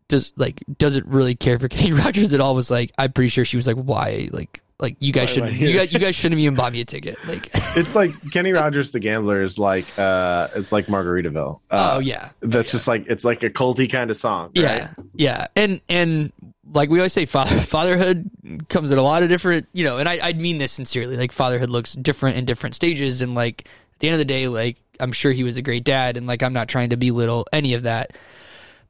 does 0.09 0.33
like 0.37 0.63
doesn't 0.79 1.07
really 1.07 1.35
care 1.35 1.59
for 1.59 1.69
Kenny 1.69 1.93
Rogers 1.93 2.35
at 2.35 2.41
all, 2.41 2.55
was 2.55 2.71
like, 2.71 2.93
I'm 2.99 3.13
pretty 3.13 3.29
sure 3.29 3.45
she 3.45 3.57
was 3.57 3.67
like, 3.67 3.77
"Why?" 3.77 4.29
Like. 4.33 4.63
Like 4.81 4.95
you 5.01 5.13
guys 5.13 5.31
Why 5.31 5.35
shouldn't, 5.35 5.55
you 5.55 5.73
guys, 5.73 5.93
you 5.93 5.99
guys 5.99 6.15
shouldn't 6.15 6.41
even 6.41 6.55
buy 6.55 6.71
me 6.71 6.81
a 6.81 6.85
ticket. 6.85 7.19
Like, 7.27 7.51
It's 7.77 7.97
like 7.97 8.13
Kenny 8.31 8.53
Rogers, 8.53 8.93
the 8.93 9.01
gambler, 9.01 9.43
is 9.43 9.59
like 9.59 9.85
uh, 9.99 10.47
it's 10.55 10.71
like 10.71 10.87
Margaritaville. 10.87 11.59
Uh, 11.69 11.95
oh 11.95 11.99
yeah, 11.99 12.31
that's 12.39 12.71
just 12.71 12.87
like 12.87 13.05
it's 13.09 13.25
like 13.25 13.43
a 13.43 13.51
culty 13.51 13.91
kind 13.91 14.09
of 14.09 14.17
song. 14.17 14.53
Right? 14.55 14.55
Yeah, 14.55 14.95
yeah, 15.15 15.47
and 15.57 15.81
and 15.89 16.33
like 16.73 16.91
we 16.91 17.01
always 17.01 17.13
say, 17.13 17.27
father, 17.27 17.61
fatherhood 17.61 18.31
comes 18.69 18.93
in 18.93 18.99
a 18.99 19.03
lot 19.03 19.25
of 19.25 19.29
different, 19.29 19.67
you 19.73 19.85
know. 19.85 19.99
And 19.99 20.09
I 20.09 20.21
I 20.23 20.33
mean 20.35 20.59
this 20.59 20.71
sincerely. 20.71 21.17
Like 21.17 21.33
fatherhood 21.33 21.71
looks 21.71 21.95
different 21.95 22.37
in 22.37 22.45
different 22.45 22.77
stages, 22.77 23.21
and 23.21 23.35
like 23.35 23.63
at 23.95 24.01
the 24.01 24.09
end 24.09 24.15
of 24.15 24.19
the 24.19 24.25
day, 24.25 24.47
like 24.47 24.77
I'm 25.01 25.13
sure 25.13 25.33
he 25.33 25.45
was 25.45 25.57
a 25.57 25.63
great 25.63 25.85
dad, 25.85 26.17
and 26.17 26.27
like 26.29 26.43
I'm 26.43 26.53
not 26.53 26.69
trying 26.69 26.91
to 26.91 26.97
belittle 26.97 27.47
any 27.53 27.75
of 27.75 27.83
that, 27.83 28.13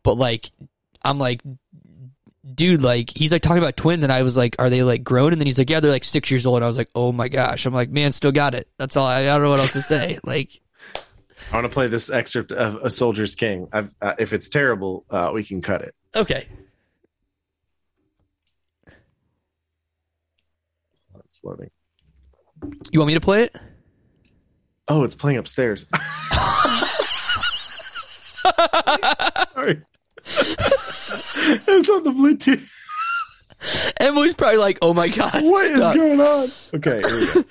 but 0.02 0.18
like 0.18 0.50
I'm 1.04 1.18
like 1.18 1.40
dude, 2.54 2.82
like 2.82 3.10
he's 3.14 3.30
like 3.32 3.42
talking 3.42 3.62
about 3.62 3.76
twins, 3.76 4.02
and 4.04 4.12
I 4.12 4.22
was 4.22 4.36
like, 4.36 4.56
are 4.58 4.70
they 4.70 4.82
like 4.82 5.04
grown? 5.04 5.32
And 5.32 5.40
then 5.40 5.46
he's 5.46 5.58
like, 5.58 5.70
yeah, 5.70 5.80
they're 5.80 5.90
like 5.90 6.04
six 6.04 6.30
years 6.30 6.46
old. 6.46 6.56
And 6.56 6.64
I 6.64 6.66
was 6.66 6.78
like, 6.78 6.90
oh 6.94 7.12
my 7.12 7.28
gosh. 7.28 7.66
I'm 7.66 7.74
like, 7.74 7.90
man, 7.90 8.12
still 8.12 8.32
got 8.32 8.54
it. 8.54 8.68
That's 8.78 8.96
all. 8.96 9.06
I, 9.06 9.20
I 9.20 9.26
don't 9.26 9.42
know 9.42 9.50
what 9.50 9.60
else 9.60 9.72
to 9.74 9.82
say. 9.82 10.18
like, 10.24 10.60
I 11.52 11.56
want 11.56 11.66
to 11.66 11.72
play 11.72 11.86
this 11.88 12.10
excerpt 12.10 12.52
of 12.52 12.76
A 12.76 12.90
Soldier's 12.90 13.34
King. 13.34 13.68
I've, 13.72 13.94
uh, 14.00 14.14
if 14.18 14.32
it's 14.32 14.48
terrible, 14.48 15.04
uh, 15.10 15.30
we 15.32 15.44
can 15.44 15.60
cut 15.62 15.82
it. 15.82 15.94
okay, 16.16 16.46
It's 21.24 21.44
loading. 21.44 21.70
you 22.90 22.98
want 23.00 23.08
me 23.08 23.14
to 23.14 23.20
play 23.20 23.42
it? 23.42 23.54
Oh, 24.88 25.04
it's 25.04 25.14
playing 25.14 25.36
upstairs. 25.36 25.84
Sorry. 29.54 29.82
It's 31.10 31.88
on 31.88 32.04
the 32.04 32.10
Bluetooth. 32.10 32.70
Emily's 33.98 34.34
probably 34.34 34.58
like, 34.58 34.78
oh 34.82 34.94
my 34.94 35.08
god, 35.08 35.42
What 35.42 35.66
is 35.66 35.76
stop. 35.78 35.94
going 35.94 36.20
on? 36.20 36.48
Okay, 36.74 37.00
here 37.08 37.20
we 37.20 37.42
go. 37.42 37.44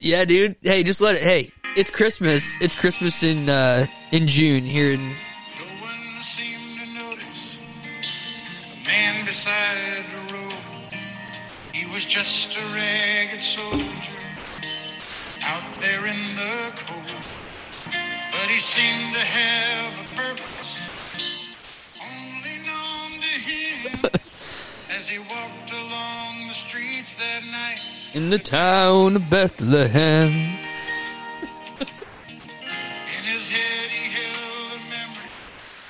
Yeah, 0.00 0.24
dude. 0.24 0.56
Hey, 0.62 0.82
just 0.82 1.00
let 1.00 1.14
it. 1.14 1.22
Hey, 1.22 1.50
it's 1.76 1.88
Christmas. 1.90 2.56
It's 2.60 2.74
Christmas 2.74 3.22
in 3.22 3.48
uh 3.48 3.86
in 4.10 4.26
June 4.28 4.64
here 4.64 4.92
in. 4.92 5.00
No 5.08 5.14
one 5.80 6.22
seemed 6.22 6.80
to 6.80 6.86
notice 7.04 7.58
the 8.82 8.88
man 8.88 9.24
beside 9.24 10.04
the 10.10 10.34
road. 10.34 10.52
He 11.72 11.86
was 11.86 12.04
just 12.04 12.56
a 12.56 12.60
ragged 12.74 13.40
soldier 13.40 13.86
out 15.44 15.62
there 15.80 16.04
in 16.06 16.18
the 16.36 16.72
cold. 16.76 17.22
But 17.86 18.50
he 18.50 18.58
seemed 18.58 19.14
to 19.14 19.20
have 19.20 20.00
a 20.00 20.04
purpose 20.16 20.61
as 25.02 25.08
he 25.08 25.18
walked 25.18 25.72
along 25.72 26.46
the 26.46 26.54
streets 26.54 27.16
that 27.16 27.42
night. 27.50 27.80
In 28.14 28.30
the 28.30 28.38
town 28.38 29.16
of 29.16 29.28
Bethlehem. 29.28 30.28
In 30.28 31.86
his 33.24 33.50
head 33.50 33.90
he 33.90 34.12
held 34.12 34.70
a 34.70 34.84
memory 34.90 35.28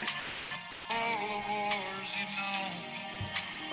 of 0.01 0.91
all 0.91 1.29
the 1.29 1.43
wars 1.51 2.15
he'd 2.15 2.25
known. 2.39 2.73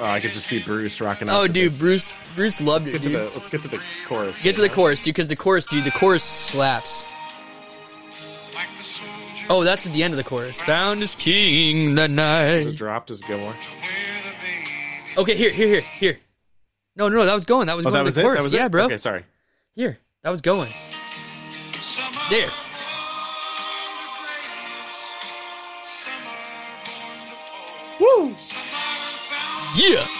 Oh, 0.02 0.12
I 0.12 0.20
could 0.20 0.34
just 0.34 0.48
see 0.48 0.60
Bruce 0.62 1.00
rocking 1.00 1.30
out. 1.30 1.40
Oh, 1.42 1.48
to 1.48 1.54
dude, 1.54 1.72
this. 1.72 1.80
Bruce 1.80 2.12
Bruce 2.36 2.60
loved 2.60 2.88
Let's 2.88 2.98
it, 2.98 3.10
get, 3.10 3.18
dude. 3.20 3.32
the, 3.32 3.38
let's 3.38 3.50
get 3.50 3.62
to 3.62 3.68
the 3.70 3.82
chorus. 4.10 4.42
Get 4.42 4.56
to 4.56 4.62
the 4.62 4.68
chorus, 4.70 5.00
dude, 5.00 5.16
because 5.16 5.30
the 5.30 5.38
chorus, 5.38 5.66
dude, 5.68 5.86
the 5.86 5.92
chorus 5.92 6.24
slaps. 6.24 7.06
Like 8.54 8.68
the 8.78 8.84
Oh, 9.50 9.64
that's 9.64 9.88
at 9.88 9.94
the 9.94 10.04
end 10.04 10.14
of 10.14 10.18
the 10.18 10.24
chorus. 10.26 10.62
Bound 10.68 11.02
is 11.02 11.16
king 11.16 11.96
the 11.96 12.04
Is 12.04 12.10
it 12.10 12.14
night. 12.70 12.76
dropped? 12.76 13.08
Does 13.08 13.22
it 13.22 13.28
Okay, 15.18 15.36
here, 15.36 15.52
here, 15.52 15.68
here, 15.68 15.82
here. 15.82 16.20
No, 16.96 17.08
no, 17.10 17.18
no, 17.18 17.26
that 17.26 17.34
was 17.34 17.46
going. 17.46 17.68
That 17.68 17.76
was 17.76 17.86
Oh, 17.86 17.90
going 17.90 18.00
that 18.00 18.06
was 18.06 18.16
the 18.16 18.22
it. 18.22 18.24
chorus. 18.24 18.38
That 18.38 18.44
was 18.44 18.54
yeah, 18.54 18.66
it? 18.66 18.72
bro. 18.72 18.86
Okay, 18.86 18.98
sorry. 18.98 19.26
Here, 19.76 20.00
that 20.24 20.30
was 20.30 20.42
going. 20.42 20.72
There. 22.30 22.50
born 28.00 28.36
to 28.36 30.19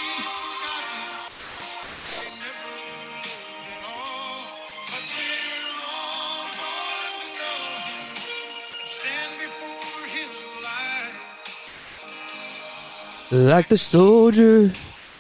Like 13.32 13.68
the 13.68 13.78
soldier 13.78 14.72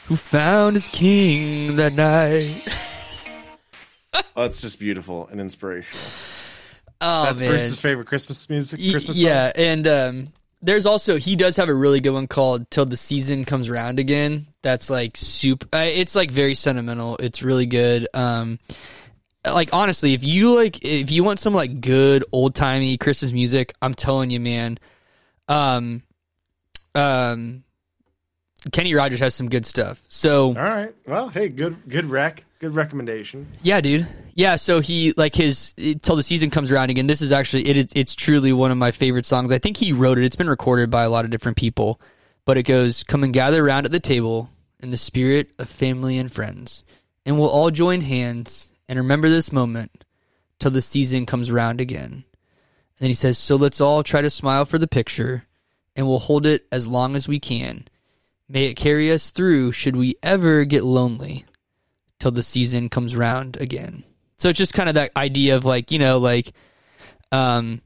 who 0.07 0.15
found 0.15 0.75
his 0.75 0.87
king 0.87 1.75
that 1.77 1.93
night. 1.93 2.67
Oh, 4.35 4.43
it's 4.43 4.61
just 4.61 4.79
beautiful 4.79 5.27
and 5.31 5.39
inspirational. 5.41 6.01
Oh 7.01 7.25
That's 7.25 7.39
man. 7.41 7.49
Bruce's 7.51 7.79
favorite 7.79 8.07
Christmas 8.07 8.49
music. 8.49 8.79
Y- 8.81 8.91
Christmas 8.91 9.17
song? 9.17 9.25
yeah, 9.25 9.51
and 9.55 9.87
um, 9.87 10.27
there's 10.61 10.85
also 10.85 11.17
he 11.17 11.35
does 11.35 11.57
have 11.57 11.67
a 11.69 11.73
really 11.73 11.99
good 11.99 12.13
one 12.13 12.25
called 12.27 12.69
"Till 12.71 12.85
the 12.85 12.97
Season 12.97 13.43
Comes 13.45 13.69
Round 13.69 13.99
Again." 13.99 14.47
That's 14.61 14.89
like 14.89 15.15
super. 15.17 15.67
Uh, 15.73 15.85
it's 15.85 16.15
like 16.15 16.31
very 16.31 16.55
sentimental. 16.55 17.17
It's 17.17 17.43
really 17.43 17.65
good. 17.65 18.07
Um, 18.13 18.59
like 19.45 19.73
honestly, 19.73 20.13
if 20.13 20.23
you 20.23 20.55
like, 20.55 20.83
if 20.83 21.11
you 21.11 21.23
want 21.23 21.39
some 21.39 21.53
like 21.53 21.81
good 21.81 22.23
old 22.31 22.55
timey 22.55 22.97
Christmas 22.97 23.31
music, 23.31 23.73
I'm 23.81 23.93
telling 23.93 24.31
you, 24.31 24.39
man. 24.39 24.79
Um, 25.49 26.03
um, 26.95 27.63
Kenny 28.71 28.93
Rogers 28.93 29.19
has 29.19 29.33
some 29.35 29.49
good 29.49 29.65
stuff. 29.65 30.01
So 30.09 30.47
All 30.49 30.53
right. 30.53 30.93
Well, 31.07 31.29
hey, 31.29 31.47
good, 31.49 31.77
good 31.87 32.05
rec, 32.07 32.43
good 32.59 32.75
recommendation. 32.75 33.47
Yeah, 33.63 33.79
dude. 33.81 34.07
Yeah, 34.35 34.57
so 34.57 34.79
he 34.81 35.13
like 35.15 35.35
his 35.35 35.73
till 36.01 36.15
the 36.15 36.23
season 36.23 36.49
comes 36.49 36.71
around 36.71 36.89
again. 36.89 37.07
This 37.07 37.21
is 37.21 37.31
actually 37.31 37.67
it. 37.69 37.77
is- 37.77 37.91
It's 37.95 38.15
truly 38.15 38.51
one 38.53 38.71
of 38.71 38.77
my 38.77 38.91
favorite 38.91 39.25
songs. 39.25 39.51
I 39.51 39.59
think 39.59 39.77
he 39.77 39.93
wrote 39.93 40.17
it. 40.17 40.23
It's 40.25 40.35
been 40.35 40.49
recorded 40.49 40.89
by 40.89 41.03
a 41.03 41.09
lot 41.09 41.25
of 41.25 41.31
different 41.31 41.57
people, 41.57 42.01
but 42.45 42.57
it 42.57 42.63
goes, 42.63 43.03
"Come 43.03 43.23
and 43.23 43.33
gather 43.33 43.65
around 43.65 43.85
at 43.85 43.91
the 43.91 43.99
table 43.99 44.49
in 44.81 44.91
the 44.91 44.97
spirit 44.97 45.51
of 45.57 45.69
family 45.69 46.17
and 46.17 46.31
friends, 46.31 46.83
and 47.25 47.37
we'll 47.39 47.49
all 47.49 47.71
join 47.71 48.01
hands 48.01 48.71
and 48.87 48.97
remember 48.99 49.29
this 49.29 49.51
moment 49.53 50.03
till 50.59 50.71
the 50.71 50.81
season 50.81 51.25
comes 51.25 51.49
around 51.49 51.79
again." 51.79 52.11
And 52.23 53.05
then 53.05 53.09
he 53.09 53.13
says, 53.13 53.37
"So 53.37 53.55
let's 53.55 53.79
all 53.79 54.03
try 54.03 54.21
to 54.21 54.29
smile 54.29 54.65
for 54.65 54.77
the 54.77 54.87
picture, 54.87 55.45
and 55.95 56.07
we'll 56.07 56.19
hold 56.19 56.45
it 56.45 56.65
as 56.73 56.87
long 56.87 57.15
as 57.15 57.27
we 57.27 57.39
can. 57.39 57.85
May 58.49 58.65
it 58.65 58.73
carry 58.73 59.11
us 59.11 59.29
through 59.31 59.71
should 59.73 59.95
we 59.95 60.15
ever 60.23 60.65
get 60.65 60.83
lonely." 60.83 61.45
till 62.19 62.31
the 62.31 62.43
season 62.43 62.89
comes 62.89 63.15
round 63.15 63.55
again. 63.61 64.03
So 64.39 64.49
it's 64.49 64.57
just 64.57 64.73
kind 64.73 64.89
of 64.89 64.95
that 64.95 65.11
idea 65.15 65.55
of 65.55 65.63
like, 65.63 65.89
you 65.89 65.99
know, 65.99 66.17
like, 66.17 66.51
um, 67.31 67.81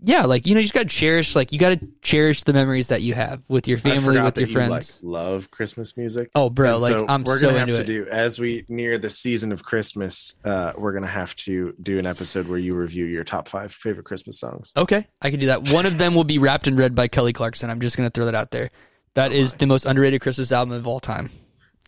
yeah, 0.00 0.24
like, 0.24 0.44
you 0.46 0.54
know, 0.54 0.58
you 0.60 0.64
just 0.64 0.74
got 0.74 0.80
to 0.82 0.86
cherish, 0.88 1.36
like, 1.36 1.52
you 1.52 1.58
got 1.58 1.78
to 1.78 1.88
cherish 2.02 2.42
the 2.42 2.52
memories 2.52 2.88
that 2.88 3.02
you 3.02 3.14
have 3.14 3.42
with 3.48 3.68
your 3.68 3.78
family, 3.78 4.20
with 4.20 4.36
your 4.36 4.48
you, 4.48 4.52
friends. 4.52 4.70
like, 4.70 4.84
love 5.02 5.50
Christmas 5.52 5.96
music. 5.96 6.30
oh, 6.34 6.50
bro, 6.50 6.74
And 6.74 6.82
like, 6.82 6.92
so 6.92 7.06
I'm 7.08 7.22
we're 7.22 7.38
so 7.38 7.46
gonna 7.46 7.60
have 7.60 7.68
to 7.68 7.74
it. 7.80 7.86
do 7.86 8.06
as 8.10 8.40
we 8.40 8.64
near 8.68 8.98
the 8.98 9.08
season 9.08 9.52
of 9.52 9.62
Christmas. 9.62 10.34
Uh, 10.44 10.72
we're 10.76 10.92
gonna 10.92 11.06
have 11.06 11.34
to 11.36 11.74
do 11.80 11.98
an 12.00 12.06
episode 12.06 12.48
where 12.48 12.58
you 12.58 12.74
review 12.74 13.04
your 13.06 13.22
top 13.24 13.48
five 13.48 13.72
favorite 13.72 14.04
Christmas 14.04 14.38
songs. 14.40 14.72
Okay, 14.76 15.06
I 15.22 15.30
can 15.30 15.38
do 15.38 15.46
that. 15.46 15.70
One 15.72 15.86
of 15.86 15.96
them 15.96 16.14
will 16.16 16.24
be 16.24 16.38
Wrapped 16.38 16.66
in 16.66 16.74
Red 16.76 16.96
by 16.96 17.06
Kelly 17.08 17.32
Clarkson. 17.32 17.70
I'm 17.70 17.80
just 17.80 17.96
going 17.96 18.08
to 18.08 18.12
throw 18.12 18.24
that 18.26 18.34
out 18.34 18.50
there. 18.50 18.68
That 19.14 19.32
Oh 19.32 19.34
is 19.34 19.54
the 19.54 19.66
most 19.66 19.84
underrated 19.86 20.20
Christmas 20.20 20.52
album 20.52 20.74
of 20.74 20.86
all 20.86 21.00
time. 21.00 21.30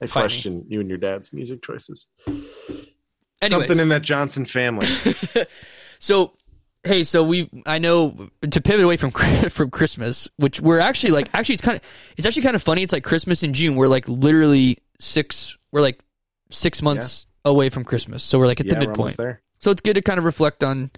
I 0.01 0.07
Fight 0.07 0.21
me. 0.21 0.23
question 0.23 0.65
you 0.69 0.81
and 0.81 0.89
your 0.89 0.99
dad's 0.99 1.33
music 1.33 1.63
choices. 1.63 2.07
Anyways, 2.27 3.51
Something 3.51 3.79
in 3.79 3.89
that 3.91 4.03
Johnson 4.03 4.45
family. 4.45 4.87
So, 5.99 6.35
hey, 6.85 7.03
so 7.05 7.25
we 7.25 7.51
I 7.65 7.79
know 7.79 8.29
to 8.43 8.61
pivot 8.61 8.85
away 8.85 8.97
from 8.97 9.11
from 9.51 9.71
Christmas, 9.71 10.29
which 10.37 10.61
we're 10.61 10.79
actually 10.79 11.13
like 11.13 11.29
actually 11.33 11.55
it's 11.55 11.63
kind 11.63 11.77
of 11.77 11.83
it's 12.17 12.27
actually 12.27 12.43
kind 12.43 12.55
of 12.55 12.63
funny. 12.63 12.83
It's 12.83 12.93
like 12.93 13.03
Christmas 13.03 13.43
in 13.43 13.55
June. 13.55 13.77
We're 13.77 13.89
like 13.89 14.09
literally 14.09 14.79
six. 15.01 15.57
We're 15.73 15.81
like 15.81 16.01
six 16.51 16.83
months 16.83 17.27
away 17.45 17.71
from 17.71 17.85
Christmas, 17.85 18.23
so 18.23 18.39
we're 18.39 18.47
like 18.47 18.61
at 18.61 18.67
yeah, 18.67 18.75
the 18.75 18.81
we're 18.81 18.87
midpoint. 18.89 19.17
there. 19.17 19.43
So 19.59 19.71
it's 19.71 19.81
good 19.81 19.95
to 19.95 20.03
kind 20.03 20.19
of 20.19 20.25
reflect 20.25 20.63
on, 20.63 20.91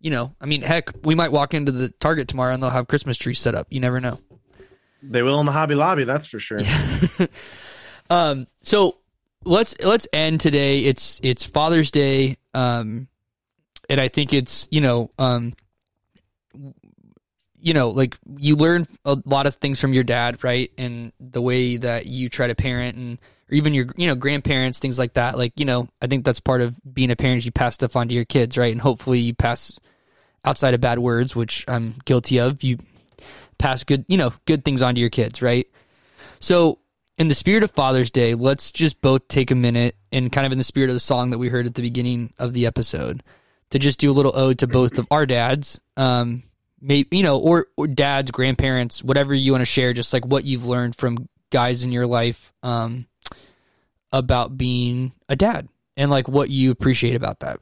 you 0.00 0.10
know, 0.10 0.34
I 0.40 0.46
mean, 0.46 0.62
heck, 0.62 0.90
we 1.04 1.14
might 1.14 1.30
walk 1.30 1.54
into 1.54 1.70
the 1.70 1.90
Target 2.00 2.26
tomorrow 2.26 2.52
and 2.52 2.60
they'll 2.60 2.70
have 2.70 2.88
Christmas 2.88 3.16
trees 3.16 3.38
set 3.38 3.54
up. 3.54 3.68
You 3.70 3.78
never 3.78 4.00
know. 4.00 4.18
They 5.02 5.22
will 5.22 5.40
in 5.40 5.46
the 5.46 5.52
Hobby 5.52 5.74
Lobby, 5.74 6.04
that's 6.04 6.26
for 6.26 6.38
sure. 6.38 6.60
Um, 8.10 8.48
so 8.62 8.98
let's 9.44 9.74
let's 9.80 10.06
end 10.12 10.40
today. 10.40 10.80
It's 10.80 11.20
it's 11.22 11.46
Father's 11.46 11.90
Day. 11.90 12.36
Um, 12.52 13.08
and 13.88 14.00
I 14.00 14.08
think 14.08 14.32
it's 14.32 14.66
you 14.70 14.80
know 14.80 15.10
um, 15.18 15.52
you 17.58 17.72
know 17.72 17.90
like 17.90 18.18
you 18.36 18.56
learn 18.56 18.86
a 19.04 19.16
lot 19.24 19.46
of 19.46 19.54
things 19.54 19.80
from 19.80 19.92
your 19.92 20.04
dad, 20.04 20.42
right? 20.42 20.70
And 20.76 21.12
the 21.20 21.40
way 21.40 21.76
that 21.78 22.06
you 22.06 22.28
try 22.28 22.48
to 22.48 22.54
parent 22.54 22.96
and 22.96 23.18
or 23.50 23.54
even 23.54 23.72
your 23.72 23.86
you 23.96 24.08
know 24.08 24.16
grandparents, 24.16 24.80
things 24.80 24.98
like 24.98 25.14
that. 25.14 25.38
Like 25.38 25.52
you 25.58 25.64
know, 25.64 25.88
I 26.02 26.08
think 26.08 26.24
that's 26.24 26.40
part 26.40 26.60
of 26.60 26.76
being 26.92 27.12
a 27.12 27.16
parent. 27.16 27.44
You 27.44 27.52
pass 27.52 27.74
stuff 27.74 27.94
on 27.96 28.08
to 28.08 28.14
your 28.14 28.24
kids, 28.24 28.58
right? 28.58 28.72
And 28.72 28.80
hopefully 28.80 29.20
you 29.20 29.34
pass 29.34 29.78
outside 30.44 30.74
of 30.74 30.80
bad 30.80 30.98
words, 30.98 31.36
which 31.36 31.64
I'm 31.68 31.94
guilty 32.04 32.40
of. 32.40 32.64
You 32.64 32.78
pass 33.60 33.84
good 33.84 34.04
you 34.08 34.16
know 34.16 34.32
good 34.46 34.64
things 34.64 34.82
on 34.82 34.94
to 34.96 35.00
your 35.00 35.10
kids, 35.10 35.40
right? 35.40 35.68
So, 36.40 36.78
in 37.18 37.28
the 37.28 37.34
spirit 37.34 37.62
of 37.62 37.70
Father's 37.70 38.10
Day, 38.10 38.34
let's 38.34 38.72
just 38.72 39.00
both 39.00 39.28
take 39.28 39.50
a 39.50 39.54
minute 39.54 39.94
and 40.10 40.32
kind 40.32 40.46
of 40.46 40.52
in 40.52 40.58
the 40.58 40.64
spirit 40.64 40.90
of 40.90 40.94
the 40.94 41.00
song 41.00 41.30
that 41.30 41.38
we 41.38 41.48
heard 41.48 41.66
at 41.66 41.74
the 41.74 41.82
beginning 41.82 42.32
of 42.38 42.54
the 42.54 42.66
episode 42.66 43.22
to 43.70 43.78
just 43.78 44.00
do 44.00 44.10
a 44.10 44.12
little 44.12 44.36
ode 44.36 44.58
to 44.58 44.66
both 44.66 44.98
of 44.98 45.06
our 45.10 45.26
dads, 45.26 45.80
um, 45.96 46.42
maybe 46.80 47.16
you 47.16 47.22
know, 47.22 47.38
or 47.38 47.66
or 47.76 47.86
dads, 47.86 48.30
grandparents, 48.30 49.04
whatever 49.04 49.34
you 49.34 49.52
want 49.52 49.62
to 49.62 49.66
share, 49.66 49.92
just 49.92 50.12
like 50.12 50.24
what 50.26 50.44
you've 50.44 50.66
learned 50.66 50.96
from 50.96 51.28
guys 51.50 51.84
in 51.84 51.92
your 51.92 52.06
life 52.06 52.52
um, 52.62 53.06
about 54.12 54.56
being 54.56 55.12
a 55.28 55.36
dad 55.36 55.68
and 55.96 56.10
like 56.10 56.28
what 56.28 56.48
you 56.48 56.70
appreciate 56.70 57.14
about 57.14 57.40
that. 57.40 57.58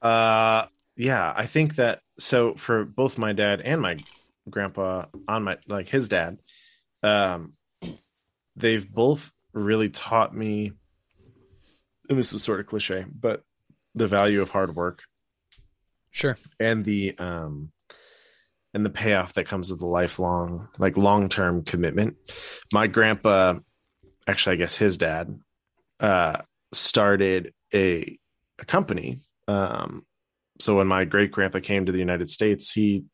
Uh, 0.00 0.66
yeah, 0.96 1.32
I 1.36 1.46
think 1.46 1.76
that 1.76 2.00
so 2.18 2.54
for 2.54 2.84
both 2.84 3.18
my 3.18 3.32
dad 3.32 3.60
and 3.60 3.80
my 3.80 3.96
grandpa 4.50 5.06
on 5.28 5.44
my 5.44 5.58
like 5.68 5.88
his 5.88 6.08
dad. 6.08 6.38
Um, 7.02 7.54
they've 8.56 8.88
both 8.90 9.30
really 9.52 9.90
taught 9.90 10.34
me, 10.34 10.72
and 12.08 12.18
this 12.18 12.32
is 12.32 12.42
sort 12.42 12.60
of 12.60 12.66
cliche, 12.66 13.04
but 13.12 13.42
the 13.94 14.06
value 14.06 14.42
of 14.42 14.50
hard 14.50 14.76
work 14.76 15.02
Sure. 16.10 16.36
and 16.60 16.84
the 16.84 17.16
um 17.18 17.70
and 18.74 18.84
the 18.84 18.90
payoff 18.90 19.34
that 19.34 19.46
comes 19.46 19.70
with 19.70 19.80
the 19.80 19.86
lifelong 19.86 20.68
like 20.78 20.96
long-term 20.98 21.64
commitment 21.64 22.16
my 22.74 22.86
grandpa 22.86 23.54
actually 24.26 24.52
i 24.54 24.56
guess 24.56 24.76
his 24.76 24.98
dad 24.98 25.38
uh 26.00 26.36
started 26.74 27.54
a 27.72 28.18
a 28.58 28.64
company 28.66 29.18
um 29.48 30.04
so 30.60 30.76
when 30.76 30.86
my 30.86 31.04
great 31.04 31.30
grandpa 31.32 31.60
came 31.60 31.86
to 31.86 31.92
the 31.92 31.98
united 31.98 32.28
states 32.30 32.72
he 32.72 33.04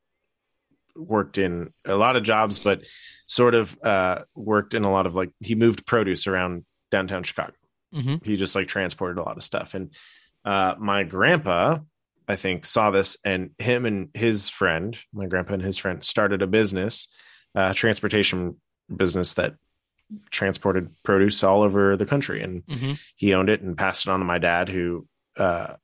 worked 0.94 1.38
in 1.38 1.72
a 1.86 1.94
lot 1.94 2.16
of 2.16 2.22
jobs 2.22 2.58
but 2.58 2.86
sort 3.26 3.54
of 3.54 3.78
uh 3.82 4.18
worked 4.34 4.74
in 4.74 4.84
a 4.84 4.90
lot 4.90 5.06
of 5.06 5.14
like 5.14 5.30
he 5.40 5.54
moved 5.54 5.86
produce 5.86 6.26
around 6.26 6.64
downtown 6.90 7.22
chicago. 7.22 7.54
Hmm 7.92 8.16
he 8.22 8.36
just 8.36 8.54
like 8.54 8.68
transported 8.68 9.18
a 9.18 9.22
lot 9.22 9.36
of 9.36 9.42
stuff. 9.42 9.74
And 9.74 9.92
uh 10.44 10.74
my 10.78 11.02
grandpa 11.02 11.78
i 12.28 12.36
think 12.36 12.64
saw 12.64 12.90
this 12.90 13.16
and 13.24 13.50
him 13.58 13.84
and 13.84 14.08
his 14.14 14.48
friend 14.48 14.98
my 15.12 15.26
grandpa 15.26 15.54
and 15.54 15.62
his 15.62 15.78
friend 15.78 16.02
started 16.04 16.40
a 16.40 16.46
business 16.46 17.08
uh 17.54 17.72
transportation 17.74 18.56
business 18.94 19.34
that 19.34 19.54
transported 20.30 20.90
produce 21.02 21.42
all 21.42 21.62
over 21.62 21.96
the 21.96 22.06
country. 22.06 22.42
And 22.42 22.62
hmm 22.68 22.92
he 23.16 23.34
owned 23.34 23.48
it 23.48 23.62
and 23.62 23.76
passed 23.78 24.06
it 24.06 24.10
on 24.10 24.20
to 24.20 24.24
my 24.24 24.38
dad 24.38 24.68
who 24.68 25.06
uh 25.38 25.74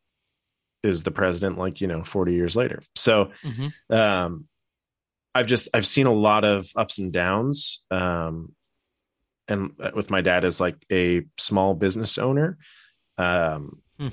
is 0.88 1.02
the 1.04 1.10
president 1.10 1.58
like 1.58 1.80
you 1.80 1.86
know 1.86 2.02
40 2.02 2.32
years 2.32 2.56
later. 2.56 2.82
So 2.96 3.30
hmm 3.42 3.68
um 3.90 4.46
i've 5.34 5.46
just 5.46 5.68
i've 5.74 5.86
seen 5.86 6.06
a 6.06 6.12
lot 6.12 6.44
of 6.44 6.68
ups 6.74 6.98
and 6.98 7.12
downs 7.12 7.82
um 7.90 8.54
and 9.46 9.70
with 9.94 10.10
my 10.10 10.20
dad 10.20 10.44
as 10.44 10.60
like 10.60 10.76
a 10.90 11.22
small 11.38 11.74
business 11.74 12.18
owner. 12.18 12.58
Um 13.18 13.82
Hmm. 13.98 14.08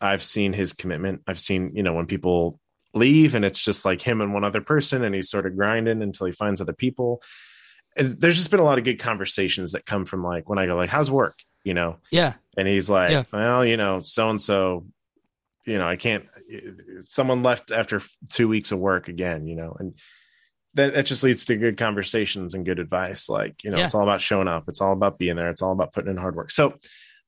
i've 0.00 0.22
seen 0.22 0.52
his 0.52 0.72
commitment. 0.72 1.22
I've 1.26 1.40
seen 1.40 1.72
you 1.74 1.82
know 1.82 1.94
when 1.94 2.06
people 2.06 2.60
leave 2.94 3.34
and 3.34 3.44
it's 3.44 3.60
just 3.62 3.84
like 3.84 4.00
him 4.02 4.20
and 4.20 4.32
one 4.32 4.44
other 4.44 4.60
person 4.62 5.04
and 5.04 5.14
he's 5.14 5.30
sort 5.30 5.46
of 5.46 5.56
grinding 5.56 6.02
until 6.02 6.26
he 6.26 6.32
finds 6.32 6.60
other 6.60 6.72
people. 6.72 7.22
And 7.96 8.08
there's 8.20 8.36
just 8.36 8.50
been 8.50 8.60
a 8.60 8.64
lot 8.64 8.78
of 8.78 8.84
good 8.84 8.98
conversations 8.98 9.72
that 9.72 9.84
come 9.86 10.04
from 10.04 10.22
like 10.24 10.48
when 10.48 10.58
i 10.58 10.66
go 10.66 10.76
like 10.76 10.90
how's 10.90 11.10
work? 11.10 11.38
You 11.64 11.74
know? 11.74 11.96
Yeah. 12.10 12.34
and 12.56 12.66
he's 12.66 12.88
like, 12.88 13.10
Yeah. 13.10 13.24
well, 13.32 13.64
you 13.64 13.76
know, 13.76 14.00
so 14.00 14.30
and 14.30 14.40
so, 14.40 14.86
you 15.68 15.78
know, 15.78 15.86
I 15.88 15.96
can't. 15.96 16.24
Someone 17.00 17.42
left 17.42 17.70
after 17.70 18.00
two 18.30 18.48
weeks 18.48 18.72
of 18.72 18.78
work 18.78 19.08
again, 19.08 19.46
you 19.46 19.54
know, 19.56 19.76
and 19.78 19.98
that 20.74 20.94
that 20.94 21.06
just 21.06 21.22
leads 21.22 21.44
to 21.46 21.56
good 21.56 21.76
conversations 21.76 22.54
and 22.54 22.64
good 22.64 22.78
advice. 22.78 23.28
Like, 23.28 23.62
you 23.64 23.70
know, 23.70 23.78
Yeah. 23.78 23.84
it's 23.84 23.94
all 23.94 24.02
about 24.02 24.20
showing 24.20 24.48
up. 24.48 24.64
It's 24.68 24.80
all 24.80 24.92
about 24.92 25.18
being 25.18 25.36
there. 25.36 25.48
It's 25.50 25.62
all 25.62 25.72
about 25.72 25.92
putting 25.92 26.10
in 26.10 26.16
hard 26.16 26.36
work. 26.36 26.50
So, 26.50 26.74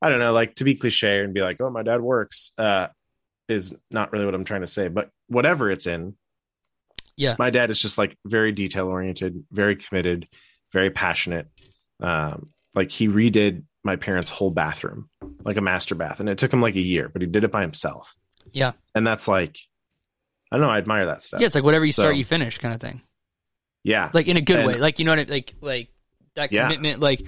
I 0.02 0.08
don't 0.08 0.18
know, 0.18 0.32
like 0.32 0.54
to 0.56 0.64
be 0.64 0.74
cliche 0.74 1.22
and 1.22 1.34
be 1.34 1.40
like, 1.42 1.60
oh, 1.60 1.70
my 1.70 1.82
dad 1.82 2.00
works, 2.00 2.52
uh, 2.58 2.88
is 3.48 3.74
not 3.90 4.12
really 4.12 4.24
what 4.24 4.34
I'm 4.34 4.44
trying 4.44 4.60
to 4.62 4.66
say. 4.66 4.88
But 4.88 5.10
whatever 5.26 5.70
it's 5.70 5.86
in, 5.86 6.16
Yeah. 7.16 7.36
my 7.38 7.50
dad 7.50 7.70
is 7.70 7.80
just 7.80 7.98
like 7.98 8.16
very 8.24 8.52
detail 8.52 8.86
oriented, 8.86 9.44
very 9.50 9.76
committed, 9.76 10.28
very 10.72 10.90
passionate. 10.90 11.48
Um, 12.00 12.50
like 12.74 12.90
he 12.90 13.08
redid 13.08 13.64
my 13.84 13.96
parents' 13.96 14.30
whole 14.30 14.50
bathroom, 14.50 15.08
like 15.44 15.56
a 15.56 15.60
master 15.62 15.94
bath, 15.94 16.20
and 16.20 16.28
it 16.28 16.38
took 16.38 16.52
him 16.52 16.60
like 16.62 16.76
a 16.76 16.80
year, 16.80 17.08
but 17.08 17.20
he 17.22 17.26
did 17.26 17.44
it 17.44 17.50
by 17.50 17.62
himself. 17.62 18.14
Yeah. 18.52 18.72
and 18.94 19.06
that's 19.06 19.26
like, 19.28 19.58
I 20.52 20.56
don't 20.56 20.66
know, 20.66 20.72
I 20.72 20.78
admire 20.78 21.06
that 21.06 21.22
stuff. 21.22 21.40
Yeah. 21.40 21.46
It's 21.46 21.54
like 21.54 21.64
whatever 21.64 21.84
you 21.84 21.92
start, 21.92 22.16
you 22.16 22.24
finish 22.24 22.58
kind 22.58 22.74
of 22.74 22.80
thing. 22.80 23.00
yeah, 23.84 24.10
Like 24.12 24.28
in 24.28 24.36
a 24.36 24.40
good 24.40 24.58
And- 24.60 24.66
way. 24.68 24.74
Like, 24.78 24.98
you 24.98 25.04
know 25.04 25.12
what 25.12 25.20
I 25.20 25.24
Like, 25.32 25.54
like 25.60 25.88
that 26.34 26.52
Yeah. 26.52 26.64
commitment, 26.64 27.00
like, 27.00 27.24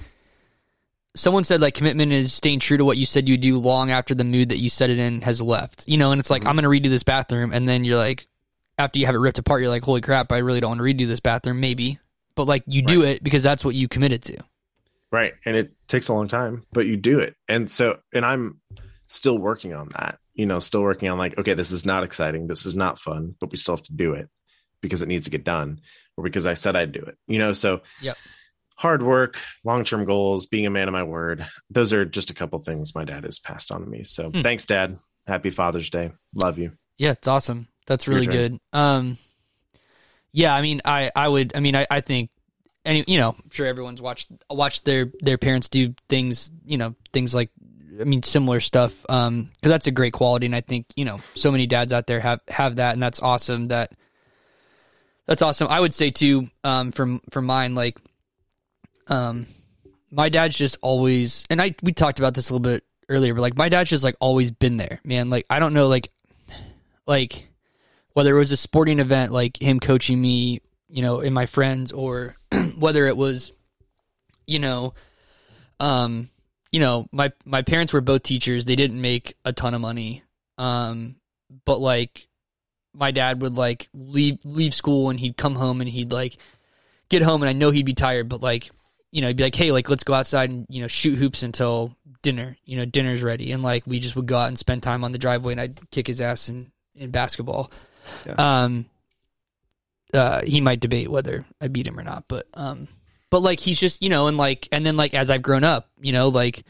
someone 1.14 1.44
said 1.44 1.60
like 1.60 1.74
commitment 1.74 2.10
is 2.12 2.32
staying 2.32 2.58
true 2.58 2.76
to 2.78 2.84
what 2.84 2.96
you 2.96 3.04
said 3.04 3.28
you 3.28 3.36
do 3.36 3.58
long 3.58 3.90
after 3.90 4.14
the 4.14 4.24
mood 4.24 4.48
that 4.48 4.58
you 4.58 4.70
set 4.70 4.88
it 4.88 4.98
in 4.98 5.20
has 5.20 5.42
left 5.42 5.84
you 5.86 5.98
know 5.98 6.10
and 6.10 6.18
it's 6.18 6.30
like 6.30 6.42
Mhm. 6.42 6.48
i'm 6.48 6.54
gonna 6.56 6.68
redo 6.70 6.88
this 6.88 7.02
bathroom 7.02 7.52
and 7.52 7.68
then 7.68 7.84
you're 7.84 7.98
like 7.98 8.26
after 8.78 8.98
you 8.98 9.04
have 9.04 9.14
it 9.14 9.18
ripped 9.18 9.36
apart 9.38 9.60
you're 9.60 9.68
like 9.68 9.82
holy 9.82 10.00
crap 10.00 10.32
i 10.32 10.38
really 10.38 10.58
don't 10.58 10.70
want 10.70 10.78
to 10.78 10.84
redo 10.84 11.06
this 11.06 11.20
bathroom 11.20 11.60
maybe 11.60 11.98
but 12.34 12.46
like 12.46 12.62
you 12.66 12.80
do 12.80 13.02
it 13.02 13.22
because 13.22 13.42
that's 13.42 13.62
what 13.62 13.74
you 13.74 13.88
committed 13.88 14.22
to 14.22 14.38
right. 15.10 15.34
And 15.44 15.54
it 15.54 15.72
takes 15.88 16.08
a 16.08 16.14
long 16.14 16.26
time, 16.28 16.64
but 16.72 16.86
you 16.86 16.96
do 16.96 17.18
it. 17.18 17.36
And 17.46 17.70
so, 17.70 17.98
and 18.14 18.24
I'm 18.24 18.62
still 19.08 19.36
working 19.36 19.74
on 19.74 19.90
that. 19.98 20.18
You 20.34 20.46
know, 20.46 20.58
still 20.60 20.82
working 20.82 21.08
on 21.10 21.18
like, 21.18 21.36
okay, 21.38 21.54
this 21.54 21.72
is 21.72 21.84
not 21.84 22.04
exciting, 22.04 22.46
this 22.46 22.64
is 22.66 22.74
not 22.74 22.98
fun, 23.00 23.34
but 23.40 23.50
we 23.50 23.58
still 23.58 23.76
have 23.76 23.84
to 23.84 23.92
do 23.92 24.14
it 24.14 24.28
because 24.80 25.02
it 25.02 25.08
needs 25.08 25.26
to 25.26 25.30
get 25.30 25.44
done, 25.44 25.80
or 26.16 26.24
because 26.24 26.46
I 26.46 26.54
said 26.54 26.74
I'd 26.76 26.92
do 26.92 27.00
it. 27.00 27.16
You 27.26 27.38
know, 27.38 27.52
so 27.52 27.82
Yep. 28.00 28.16
hard 28.76 29.02
work, 29.02 29.38
long 29.64 29.84
term 29.84 30.04
goals, 30.04 30.46
being 30.46 30.66
a 30.66 30.70
man 30.70 30.88
of 30.88 30.92
my 30.92 31.02
word. 31.04 31.46
Those 31.70 31.92
are 31.92 32.04
just 32.04 32.30
a 32.30 32.34
couple 32.34 32.58
things 32.58 32.94
my 32.94 33.04
dad 33.04 33.24
has 33.24 33.38
passed 33.38 33.70
on 33.70 33.80
to 33.82 33.86
me. 33.86 34.04
So 34.04 34.30
Hmm. 34.30 34.40
thanks, 34.40 34.64
Dad. 34.64 34.98
Happy 35.26 35.50
Father's 35.50 35.88
Day. 35.90 36.10
Love 36.34 36.58
you. 36.58 36.72
yeah 36.98 37.12
it's 37.12 37.28
awesome 37.28 37.68
that's 37.86 38.06
really 38.08 38.26
good 38.26 38.58
um 38.72 39.16
yeah 40.32 40.54
i 40.54 40.62
mean 40.62 40.80
i 40.84 41.10
i 41.16 41.26
would 41.28 41.52
i 41.56 41.60
mean 41.60 41.74
i, 41.76 41.86
I 41.90 42.00
think 42.00 42.30
any 42.84 43.04
you 43.06 43.18
know 43.18 43.30
I'm 43.30 43.50
sure 43.50 43.66
everyone's 43.66 44.00
watched 44.02 44.30
watched 44.50 44.84
their 44.84 45.10
their 45.20 45.38
parents 45.38 45.68
do 45.68 45.94
things 46.08 46.50
you 46.64 46.76
know 46.76 46.94
things 47.12 47.34
like 47.34 47.50
i 48.00 48.04
mean 48.04 48.22
similar 48.22 48.60
stuff 48.60 48.94
um 49.08 49.50
because 49.54 49.70
that's 49.70 49.86
a 49.86 49.90
great 49.90 50.12
quality 50.12 50.46
and 50.46 50.54
i 50.54 50.60
think 50.60 50.86
you 50.96 51.04
know 51.04 51.18
so 51.34 51.50
many 51.50 51.66
dads 51.66 51.92
out 51.92 52.06
there 52.06 52.20
have 52.20 52.40
have 52.48 52.76
that 52.76 52.94
and 52.94 53.02
that's 53.02 53.20
awesome 53.20 53.68
that 53.68 53.92
that's 55.26 55.42
awesome. 55.42 55.68
I 55.68 55.80
would 55.80 55.94
say 55.94 56.10
too 56.10 56.48
um 56.64 56.92
from 56.92 57.20
from 57.30 57.46
mine 57.46 57.74
like 57.74 57.98
um 59.08 59.46
my 60.10 60.28
dad's 60.28 60.56
just 60.56 60.78
always 60.82 61.44
and 61.48 61.60
i 61.60 61.74
we 61.82 61.92
talked 61.92 62.18
about 62.18 62.34
this 62.34 62.50
a 62.50 62.52
little 62.52 62.62
bit 62.62 62.84
earlier 63.08 63.34
but 63.34 63.40
like 63.40 63.56
my 63.56 63.68
dad's 63.68 63.90
just 63.90 64.04
like 64.04 64.16
always 64.20 64.50
been 64.50 64.76
there 64.76 65.00
man. 65.04 65.30
Like 65.30 65.46
i 65.48 65.58
don't 65.58 65.74
know 65.74 65.88
like 65.88 66.10
like 67.06 67.48
whether 68.12 68.34
it 68.34 68.38
was 68.38 68.52
a 68.52 68.56
sporting 68.56 68.98
event 68.98 69.32
like 69.32 69.60
him 69.60 69.80
coaching 69.80 70.20
me 70.20 70.60
you 70.88 71.02
know 71.02 71.20
and 71.20 71.34
my 71.34 71.46
friends 71.46 71.92
or 71.92 72.34
whether 72.76 73.06
it 73.06 73.16
was 73.16 73.52
you 74.46 74.58
know 74.58 74.94
um 75.80 76.28
you 76.72 76.80
know 76.80 77.06
my 77.12 77.30
my 77.44 77.62
parents 77.62 77.92
were 77.92 78.00
both 78.00 78.22
teachers. 78.22 78.64
They 78.64 78.76
didn't 78.76 79.00
make 79.00 79.36
a 79.44 79.52
ton 79.52 79.74
of 79.74 79.80
money. 79.80 80.24
Um 80.58 81.16
but 81.64 81.80
like 81.80 82.28
my 82.94 83.10
dad 83.10 83.42
would 83.42 83.54
like 83.54 83.88
leave 83.94 84.40
leave 84.44 84.74
school 84.74 85.10
and 85.10 85.20
he'd 85.20 85.36
come 85.36 85.54
home 85.54 85.80
and 85.80 85.88
he'd 85.88 86.12
like 86.12 86.38
get 87.10 87.22
home 87.22 87.42
and 87.42 87.48
I 87.48 87.52
know 87.52 87.70
he'd 87.70 87.86
be 87.86 87.94
tired 87.94 88.28
but 88.28 88.42
like 88.42 88.70
you 89.10 89.20
know 89.20 89.28
he'd 89.28 89.36
be 89.36 89.42
like 89.42 89.54
hey 89.54 89.70
like 89.70 89.88
let's 89.90 90.04
go 90.04 90.14
outside 90.14 90.50
and 90.50 90.66
you 90.70 90.80
know 90.80 90.88
shoot 90.88 91.16
hoops 91.16 91.42
until 91.42 91.94
dinner. 92.22 92.56
You 92.64 92.78
know 92.78 92.86
dinner's 92.86 93.22
ready. 93.22 93.52
And 93.52 93.62
like 93.62 93.86
we 93.86 94.00
just 94.00 94.16
would 94.16 94.26
go 94.26 94.38
out 94.38 94.48
and 94.48 94.58
spend 94.58 94.82
time 94.82 95.04
on 95.04 95.12
the 95.12 95.18
driveway 95.18 95.52
and 95.52 95.60
I'd 95.60 95.90
kick 95.90 96.06
his 96.06 96.20
ass 96.22 96.48
in 96.48 96.72
in 96.96 97.10
basketball. 97.10 97.70
Um 98.38 98.86
uh 100.14 100.42
he 100.42 100.62
might 100.62 100.80
debate 100.80 101.10
whether 101.10 101.44
I 101.60 101.68
beat 101.68 101.86
him 101.86 101.98
or 101.98 102.02
not 102.02 102.24
but 102.28 102.46
um 102.54 102.88
but 103.32 103.40
like 103.40 103.58
he's 103.58 103.80
just 103.80 104.02
you 104.02 104.10
know 104.10 104.28
and 104.28 104.36
like 104.36 104.68
and 104.70 104.84
then 104.86 104.96
like 104.96 105.14
as 105.14 105.30
I've 105.30 105.40
grown 105.42 105.64
up 105.64 105.88
you 106.00 106.12
know 106.12 106.28
like 106.28 106.64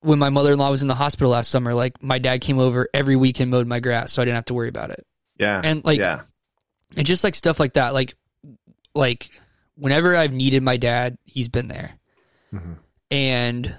when 0.00 0.18
my 0.18 0.28
mother-in-law 0.28 0.70
was 0.70 0.82
in 0.82 0.88
the 0.88 0.94
hospital 0.94 1.30
last 1.30 1.50
summer 1.50 1.72
like 1.72 2.02
my 2.02 2.18
dad 2.18 2.40
came 2.40 2.58
over 2.58 2.88
every 2.92 3.16
week 3.16 3.40
and 3.40 3.50
mowed 3.50 3.66
my 3.66 3.80
grass 3.80 4.12
so 4.12 4.20
I 4.20 4.24
didn't 4.24 4.34
have 4.36 4.44
to 4.46 4.54
worry 4.54 4.68
about 4.68 4.90
it 4.90 5.06
Yeah. 5.38 5.60
And, 5.62 5.84
like, 5.84 5.98
yeah. 6.00 6.22
and 6.96 7.06
just 7.06 7.24
like 7.24 7.34
stuff 7.34 7.58
like 7.60 7.74
that 7.74 7.94
like 7.94 8.14
like 8.94 9.30
whenever 9.76 10.16
I've 10.16 10.32
needed 10.32 10.62
my 10.62 10.76
dad 10.76 11.16
he's 11.24 11.48
been 11.48 11.68
there 11.68 11.92
Mhm. 12.52 12.78
and 13.10 13.74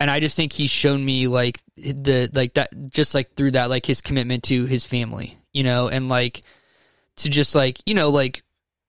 and 0.00 0.10
I 0.10 0.20
just 0.20 0.36
think 0.36 0.52
he's 0.52 0.70
shown 0.70 1.04
me 1.04 1.26
like 1.26 1.58
the 1.76 2.30
like 2.32 2.54
that 2.54 2.70
just 2.90 3.14
like 3.14 3.34
through 3.34 3.52
that 3.52 3.68
like 3.70 3.84
his 3.86 4.00
commitment 4.00 4.44
to 4.44 4.64
his 4.66 4.86
family 4.86 5.38
you 5.52 5.64
know 5.64 5.88
and 5.88 6.08
like 6.08 6.42
to 7.16 7.28
just 7.28 7.54
like 7.54 7.80
you 7.86 7.94
know 7.94 8.10
like 8.10 8.42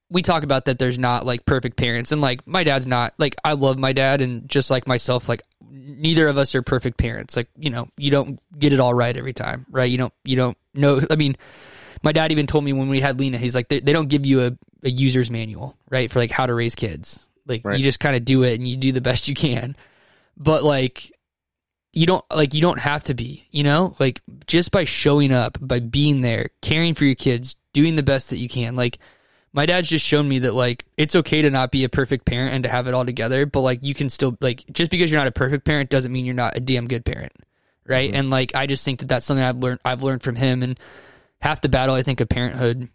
we 0.10 0.22
talk 0.22 0.44
about 0.44 0.66
that 0.66 0.80
there's 0.80 0.98
not 0.98 1.26
like 1.26 1.46
perfect 1.46 1.78
parents 1.78 2.12
and 2.12 2.22
like 2.22 2.46
my 2.48 2.64
dad's 2.64 2.88
not 2.88 3.14
like 3.18 3.36
I 3.46 3.54
love 3.54 3.78
my 3.78 3.94
dad 3.94 4.22
and 4.22 4.50
just 4.50 4.70
like 4.70 4.88
myself 4.88 5.30
like 5.30 5.44
neither 5.70 6.28
of 6.28 6.38
us 6.38 6.56
are 6.56 6.62
perfect 6.64 6.98
parents. 6.98 7.36
Like 7.36 7.48
you 7.58 7.70
know 7.70 7.90
you 7.98 8.10
don't 8.12 8.40
get 8.58 8.74
it 8.74 8.80
all 8.80 8.94
right 8.94 9.16
every 9.16 9.34
time 9.34 9.66
right? 9.70 9.90
You 9.90 9.98
don't 10.00 10.14
you 10.24 10.36
don't 10.36 10.58
know 10.74 11.02
I 11.12 11.16
mean 11.16 11.36
my 12.02 12.12
dad 12.12 12.32
even 12.32 12.48
told 12.48 12.64
me 12.64 12.74
when 12.74 12.90
we 12.90 13.02
had 13.02 13.20
Lena 13.20 13.38
he's 13.38 13.54
like 13.56 13.68
they, 13.68 13.80
they 13.82 13.94
don't 13.94 14.10
give 14.10 14.26
you 14.26 14.42
a, 14.46 14.58
a 14.84 14.90
user's 14.90 15.30
manual 15.30 15.78
right 15.90 16.12
for 16.12 16.20
like 16.20 16.32
how 16.32 16.46
to 16.46 16.54
raise 16.54 16.76
kids. 16.76 17.20
Like 17.46 17.62
Right. 17.64 17.78
you 17.78 17.84
just 17.84 18.00
kind 18.00 18.16
of 18.16 18.26
do 18.26 18.44
it 18.44 18.56
and 18.56 18.68
you 18.68 18.78
do 18.78 18.92
the 18.92 19.02
best 19.10 19.28
you 19.28 19.36
can. 19.36 19.76
But 20.38 20.64
like 20.64 21.12
you 21.94 22.06
don't 22.08 22.26
like 22.34 22.54
you 22.54 22.62
don't 22.62 22.80
have 22.80 23.04
to 23.06 23.14
be 23.14 23.46
you 23.52 23.64
know? 23.64 23.96
Like 24.00 24.22
just 24.48 24.72
by 24.72 24.86
showing 24.86 25.32
up 25.32 25.58
by 25.62 25.80
being 25.80 26.22
there 26.22 26.50
caring 26.62 26.96
for 26.96 27.06
your 27.06 27.16
kids 27.16 27.56
doing 27.74 27.96
the 27.96 28.04
best 28.04 28.32
that 28.32 28.38
you 28.38 28.50
can 28.50 28.76
like 28.76 28.98
my 29.54 29.66
dad's 29.66 29.90
just 29.90 30.06
shown 30.06 30.28
me 30.28 30.40
that 30.40 30.54
like 30.54 30.86
it's 30.98 31.16
okay 31.16 31.42
to 31.42 31.50
not 31.50 31.72
be 31.72 31.84
a 31.84 31.90
perfect 31.90 32.26
parent 32.26 32.54
and 32.54 32.64
to 32.64 32.70
have 32.70 32.88
it 32.88 32.94
all 32.94 33.06
together 33.06 33.46
but 33.46 33.62
like 33.62 33.84
you 33.84 33.94
can 33.94 34.10
still 34.10 34.38
like 34.42 34.64
just 34.72 34.92
because 34.92 35.12
you're 35.12 35.20
not 35.20 35.28
a 35.28 35.32
perfect 35.32 35.66
parent 35.66 35.90
doesn't 35.90 36.12
mean 36.12 36.26
you're 36.26 36.36
not 36.36 36.56
a 36.56 36.60
damn 36.60 36.88
good 36.88 37.04
parent 37.04 37.34
right 37.86 38.14
and 38.14 38.30
like 38.30 38.56
i 38.56 38.68
just 38.68 38.86
think 38.86 39.00
that 39.00 39.08
that's 39.08 39.26
something 39.26 39.44
i've 39.44 39.58
learned 39.58 39.80
i've 39.84 40.04
learned 40.04 40.22
from 40.22 40.36
him 40.36 40.62
and 40.62 40.80
half 41.42 41.62
the 41.62 41.70
battle 41.70 41.96
i 41.96 42.04
think 42.04 42.22
of 42.22 42.30
parenthood 42.30 42.90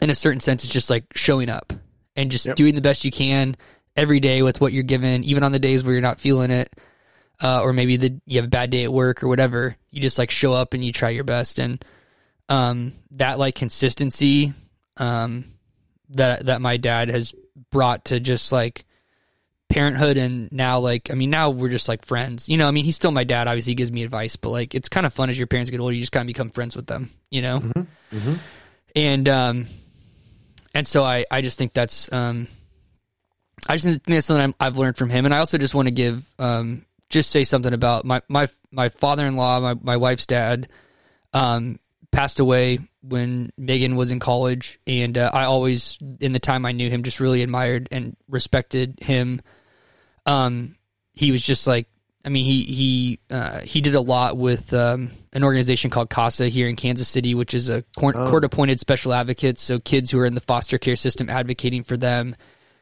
in 0.00 0.10
a 0.10 0.14
certain 0.14 0.40
sense, 0.40 0.64
is 0.64 0.70
just 0.70 0.90
like 0.90 1.04
showing 1.14 1.48
up 1.48 1.72
and 2.16 2.30
just 2.30 2.46
Yep. 2.46 2.56
doing 2.56 2.74
the 2.74 2.80
best 2.80 3.04
you 3.04 3.10
can 3.10 3.56
every 3.96 4.18
day 4.20 4.42
with 4.42 4.60
what 4.60 4.72
you're 4.72 4.82
given, 4.82 5.22
even 5.24 5.42
on 5.44 5.52
the 5.52 5.58
days 5.58 5.84
where 5.84 5.92
you're 5.92 6.02
not 6.02 6.18
feeling 6.18 6.50
it, 6.50 6.74
uh, 7.40 7.62
or 7.62 7.72
maybe 7.72 7.96
the 7.96 8.20
you 8.26 8.38
have 8.38 8.46
a 8.46 8.48
bad 8.48 8.70
day 8.70 8.84
at 8.84 8.92
work 8.92 9.22
or 9.22 9.28
whatever. 9.28 9.76
You 9.90 10.00
just 10.00 10.18
like 10.18 10.30
show 10.32 10.52
up 10.52 10.74
and 10.74 10.84
you 10.84 10.92
try 10.92 11.10
your 11.10 11.24
best, 11.24 11.58
and 11.58 11.84
um, 12.48 12.92
that 13.12 13.38
like 13.38 13.54
consistency 13.54 14.52
um, 14.96 15.44
that 16.14 16.46
that 16.46 16.60
my 16.60 16.76
dad 16.76 17.08
has 17.08 17.34
brought 17.70 18.06
to 18.06 18.20
just 18.20 18.52
like 18.52 18.84
parenthood 19.68 20.16
and 20.16 20.52
now 20.52 20.78
like 20.78 21.10
I 21.10 21.14
mean 21.14 21.30
now 21.30 21.50
we're 21.50 21.68
just 21.68 21.88
like 21.88 22.04
friends. 22.04 22.48
You 22.48 22.56
know, 22.56 22.68
I 22.68 22.70
mean 22.70 22.84
he's 22.84 22.96
still 22.96 23.10
my 23.10 23.24
dad, 23.24 23.48
obviously 23.48 23.72
he 23.72 23.74
gives 23.76 23.90
me 23.92 24.02
advice, 24.02 24.36
but 24.36 24.50
like 24.50 24.74
it's 24.74 24.88
kind 24.88 25.06
of 25.06 25.12
fun 25.12 25.30
as 25.30 25.38
your 25.38 25.46
parents 25.46 25.70
get 25.70 25.80
older, 25.80 25.94
you 25.94 26.00
just 26.00 26.12
kind 26.12 26.24
of 26.24 26.28
become 26.28 26.50
friends 26.50 26.76
with 26.76 26.86
them, 26.86 27.10
you 27.30 27.42
know? 27.42 27.62
And 28.94 29.28
um 29.28 29.66
and 30.74 30.86
so 30.86 31.04
I 31.04 31.24
I 31.30 31.40
just 31.42 31.58
think 31.58 31.72
that's 31.72 32.12
um 32.12 32.46
I 33.66 33.74
just 33.76 33.84
think 33.84 34.02
that's 34.04 34.26
something 34.26 34.42
I'm, 34.44 34.54
I've 34.60 34.76
learned 34.76 34.96
from 34.96 35.10
him, 35.10 35.24
and 35.24 35.34
I 35.34 35.38
also 35.38 35.58
just 35.58 35.74
want 35.74 35.88
to 35.88 35.94
give 35.94 36.24
um 36.38 36.84
just 37.08 37.30
say 37.30 37.44
something 37.44 37.72
about 37.72 38.04
my 38.04 38.22
my 38.28 38.48
my 38.70 38.88
father 38.90 39.26
in 39.26 39.36
law, 39.36 39.58
my 39.60 39.74
my 39.74 39.96
wife's 39.96 40.26
dad, 40.26 40.68
um 41.32 41.78
passed 42.14 42.40
away 42.40 42.78
when 43.02 43.50
Megan 43.58 43.96
was 43.96 44.10
in 44.10 44.20
college, 44.20 44.78
and 44.86 45.18
uh, 45.18 45.30
I 45.32 45.44
always 45.44 45.98
in 46.20 46.32
the 46.32 46.38
time 46.38 46.64
I 46.64 46.72
knew 46.72 46.88
him 46.88 47.02
just 47.02 47.20
really 47.20 47.42
admired 47.42 47.88
and 47.90 48.16
respected 48.28 48.98
him. 49.00 49.42
Um, 50.24 50.76
he 51.12 51.30
was 51.30 51.42
just 51.42 51.66
like 51.66 51.88
I 52.24 52.28
mean 52.30 52.44
he 52.44 52.62
he 52.62 53.20
uh, 53.30 53.60
he 53.60 53.80
did 53.80 53.94
a 53.94 54.00
lot 54.00 54.36
with 54.36 54.72
um, 54.72 55.10
an 55.32 55.44
organization 55.44 55.90
called 55.90 56.08
CASA 56.08 56.48
here 56.48 56.68
in 56.68 56.76
Kansas 56.76 57.08
City, 57.08 57.34
which 57.34 57.52
is 57.52 57.68
a 57.68 57.82
court 57.96 58.44
appointed 58.44 58.80
special 58.80 59.12
advocates, 59.12 59.62
so 59.62 59.78
kids 59.78 60.10
who 60.10 60.18
are 60.18 60.26
in 60.26 60.34
the 60.34 60.40
foster 60.40 60.78
care 60.78 60.96
system 60.96 61.28
advocating 61.28 61.84
for 61.84 61.96
them 61.96 62.36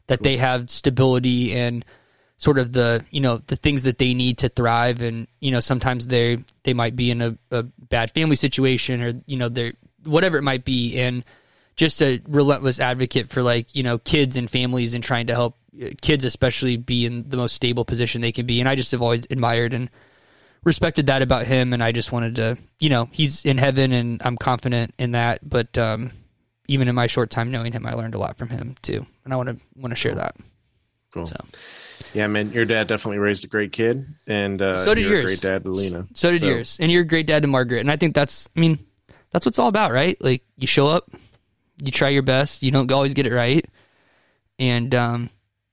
that 0.09 0.23
they 0.23 0.37
have 0.37 0.69
stability 0.69 1.55
and 1.55 1.85
sort 2.43 2.59
of 2.59 2.73
the 2.73 3.05
you 3.13 3.21
know 3.21 3.37
the 3.37 3.55
things 3.55 3.85
that 3.85 3.99
they 3.99 4.15
need 4.15 4.39
to 4.39 4.49
thrive. 4.49 5.01
And 5.01 5.29
you 5.39 5.53
know 5.53 5.61
sometimes 5.61 6.09
they 6.09 6.39
they 6.65 6.75
might 6.75 6.97
be 6.97 7.13
in 7.13 7.23
a, 7.23 7.39
a 7.53 7.63
bad 7.63 8.11
family 8.11 8.35
situation 8.35 9.01
or 9.01 9.13
you 9.27 9.37
know 9.37 9.49
they're 9.49 9.75
whatever 10.05 10.39
it 10.39 10.43
might 10.43 10.65
be. 10.65 10.99
And 10.99 11.25
just 11.77 12.03
a 12.03 12.21
relentless 12.27 12.81
advocate 12.81 13.29
for 13.29 13.43
like 13.45 13.75
you 13.77 13.85
know 13.85 13.99
kids 13.99 14.37
and 14.37 14.51
families 14.51 14.93
and 14.93 15.05
trying 15.05 15.29
to 15.29 15.35
help 15.35 15.57
uh, 15.81 15.91
kids 16.01 16.25
especially 16.25 16.77
be 16.77 17.07
in 17.07 17.29
the 17.29 17.37
most 17.37 17.55
stable 17.55 17.85
position 17.85 18.21
they 18.21 18.33
can 18.33 18.45
be. 18.45 18.59
And 18.59 18.69
i 18.69 18.75
just 18.75 18.91
have 18.91 19.03
always 19.03 19.25
admired 19.31 19.73
and 19.73 19.89
respected 20.65 21.07
that 21.07 21.23
about 21.23 21.47
him. 21.47 21.73
And 21.73 21.83
i 21.83 21.93
just 21.93 22.11
wanted 22.11 22.35
to 22.37 22.59
you 22.81 22.91
know 22.91 23.09
he's 23.13 23.45
in 23.45 23.57
heaven 23.57 23.93
and 23.93 24.21
i'm 24.25 24.37
confident 24.37 24.95
in 24.99 25.13
that. 25.13 25.49
But 25.49 25.79
um 25.79 26.11
even 26.67 26.89
in 26.89 26.97
my 26.97 27.07
short 27.07 27.31
time 27.31 27.53
knowing 27.53 27.73
him 27.73 27.87
i 27.87 27.95
learned 27.95 28.17
a 28.17 28.19
lot 28.19 28.37
from 28.37 28.49
him 28.49 28.75
too. 28.83 29.07
And 29.25 29.33
i 29.33 29.37
want 29.37 29.49
to 29.49 29.57
want 29.77 29.93
to 29.93 29.97
share 29.97 30.17
that. 30.17 30.35
Cool. 31.13 31.27
So. 31.27 31.37
Yeah, 32.15 32.27
man, 32.27 32.53
your 32.53 32.65
dad 32.65 32.89
definitely 32.89 33.19
raised 33.19 33.45
a 33.45 33.49
great 33.49 33.73
kid, 33.73 34.07
and 34.27 34.61
uh, 34.61 34.77
So 34.77 34.95
did 34.95 35.03
you're 35.03 35.13
yours. 35.21 35.25
A 35.25 35.27
great 35.27 35.41
dad 35.41 35.65
to 35.65 35.71
Lena. 35.71 36.07
So 36.15 36.31
did 36.31 36.43
yours. 36.43 36.77
And 36.81 36.93
you're 36.93 37.03
a 37.03 37.07
great 37.07 37.27
dad 37.27 37.43
to 37.43 37.49
Margaret. 37.49 37.81
And 37.81 37.91
I 37.91 37.97
think 37.97 38.15
that's, 38.15 38.49
I 38.57 38.61
mean, 38.61 38.79
that's 39.31 39.47
what 39.47 39.53
it's 39.53 39.59
all 39.59 39.69
about, 39.69 39.93
right? 39.93 40.21
Like 40.23 40.43
you 40.57 40.67
show 40.67 40.89
up, 40.89 41.11
you 41.83 41.91
try 41.91 42.11
your 42.11 42.23
best, 42.23 42.63
you 42.63 42.71
don't 42.71 42.91
always 42.93 43.15
get 43.15 43.27
it 43.27 43.33
right. 43.33 43.65
And, 44.59 44.95
um, 44.95 45.31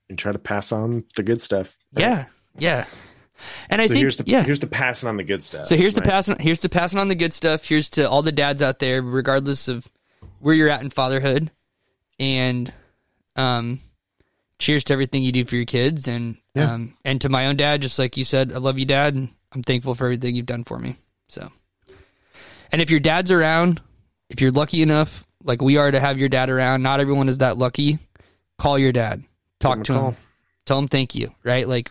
And 0.08 0.18
try 0.18 0.32
to 0.32 0.38
pass 0.38 0.72
on 0.72 1.04
the 1.14 1.22
good 1.22 1.42
stuff. 1.42 1.76
yeah, 1.92 2.26
yeah. 2.58 2.86
And 3.68 3.80
I 3.80 3.86
So 3.86 3.94
think, 3.94 4.00
here's 4.00 4.16
the 4.16 4.24
yeah. 4.26 4.42
here's 4.42 4.58
the 4.60 4.66
passing 4.66 5.08
on 5.08 5.16
the 5.16 5.24
good 5.24 5.42
stuff. 5.44 5.64
so 5.66 5.74
here's 5.76 5.94
the 5.94 6.02
passing, 6.02 6.36
here's 6.40 6.60
the 6.60 6.68
passing 6.68 6.98
on 6.98 7.08
the 7.08 7.14
good 7.14 7.32
stuff. 7.32 7.66
Here's 7.66 7.88
to 7.90 8.08
all 8.08 8.22
the 8.22 8.32
dads 8.32 8.60
out 8.62 8.78
there, 8.80 9.00
regardless 9.02 9.66
of 9.68 9.88
where 10.40 10.54
you're 10.54 10.68
at 10.68 10.82
in 10.82 10.90
fatherhood. 10.90 11.50
And, 12.18 12.72
um, 13.36 13.80
cheers 14.60 14.84
to 14.84 14.92
everything 14.92 15.22
you 15.24 15.32
do 15.32 15.44
for 15.44 15.56
your 15.56 15.64
kids. 15.64 16.06
And, 16.06 16.36
Yeah. 16.54 16.74
um, 16.74 16.94
and 17.04 17.20
to 17.22 17.28
my 17.28 17.46
own 17.48 17.56
dad, 17.56 17.82
just 17.82 17.98
like 17.98 18.16
you 18.16 18.24
said, 18.24 18.52
I 18.52 18.58
love 18.58 18.78
you, 18.78 18.84
dad. 18.84 19.14
And 19.14 19.30
I'm 19.52 19.62
thankful 19.64 19.94
for 19.96 20.04
everything 20.04 20.36
you've 20.36 20.46
done 20.46 20.62
for 20.64 20.78
me. 20.78 20.94
So, 21.28 21.50
and 22.70 22.80
if 22.80 22.90
your 22.90 23.00
dad's 23.00 23.30
around, 23.32 23.80
if 24.28 24.40
you're 24.40 24.52
lucky 24.52 24.82
enough, 24.82 25.24
like 25.42 25.60
we 25.60 25.76
are 25.76 25.90
to 25.90 25.98
have 25.98 26.18
your 26.18 26.28
dad 26.28 26.50
around, 26.50 26.82
not 26.82 27.00
everyone 27.00 27.28
is 27.28 27.38
that 27.38 27.56
lucky. 27.58 27.98
Call 28.58 28.78
your 28.78 28.92
dad, 28.92 29.24
talk 29.58 29.76
him 29.76 29.80
a 29.80 29.84
to 29.84 29.92
call. 29.92 30.08
him, 30.10 30.16
tell 30.66 30.78
him 30.78 30.88
thank 30.88 31.14
you, 31.14 31.34
right? 31.42 31.66
Like, 31.66 31.90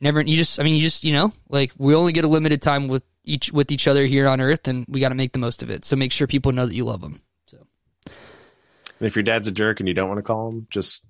never, 0.00 0.20
you 0.20 0.36
just, 0.36 0.58
I 0.58 0.64
mean, 0.64 0.74
you 0.74 0.82
just, 0.82 1.04
you 1.04 1.12
know, 1.12 1.32
like 1.48 1.72
we 1.78 1.94
only 1.94 2.12
get 2.12 2.24
a 2.24 2.28
limited 2.28 2.60
time 2.60 2.88
with 2.88 3.04
each, 3.24 3.52
with 3.52 3.70
each 3.70 3.86
other 3.86 4.04
here 4.04 4.26
on 4.26 4.40
earth 4.40 4.66
and 4.68 4.84
we 4.88 5.00
got 5.00 5.10
to 5.10 5.14
make 5.14 5.32
the 5.32 5.38
most 5.38 5.62
of 5.62 5.70
it. 5.70 5.84
So 5.84 5.94
make 5.96 6.10
sure 6.12 6.26
people 6.26 6.50
know 6.52 6.66
that 6.66 6.74
you 6.74 6.84
love 6.84 7.00
them. 7.00 7.20
So, 7.46 7.58
And 8.06 9.06
if 9.06 9.14
your 9.14 9.22
dad's 9.22 9.46
a 9.48 9.52
jerk 9.52 9.78
and 9.80 9.88
you 9.88 9.94
don't 9.94 10.08
want 10.08 10.18
to 10.18 10.22
call 10.22 10.48
him, 10.48 10.66
just 10.70 11.06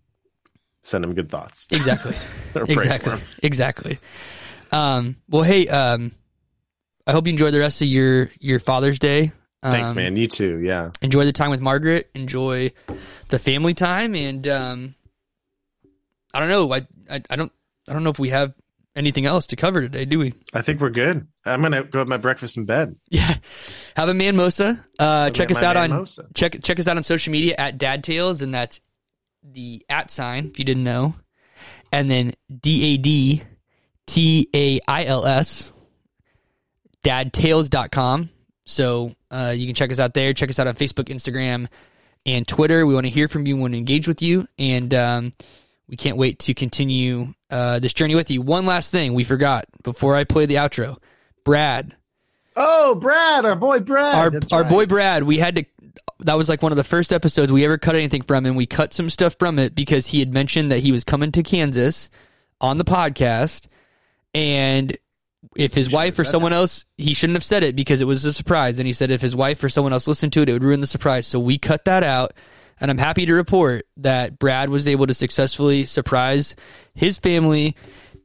send 0.87 1.05
him 1.05 1.15
good 1.15 1.29
thoughts. 1.29 1.67
exactly. 1.73 2.15
Or 2.55 2.65
pray 2.67 2.75
for 2.75 2.83
exactly. 2.83 3.19
Exactly. 3.43 3.99
Um, 4.73 5.17
well, 5.29 5.43
hey, 5.43 5.69
um, 5.69 6.13
I 7.07 7.13
hope 7.13 7.27
you 7.27 7.31
enjoy 7.31 7.51
the 7.51 7.61
rest 7.61 7.81
of 7.83 7.89
your, 7.89 8.31
your 8.41 8.59
Father's 8.59 8.99
Day. 8.99 9.33
Thanks, 9.63 9.91
Um, 9.91 9.97
man. 9.97 10.17
You 10.17 10.27
too. 10.29 10.59
Yeah. 10.59 10.91
enjoy 11.03 11.25
the 11.25 11.33
time 11.33 11.51
with 11.51 11.61
Margaret, 11.61 12.09
enjoy 12.15 12.73
the 13.29 13.39
family 13.39 13.75
time, 13.75 14.15
and 14.15 14.47
um, 14.47 14.95
I 16.33 16.39
don't 16.41 16.49
know. 16.49 16.73
I, 16.73 16.87
I 17.11 17.23
I 17.31 17.37
don't 17.37 17.51
I 17.89 17.93
don't 17.93 18.05
know 18.05 18.11
if 18.11 18.19
we 18.19 18.29
have 18.29 18.55
anything 18.95 19.27
else 19.27 19.47
to 19.49 19.57
cover 19.57 19.81
today, 19.81 20.05
do 20.05 20.19
we? 20.19 20.35
I 20.55 20.63
think 20.63 20.81
we're 20.81 20.91
good. 20.91 21.27
I'm 21.45 21.63
gonna 21.63 21.83
go 21.85 21.99
have 22.01 22.07
my 22.09 22.17
breakfast 22.19 22.57
in 22.57 22.65
bed. 22.65 22.97
Yeah, 23.11 23.35
have 23.97 24.09
a 24.09 24.15
man 24.15 24.37
mosa. 24.37 24.85
Uh, 24.99 25.31
check 25.31 25.51
us 25.51 25.63
out 25.63 25.77
on 25.77 26.07
check 26.35 26.63
check 26.63 26.79
us 26.79 26.87
out 26.87 26.97
on 26.97 27.03
social 27.03 27.33
media 27.33 27.57
at 27.59 27.79
Dad 27.79 28.05
Tales, 28.05 28.43
and 28.43 28.55
that's 28.55 28.81
the 29.53 29.85
at 29.89 30.11
sign 30.11 30.47
if 30.47 30.59
you 30.59 30.65
didn't 30.65 30.85
know, 30.85 31.15
and 31.93 32.11
then 32.11 32.35
D 32.61 32.95
A 32.95 32.97
D 32.97 33.43
T 34.07 34.49
A 34.55 34.81
I 34.89 35.05
L 35.05 35.25
S 35.27 35.73
dadtales.com. 37.03 38.31
So 38.65 39.15
uh, 39.31 39.55
you 39.57 39.67
can 39.67 39.75
check 39.75 39.93
us 39.93 40.01
out 40.01 40.15
there. 40.15 40.33
Check 40.35 40.51
us 40.51 40.59
out 40.59 40.67
on 40.67 40.75
Facebook, 40.75 41.05
Instagram, 41.05 41.69
and 42.25 42.47
Twitter. 42.47 42.85
We 42.87 42.95
want 42.95 43.07
to 43.07 43.11
hear 43.13 43.29
from 43.29 43.47
you. 43.47 43.55
We 43.57 43.63
want 43.63 43.75
to 43.75 43.79
engage 43.79 44.09
with 44.09 44.23
you. 44.23 44.49
And 44.59 44.93
um, 44.95 45.33
we 45.89 45.97
can't 45.97 46.17
wait 46.17 46.41
to 46.41 46.55
continue 46.55 47.33
uh, 47.51 47.79
this 47.79 47.93
journey 47.93 48.17
with 48.17 48.31
you. 48.31 48.43
One 48.43 48.67
last 48.67 48.91
thing 48.91 49.15
we 49.15 49.23
forgot 49.25 49.67
before 49.85 50.17
I 50.17 50.25
play 50.25 50.47
the 50.47 50.57
outro. 50.57 50.97
Brad, 51.45 51.95
Oh, 52.59 52.95
Brad, 52.95 53.45
our 53.45 53.55
boy 53.55 53.81
Brad. 53.81 54.15
our 54.15 54.31
That's 54.31 54.51
our 54.51 54.63
right. 54.63 54.71
boy 54.71 54.87
Brad, 54.87 55.23
we 55.25 55.37
had 55.37 55.57
to. 55.57 55.65
That 56.21 56.35
was 56.35 56.49
like 56.49 56.63
one 56.63 56.73
of 56.73 56.77
the 56.77 56.85
first 56.85 57.13
episodes 57.13 57.53
we 57.53 57.65
ever 57.65 57.79
cut 57.79 57.95
anything 57.95 58.23
from, 58.23 58.47
and 58.47 58.57
we 58.57 58.67
cut 58.67 58.95
some 58.95 59.11
stuff 59.11 59.37
from 59.39 59.59
it 59.59 59.75
because 59.75 60.09
he 60.09 60.21
had 60.21 60.33
mentioned 60.33 60.73
that 60.73 60.81
he 60.81 60.93
was 60.93 61.05
coming 61.05 61.33
to 61.33 61.43
Kansas 61.43 62.11
on 62.61 62.79
the 62.79 62.85
podcast, 62.85 63.67
and 64.35 64.97
if 65.57 65.75
his 65.75 65.91
wife 65.91 66.19
or 66.19 66.25
someone 66.25 66.53
else, 66.53 66.87
he 66.97 67.15
shouldn't 67.15 67.37
have 67.37 67.45
said 67.45 67.63
it 67.63 67.77
because 67.77 68.01
it 68.01 68.07
was 68.07 68.25
a 68.25 68.33
surprise. 68.33 68.79
And 68.79 68.87
he 68.87 68.93
said 68.93 69.11
if 69.11 69.21
his 69.21 69.37
wife 69.37 69.63
or 69.63 69.69
someone 69.69 69.93
else 69.93 70.09
listened 70.09 70.33
to 70.35 70.43
it, 70.43 70.49
it 70.49 70.53
would 70.53 70.65
ruin 70.65 70.81
the 70.81 70.87
surprise. 70.87 71.27
So 71.27 71.39
we 71.39 71.59
cut 71.59 71.85
that 71.85 72.03
out, 72.03 72.33
and 72.81 72.91
I'm 72.91 72.99
happy 72.99 73.27
to 73.27 73.35
report 73.35 73.87
that 73.99 74.39
Brad 74.39 74.71
was 74.71 74.89
able 74.89 75.07
to 75.07 75.15
successfully 75.15 75.87
surprise 75.87 76.57
his 76.95 77.19
family 77.19 77.77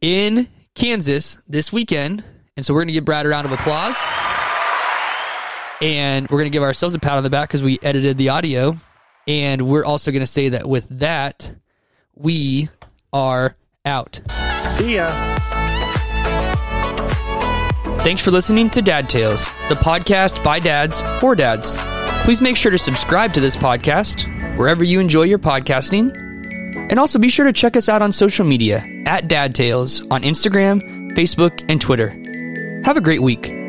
in 0.01 0.47
Kansas 0.75 1.37
this 1.47 1.71
weekend. 1.71 2.23
And 2.57 2.65
so 2.65 2.73
we're 2.73 2.81
going 2.81 2.87
to 2.87 2.93
give 2.93 3.05
Brad 3.05 3.25
a 3.25 3.29
round 3.29 3.45
of 3.45 3.51
applause 3.51 3.95
and 5.81 6.29
we're 6.29 6.37
going 6.37 6.51
to 6.51 6.55
give 6.55 6.63
ourselves 6.63 6.95
a 6.95 6.99
pat 6.99 7.17
on 7.17 7.23
the 7.23 7.29
back 7.29 7.49
because 7.49 7.63
we 7.63 7.79
edited 7.81 8.17
the 8.17 8.29
audio. 8.29 8.77
And 9.27 9.63
we're 9.63 9.85
also 9.85 10.11
going 10.11 10.21
to 10.21 10.27
say 10.27 10.49
that 10.49 10.67
with 10.67 10.87
that, 10.99 11.53
we 12.15 12.69
are 13.13 13.55
out. 13.85 14.21
See 14.65 14.95
ya. 14.95 15.09
Thanks 17.99 18.21
for 18.23 18.31
listening 18.31 18.69
to 18.71 18.81
Dad 18.81 19.09
Tales, 19.09 19.45
the 19.69 19.75
podcast 19.75 20.43
by 20.43 20.59
dads 20.59 21.01
for 21.19 21.35
dads. 21.35 21.75
Please 22.23 22.41
make 22.41 22.57
sure 22.57 22.71
to 22.71 22.77
subscribe 22.77 23.33
to 23.33 23.39
this 23.39 23.55
podcast 23.55 24.27
wherever 24.57 24.83
you 24.83 24.99
enjoy 24.99 25.23
your 25.23 25.39
podcasting. 25.39 26.15
And 26.89 26.99
also 26.99 27.19
be 27.19 27.29
sure 27.29 27.45
to 27.45 27.53
check 27.53 27.75
us 27.77 27.89
out 27.89 28.01
on 28.01 28.11
social 28.11 28.45
media 28.45 28.83
at 29.05 29.27
Dad 29.27 29.53
Tales 29.53 30.01
on 30.09 30.23
Instagram, 30.23 31.11
Facebook, 31.11 31.63
and 31.69 31.79
Twitter. 31.79 32.09
Have 32.85 32.97
a 32.97 33.01
great 33.01 33.21
week. 33.21 33.60